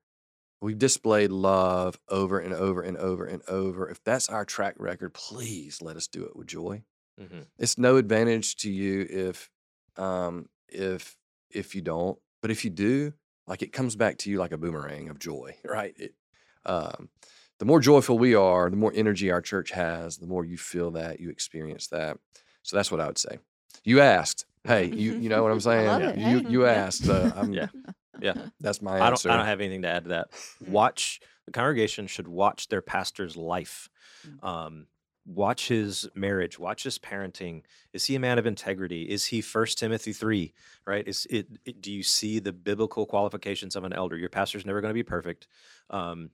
we've 0.60 0.78
displayed 0.78 1.32
love 1.32 2.00
over 2.08 2.40
and 2.40 2.54
over 2.54 2.82
and 2.82 2.96
over 2.98 3.26
and 3.26 3.42
over. 3.48 3.88
If 3.90 4.02
that's 4.04 4.28
our 4.30 4.44
track 4.44 4.76
record, 4.78 5.14
please 5.14 5.82
let 5.82 5.96
us 5.96 6.08
do 6.08 6.24
it 6.24 6.36
with 6.36 6.48
joy 6.48 6.84
Mhm. 7.18 7.48
it's 7.58 7.78
no 7.78 7.96
advantage 7.96 8.56
to 8.56 8.70
you 8.70 9.06
if 9.08 9.50
um 9.96 10.48
if 10.68 11.16
if 11.50 11.74
you 11.74 11.82
don't 11.82 12.18
but 12.42 12.50
if 12.50 12.64
you 12.64 12.70
do 12.70 13.12
like 13.46 13.62
it 13.62 13.72
comes 13.72 13.96
back 13.96 14.18
to 14.18 14.30
you 14.30 14.38
like 14.38 14.52
a 14.52 14.58
boomerang 14.58 15.08
of 15.08 15.18
joy 15.18 15.56
right 15.64 15.94
it 15.98 16.14
um 16.68 17.08
the 17.58 17.64
more 17.64 17.80
joyful 17.80 18.18
we 18.18 18.34
are 18.34 18.70
the 18.70 18.76
more 18.76 18.92
energy 18.94 19.30
our 19.30 19.40
church 19.42 19.70
has 19.72 20.18
the 20.18 20.26
more 20.26 20.44
you 20.44 20.56
feel 20.56 20.90
that 20.92 21.18
you 21.20 21.28
experience 21.30 21.88
that 21.88 22.16
so 22.62 22.76
that's 22.76 22.90
what 22.90 23.00
i 23.00 23.06
would 23.06 23.18
say 23.18 23.38
you 23.84 24.00
asked 24.00 24.46
hey 24.64 24.84
you 24.94 25.14
you 25.14 25.28
know 25.28 25.42
what 25.42 25.50
i'm 25.50 25.60
saying 25.60 25.86
love 25.86 26.16
you 26.16 26.40
Hey. 26.40 26.48
you 26.48 26.66
asked 26.66 27.04
so 27.04 27.32
I'm, 27.34 27.52
Yeah. 27.52 27.68
Yeah. 28.20 28.34
that's 28.60 28.82
my 28.82 28.96
I 28.96 28.98
don't, 28.98 29.12
answer 29.12 29.30
I 29.30 29.36
don't 29.36 29.46
have 29.46 29.60
anything 29.60 29.82
to 29.82 29.88
add 29.88 30.02
to 30.04 30.08
that. 30.10 30.28
Watch 30.68 31.20
the 31.46 31.52
congregation 31.52 32.06
should 32.08 32.28
watch 32.28 32.68
their 32.68 32.82
pastor's 32.82 33.36
life. 33.36 33.88
Um, 34.42 34.86
watch 35.24 35.68
his 35.68 36.08
marriage. 36.14 36.58
Watch 36.58 36.82
his 36.82 36.98
parenting. 36.98 37.62
Is 37.92 38.04
he 38.06 38.16
a 38.16 38.20
man 38.20 38.38
of 38.38 38.44
integrity? 38.46 39.02
Is 39.04 39.26
he 39.26 39.40
First 39.40 39.78
Timothy 39.78 40.12
three? 40.12 40.52
Right? 40.86 41.06
Is 41.06 41.26
it, 41.30 41.46
it? 41.64 41.80
Do 41.80 41.90
you 41.92 42.02
see 42.02 42.38
the 42.38 42.52
biblical 42.52 43.06
qualifications 43.06 43.76
of 43.76 43.84
an 43.84 43.92
elder? 43.92 44.16
Your 44.18 44.28
pastor's 44.28 44.66
never 44.66 44.80
going 44.82 44.90
to 44.90 44.94
be 44.94 45.02
perfect, 45.04 45.46
um, 45.90 46.30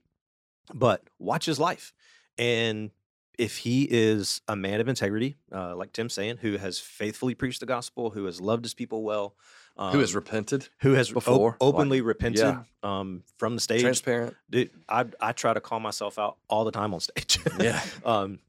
but 0.73 1.03
watch 1.19 1.45
his 1.45 1.59
life, 1.59 1.93
and 2.37 2.91
if 3.37 3.57
he 3.57 3.83
is 3.89 4.41
a 4.47 4.55
man 4.55 4.79
of 4.79 4.87
integrity, 4.87 5.35
uh, 5.51 5.75
like 5.75 5.91
Tim's 5.91 6.13
saying, 6.13 6.37
who 6.37 6.57
has 6.57 6.79
faithfully 6.79 7.35
preached 7.35 7.59
the 7.59 7.65
gospel, 7.65 8.11
who 8.11 8.25
has 8.25 8.39
loved 8.39 8.63
his 8.63 8.73
people 8.73 9.03
well, 9.03 9.35
um, 9.77 9.91
who 9.91 9.99
has 9.99 10.15
repented 10.15 10.69
who 10.79 10.93
has 10.93 11.09
op- 11.09 11.15
before, 11.15 11.51
like, 11.51 11.57
openly 11.59 12.01
repented 12.01 12.39
yeah. 12.39 12.63
um, 12.81 13.23
from 13.37 13.55
the 13.55 13.61
stage. 13.61 13.81
transparent 13.81 14.33
Dude, 14.49 14.69
I 14.87 15.05
I 15.19 15.33
try 15.33 15.53
to 15.53 15.59
call 15.59 15.79
myself 15.79 16.17
out 16.17 16.37
all 16.49 16.63
the 16.63 16.71
time 16.71 16.93
on 16.93 16.99
stage. 17.01 17.39
Yeah. 17.59 17.81
um, 18.05 18.39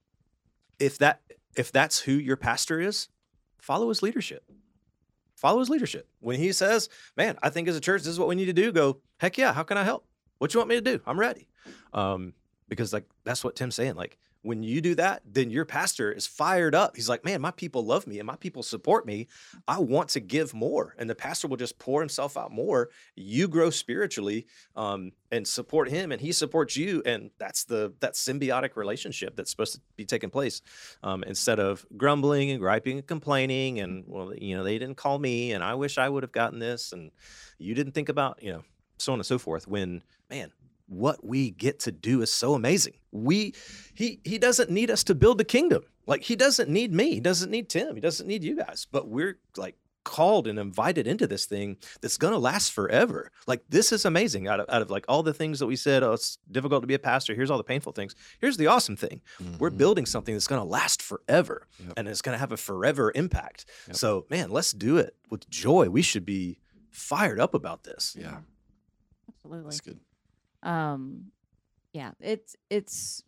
if 0.79 0.99
that 0.99 1.21
if 1.57 1.73
that's 1.73 1.99
who 1.99 2.13
your 2.13 2.37
pastor 2.37 2.81
is, 2.81 3.09
follow 3.59 3.89
his 3.89 4.03
leadership. 4.03 4.45
Follow 5.35 5.59
his 5.59 5.69
leadership. 5.69 6.09
When 6.21 6.39
he 6.39 6.53
says, 6.53 6.89
"Man, 7.17 7.37
I 7.43 7.51
think 7.51 7.69
as 7.69 7.77
a 7.77 7.81
church, 7.81 8.03
this 8.03 8.09
is 8.09 8.19
what 8.19 8.29
we 8.29 8.35
need 8.35 8.47
to 8.47 8.53
do," 8.53 8.73
go, 8.73 8.99
"Heck 9.19 9.37
yeah! 9.37 9.53
How 9.53 9.65
can 9.65 9.77
I 9.77 9.85
help? 9.85 10.07
What 10.39 10.55
you 10.55 10.61
want 10.61 10.71
me 10.71 10.77
to 10.77 10.81
do? 10.81 11.01
I'm 11.07 11.19
ready." 11.19 11.49
Um, 11.97 12.35
because 12.69 12.93
like 12.93 13.05
that's 13.25 13.43
what 13.43 13.57
Tim's 13.57 13.75
saying. 13.75 13.97
Like 13.97 14.19
when 14.43 14.63
you 14.63 14.81
do 14.81 14.95
that, 14.95 15.23
then 15.25 15.51
your 15.51 15.65
pastor 15.65 16.13
is 16.13 16.25
fired 16.25 16.73
up. 16.75 16.95
He's 16.95 17.09
like, 17.09 17.25
"Man, 17.25 17.41
my 17.41 17.51
people 17.51 17.85
love 17.85 18.07
me 18.07 18.19
and 18.19 18.27
my 18.27 18.37
people 18.37 18.63
support 18.63 19.05
me. 19.05 19.27
I 19.67 19.81
want 19.81 20.11
to 20.11 20.21
give 20.21 20.55
more." 20.55 20.95
And 20.99 21.11
the 21.11 21.17
pastor 21.17 21.49
will 21.49 21.57
just 21.57 21.79
pour 21.81 22.01
himself 22.01 22.37
out 22.37 22.53
more. 22.53 22.91
You 23.17 23.49
grow 23.49 23.71
spiritually, 23.71 24.47
um, 24.77 25.11
and 25.33 25.47
support 25.47 25.89
him, 25.89 26.13
and 26.13 26.21
he 26.21 26.31
supports 26.31 26.77
you, 26.77 27.03
and 27.05 27.31
that's 27.39 27.65
the 27.65 27.93
that 28.01 28.15
symbiotic 28.15 28.77
relationship 28.77 29.35
that's 29.35 29.51
supposed 29.51 29.75
to 29.75 29.81
be 29.97 30.05
taking 30.05 30.31
place. 30.31 30.63
Um, 31.03 31.25
instead 31.25 31.59
of 31.59 31.85
grumbling 31.97 32.51
and 32.51 32.61
griping 32.61 32.99
and 32.99 33.07
complaining, 33.07 33.81
and 33.81 34.05
well, 34.07 34.33
you 34.35 34.57
know, 34.57 34.63
they 34.63 34.79
didn't 34.79 34.97
call 34.97 35.19
me, 35.19 35.53
and 35.53 35.65
I 35.65 35.75
wish 35.75 35.99
I 35.99 36.09
would 36.09 36.23
have 36.23 36.33
gotten 36.33 36.61
this, 36.61 36.93
and 36.93 37.11
you 37.59 37.75
didn't 37.75 37.95
think 37.95 38.09
about, 38.09 38.41
you 38.43 38.53
know, 38.53 38.63
so 38.99 39.13
on 39.13 39.19
and 39.19 39.27
so 39.27 39.39
forth. 39.39 39.67
When 39.67 40.03
man, 40.31 40.53
what 40.89 41.25
we 41.25 41.51
get 41.51 41.81
to 41.81 41.93
do 41.93 42.23
is 42.23 42.31
so 42.33 42.55
amazing. 42.55 42.95
We 43.13 43.55
he 43.95 44.21
he 44.25 44.39
doesn't 44.39 44.71
need 44.71 44.91
us 44.91 45.03
to 45.05 45.15
build 45.15 45.39
the 45.39 45.45
kingdom. 45.45 45.83
Like 46.07 46.23
he 46.23 46.37
doesn't 46.37 46.71
need 46.71 46.93
me. 46.93 47.15
He 47.15 47.21
doesn't 47.21 47.51
need 47.51 47.69
Tim. 47.69 47.95
He 47.95 48.01
doesn't 48.01 48.27
need 48.27 48.45
you 48.45 48.57
guys. 48.57 48.87
But 48.91 49.09
we're 49.09 49.39
like 49.57 49.77
called 50.05 50.47
and 50.47 50.57
invited 50.57 51.09
into 51.09 51.27
this 51.27 51.47
thing 51.47 51.77
that's 52.01 52.17
gonna 52.17 52.39
last 52.39 52.71
forever. 52.71 53.33
Like 53.49 53.65
this 53.69 53.91
is 53.91 54.05
amazing. 54.05 54.47
Out 54.47 54.61
of 54.61 54.67
out 54.69 54.81
of 54.83 54.89
like 54.91 55.05
all 55.09 55.25
the 55.25 55.35
things 55.35 55.59
that 55.59 55.67
we 55.67 55.75
said, 55.75 56.05
oh, 56.05 56.13
it's 56.13 56.39
difficult 56.53 56.83
to 56.85 56.87
be 56.87 56.95
a 56.95 56.99
pastor. 57.01 57.35
Here's 57.35 57.51
all 57.51 57.59
the 57.59 57.65
painful 57.65 57.91
things. 57.93 58.15
Here's 58.39 58.57
the 58.57 58.69
awesome 58.69 58.95
thing. 58.97 59.21
We're 59.59 59.71
Mhm. 59.73 59.79
building 59.79 60.07
something 60.07 60.33
that's 60.35 60.47
gonna 60.47 60.65
last 60.65 61.03
forever 61.03 61.67
Yep. 61.81 61.95
and 61.97 62.07
it's 62.07 62.23
gonna 62.23 62.39
have 62.39 62.53
a 62.53 62.57
forever 62.57 63.11
impact. 63.17 63.65
Yep. 63.89 63.97
So 63.97 64.27
man, 64.31 64.51
let's 64.51 64.71
do 64.73 64.97
it 64.99 65.17
with 65.29 65.51
joy. 65.51 65.89
We 65.89 66.03
should 66.03 66.25
be 66.25 66.61
fired 66.93 67.41
up 67.41 67.53
about 67.55 67.83
this. 67.83 68.15
yeah 68.17 68.39
Absolutely. 69.29 69.65
that's 69.65 69.81
good 69.81 69.99
um 70.67 71.27
yeah 71.93 72.11
it's 72.21 72.57
it's 72.69 73.23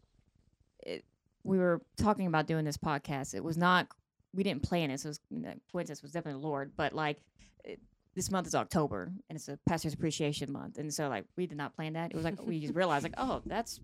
it 0.80 1.05
we 1.45 1.59
were 1.59 1.80
talking 1.97 2.26
about 2.26 2.47
doing 2.47 2.64
this 2.64 2.76
podcast. 2.76 3.34
It 3.34 3.43
was 3.43 3.57
not 3.57 3.89
we 4.34 4.43
didn't 4.43 4.62
plan 4.62 4.91
it 4.91 5.01
so 5.01 5.07
it 5.07 5.11
was, 5.11 5.20
you 5.30 5.41
know, 5.41 5.55
coincidence 5.72 6.03
was 6.03 6.12
definitely 6.12 6.41
the 6.41 6.47
lord 6.47 6.72
but 6.76 6.93
like 6.93 7.18
it, 7.64 7.80
this 8.14 8.30
month 8.30 8.47
is 8.47 8.55
october 8.55 9.11
and 9.28 9.36
it's 9.36 9.49
a 9.49 9.59
pastor's 9.66 9.95
appreciation 9.95 10.53
month 10.53 10.76
and 10.76 10.93
so 10.93 11.09
like 11.09 11.24
we 11.36 11.47
did 11.47 11.57
not 11.57 11.74
plan 11.74 11.95
that. 11.95 12.11
It 12.11 12.14
was 12.14 12.24
like 12.24 12.41
we 12.45 12.61
just 12.61 12.74
realized 12.74 13.05
like 13.05 13.14
oh 13.16 13.41
that's 13.47 13.80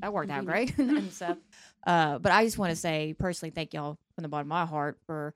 that 0.00 0.12
worked 0.12 0.30
out 0.30 0.44
great 0.44 0.76
and 0.78 1.12
stuff 1.12 1.38
uh 1.86 2.18
but 2.18 2.32
i 2.32 2.44
just 2.44 2.58
want 2.58 2.70
to 2.70 2.76
say 2.76 3.14
personally 3.18 3.50
thank 3.50 3.74
y'all 3.74 3.98
from 4.14 4.22
the 4.22 4.28
bottom 4.28 4.46
of 4.46 4.50
my 4.50 4.66
heart 4.66 4.98
for 5.06 5.34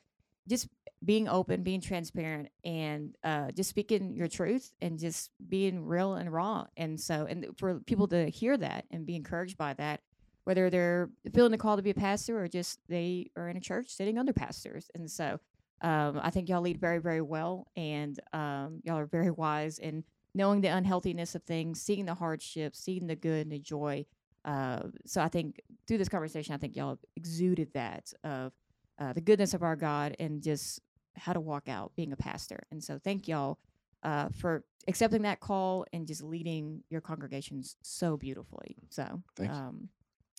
just 0.49 0.69
being 1.05 1.29
open, 1.29 1.63
being 1.63 1.81
transparent, 1.81 2.49
and 2.65 3.17
uh, 3.25 3.51
just 3.51 3.71
speaking 3.71 4.15
your 4.15 4.29
truth 4.29 4.73
and 4.81 4.99
just 4.99 5.31
being 5.49 5.85
real 5.85 6.15
and 6.15 6.33
raw. 6.33 6.67
And 6.77 7.01
so, 7.01 7.27
and 7.29 7.47
for 7.57 7.81
people 7.81 8.07
to 8.09 8.31
hear 8.31 8.57
that 8.57 8.85
and 8.91 9.05
be 9.07 9.17
encouraged 9.17 9.57
by 9.57 9.75
that, 9.75 10.01
whether 10.45 10.71
they're 10.71 11.11
feeling 11.35 11.53
the 11.53 11.59
call 11.59 11.77
to 11.77 11.83
be 11.83 11.91
a 11.91 11.95
pastor 11.95 12.43
or 12.43 12.49
just 12.49 12.79
they 12.89 13.31
are 13.37 13.49
in 13.49 13.57
a 13.57 13.61
church 13.61 13.89
sitting 13.91 14.19
under 14.19 14.33
pastors. 14.33 14.91
And 14.95 15.11
so, 15.11 15.41
um, 15.81 16.21
I 16.23 16.31
think 16.31 16.49
y'all 16.49 16.61
lead 16.61 16.81
very, 16.81 16.99
very 16.99 17.21
well, 17.21 17.67
and 17.77 18.19
um, 18.33 18.81
y'all 18.85 18.99
are 18.99 19.07
very 19.07 19.33
wise 19.33 19.79
in 19.79 20.05
knowing 20.35 20.61
the 20.61 20.69
unhealthiness 20.69 21.35
of 21.35 21.43
things, 21.43 21.83
seeing 21.83 22.07
the 22.07 22.15
hardships, 22.15 22.79
seeing 22.79 23.07
the 23.07 23.17
good 23.17 23.47
and 23.47 23.53
the 23.53 23.59
joy. 23.59 24.07
Uh, 24.45 24.83
so 25.05 25.21
I 25.21 25.29
think 25.29 25.61
through 25.87 25.99
this 25.99 26.09
conversation, 26.09 26.55
I 26.55 26.59
think 26.59 26.77
y'all 26.77 26.91
have 26.91 27.05
exuded 27.17 27.73
that 27.75 28.13
of 28.25 28.53
uh, 28.99 29.13
the 29.13 29.21
goodness 29.21 29.55
of 29.55 29.63
our 29.63 29.77
God 29.77 30.17
and 30.19 30.43
just 30.43 30.81
how 31.17 31.33
to 31.33 31.41
walk 31.41 31.69
out 31.69 31.93
being 31.97 32.13
a 32.13 32.17
pastor. 32.17 32.61
And 32.71 32.83
so 32.83 32.99
thank 33.03 33.29
y'all 33.29 33.59
uh, 34.03 34.29
for 34.31 34.65
accepting 34.89 35.23
that 35.23 35.41
call 35.41 35.87
and 35.93 36.07
just 36.07 36.23
leading 36.23 36.83
your 36.91 37.01
congregations 37.01 37.77
so 37.83 38.17
beautifully. 38.17 38.77
So 38.91 39.23
um, 39.49 39.89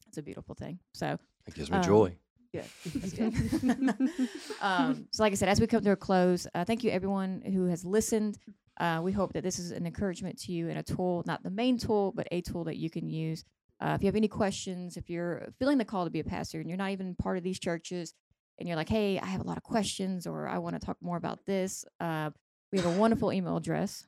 it's 0.08 0.18
a 0.18 0.24
beautiful 0.24 0.56
thing. 0.56 0.80
So 0.94 1.18
it 1.48 1.54
gives 1.54 1.72
me 1.72 1.78
Um, 1.78 1.84
joy 1.84 2.18
Good. 2.54 2.66
That's 2.94 3.14
good. 3.14 3.34
um, 4.62 5.08
so, 5.12 5.24
like 5.24 5.32
I 5.32 5.36
said, 5.36 5.50
as 5.50 5.60
we 5.60 5.66
come 5.66 5.84
to 5.84 5.92
a 5.92 5.96
close, 5.96 6.46
uh, 6.54 6.64
thank 6.64 6.84
you 6.84 6.92
everyone 6.92 7.42
who 7.42 7.66
has 7.66 7.84
listened. 7.84 8.38
Uh, 8.80 9.02
we 9.04 9.12
hope 9.12 9.34
that 9.34 9.44
this 9.44 9.58
is 9.58 9.72
an 9.72 9.88
encouragement 9.88 10.38
to 10.42 10.52
you 10.52 10.70
and 10.70 10.78
a 10.78 10.84
tool, 10.84 11.24
not 11.26 11.42
the 11.42 11.50
main 11.50 11.80
tool, 11.80 12.14
but 12.16 12.28
a 12.32 12.42
tool 12.42 12.64
that 12.66 12.78
you 12.78 12.92
can 12.92 13.10
use. 13.10 13.44
Uh, 13.80 13.94
if 13.96 14.04
you 14.04 14.06
have 14.06 14.16
any 14.16 14.28
questions, 14.28 14.98
if 14.98 15.10
you're 15.10 15.48
feeling 15.58 15.80
the 15.80 15.86
call 15.86 16.04
to 16.06 16.12
be 16.12 16.20
a 16.20 16.24
pastor 16.24 16.60
and 16.60 16.70
you're 16.70 16.78
not 16.78 16.92
even 16.92 17.16
part 17.16 17.40
of 17.40 17.44
these 17.44 17.60
churches, 17.60 18.14
and 18.60 18.68
you're 18.68 18.76
like, 18.78 18.90
hey, 18.90 19.20
I 19.20 19.26
have 19.26 19.42
a 19.42 19.46
lot 19.48 19.58
of 19.58 19.64
questions 19.64 20.28
or 20.28 20.48
I 20.48 20.58
want 20.60 20.80
to 20.80 20.86
talk 20.86 20.98
more 21.02 21.18
about 21.18 21.46
this, 21.46 21.86
uh, 22.00 22.30
we 22.72 22.80
have 22.80 22.88
a 22.96 22.98
wonderful 23.00 23.32
email 23.32 23.58
address. 23.58 24.06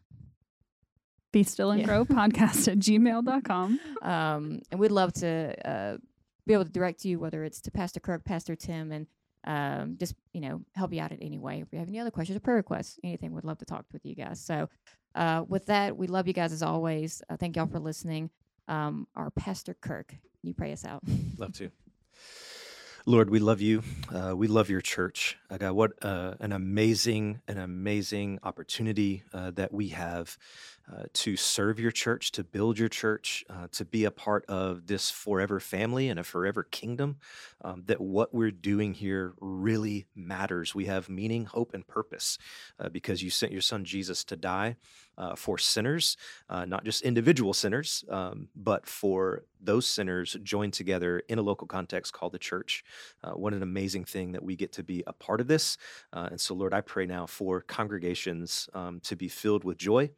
Be 1.32 1.43
still 1.43 1.72
and 1.72 1.82
Yeah. 1.82 1.86
grow 1.88 2.06
podcast 2.06 2.68
at 2.72 2.80
gmail.com. 2.80 3.80
um, 4.02 4.62
and 4.72 4.80
we'd 4.80 4.91
love 4.91 5.12
to 5.14 5.54
uh, 5.70 5.98
be 6.48 6.54
able 6.54 6.66
to 6.66 6.72
direct 6.72 7.04
you, 7.06 7.20
whether 7.20 7.43
it's 7.43 7.60
to 7.62 7.72
Pastor 7.72 8.00
Kirk, 8.00 8.24
Pastor 8.24 8.56
Tim, 8.56 8.91
and 8.91 9.08
um, 9.48 9.98
just 10.00 10.16
you 10.34 10.41
know 10.41 10.62
help 10.74 10.93
you 10.93 11.02
out 11.02 11.12
in 11.12 11.20
any 11.22 11.38
way. 11.38 11.60
If 11.62 11.68
you 11.74 11.78
have 11.80 11.88
any 11.89 12.00
other 12.00 12.10
questions 12.10 12.38
or 12.38 12.39
prayer 12.39 12.56
requests, 12.58 12.98
anything, 13.04 13.34
we'd 13.34 13.43
love 13.43 13.58
to 13.60 13.66
talk 13.66 13.86
with 13.91 14.06
you 14.06 14.16
guys. 14.16 14.39
So, 14.39 14.70
uh, 15.14 15.43
with 15.48 15.66
that, 15.68 15.96
we 15.98 16.08
love 16.08 16.26
you 16.28 16.34
guys 16.34 16.52
as 16.54 16.64
always. 16.64 17.22
Uh, 17.30 17.36
thank 17.38 17.56
y'all 17.58 17.68
for 17.68 17.80
listening. 17.80 18.30
Um, 18.68 19.08
our 19.16 19.30
Pastor 19.30 19.76
Kirk, 19.76 20.16
you 20.41 20.54
pray 20.56 20.72
us 20.72 20.84
out? 20.86 21.04
Love 21.38 21.54
to. 21.58 21.70
Lord, 23.08 23.30
we 23.30 23.38
love 23.38 23.62
you. 23.62 23.84
Uh, 24.12 24.36
we 24.36 24.47
love 24.47 24.68
your 24.72 24.82
church. 24.82 25.38
Uh, 25.51 25.58
God, 25.58 25.74
what 25.74 25.91
uh, 26.03 26.34
an 26.39 26.51
amazing, 26.51 27.39
an 27.47 27.60
amazing 27.60 28.39
opportunity 28.41 29.22
uh, 29.32 29.51
that 29.51 29.72
we 29.72 29.89
have 29.89 30.39
uh, 30.91 31.03
to 31.13 31.36
serve 31.36 31.79
your 31.79 31.91
church, 31.91 32.31
to 32.31 32.43
build 32.43 32.77
your 32.77 32.89
church, 32.89 33.43
uh, 33.49 33.67
to 33.71 33.83
be 33.83 34.05
a 34.05 34.11
part 34.11 34.45
of 34.45 34.86
this 34.86 35.09
forever 35.09 35.59
family 35.59 36.09
and 36.09 36.19
a 36.19 36.23
forever 36.23 36.63
kingdom. 36.63 37.17
Um, 37.63 37.83
that 37.88 37.99
what 37.99 38.33
we're 38.33 38.51
doing 38.51 38.93
here 38.93 39.33
really 39.41 40.05
matters. 40.15 40.75
We 40.75 40.86
have 40.86 41.09
meaning, 41.09 41.45
hope, 41.45 41.73
and 41.73 41.88
purpose 41.88 42.38
uh, 42.79 42.89
because 42.89 43.23
you 43.23 43.31
sent 43.31 43.51
your 43.51 43.61
son 43.61 43.83
Jesus 43.83 44.23
to 44.25 44.36
die 44.36 44.75
uh, 45.17 45.36
for 45.36 45.57
sinners, 45.57 46.17
uh, 46.49 46.65
not 46.65 46.83
just 46.83 47.01
individual 47.01 47.53
sinners, 47.53 48.03
um, 48.09 48.49
but 48.55 48.86
for 48.86 49.43
those 49.61 49.88
sinners 49.88 50.38
joined 50.43 50.73
together 50.73 51.23
in 51.27 51.39
a 51.39 51.41
local 51.41 51.65
context 51.65 52.13
called 52.13 52.33
the 52.33 52.38
church. 52.38 52.83
What 53.33 53.53
an 53.53 53.63
amazing 53.63 54.05
thing 54.05 54.33
that 54.33 54.43
we 54.43 54.55
get 54.55 54.71
to 54.73 54.83
be 54.83 55.03
a 55.07 55.13
part 55.13 55.41
of 55.41 55.47
this. 55.47 55.77
And 56.13 56.39
so, 56.39 56.53
Lord, 56.53 56.73
I 56.73 56.81
pray 56.81 57.07
now 57.07 57.25
for 57.25 57.61
congregations 57.61 58.69
um, 58.75 58.99
to 59.01 59.15
be 59.15 59.27
filled 59.27 59.63
with 59.63 59.79
joy 59.79 60.11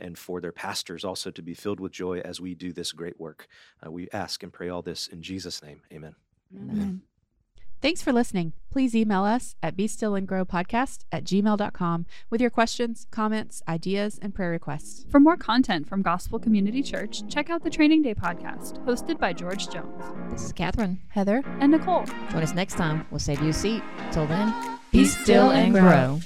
and 0.00 0.18
for 0.18 0.40
their 0.40 0.52
pastors 0.52 1.04
also 1.04 1.30
to 1.30 1.42
be 1.42 1.54
filled 1.54 1.80
with 1.80 1.92
joy 1.92 2.20
as 2.20 2.40
we 2.40 2.54
do 2.54 2.72
this 2.72 2.92
great 2.92 3.20
work. 3.20 3.46
Uh, 3.84 3.90
we 3.90 4.08
ask 4.12 4.42
and 4.42 4.52
pray 4.52 4.68
all 4.68 4.82
this 4.82 5.06
in 5.06 5.22
Jesus' 5.22 5.62
name. 5.62 5.82
Amen. 5.92 6.14
Amen. 6.54 7.02
Thanks 7.82 8.02
for 8.02 8.12
listening. 8.12 8.52
Please 8.70 8.94
email 8.94 9.24
us 9.24 9.54
at 9.62 9.74
be 9.74 9.86
still 9.86 10.14
and 10.14 10.28
grow 10.28 10.44
podcast 10.44 11.04
at 11.10 11.24
gmail.com 11.24 12.06
with 12.28 12.40
your 12.40 12.50
questions, 12.50 13.06
comments, 13.10 13.62
ideas, 13.66 14.18
and 14.20 14.34
prayer 14.34 14.50
requests. 14.50 15.06
For 15.08 15.18
more 15.18 15.36
content 15.36 15.88
from 15.88 16.02
Gospel 16.02 16.38
Community 16.38 16.82
Church, 16.82 17.26
check 17.28 17.48
out 17.48 17.64
the 17.64 17.70
Training 17.70 18.02
Day 18.02 18.14
podcast, 18.14 18.84
hosted 18.84 19.18
by 19.18 19.32
George 19.32 19.70
Jones 19.70 20.04
This 20.30 20.44
is 20.44 20.52
Catherine. 20.52 21.00
Heather, 21.08 21.42
and 21.60 21.72
Nicole. 21.72 22.04
Join 22.30 22.42
us 22.42 22.54
next 22.54 22.74
time. 22.74 23.06
We'll 23.10 23.18
save 23.18 23.40
you 23.40 23.48
a 23.48 23.54
seat. 23.54 23.82
Till 24.12 24.26
then, 24.26 24.78
be 24.92 25.06
still 25.06 25.50
and 25.50 25.72
grow. 25.72 26.20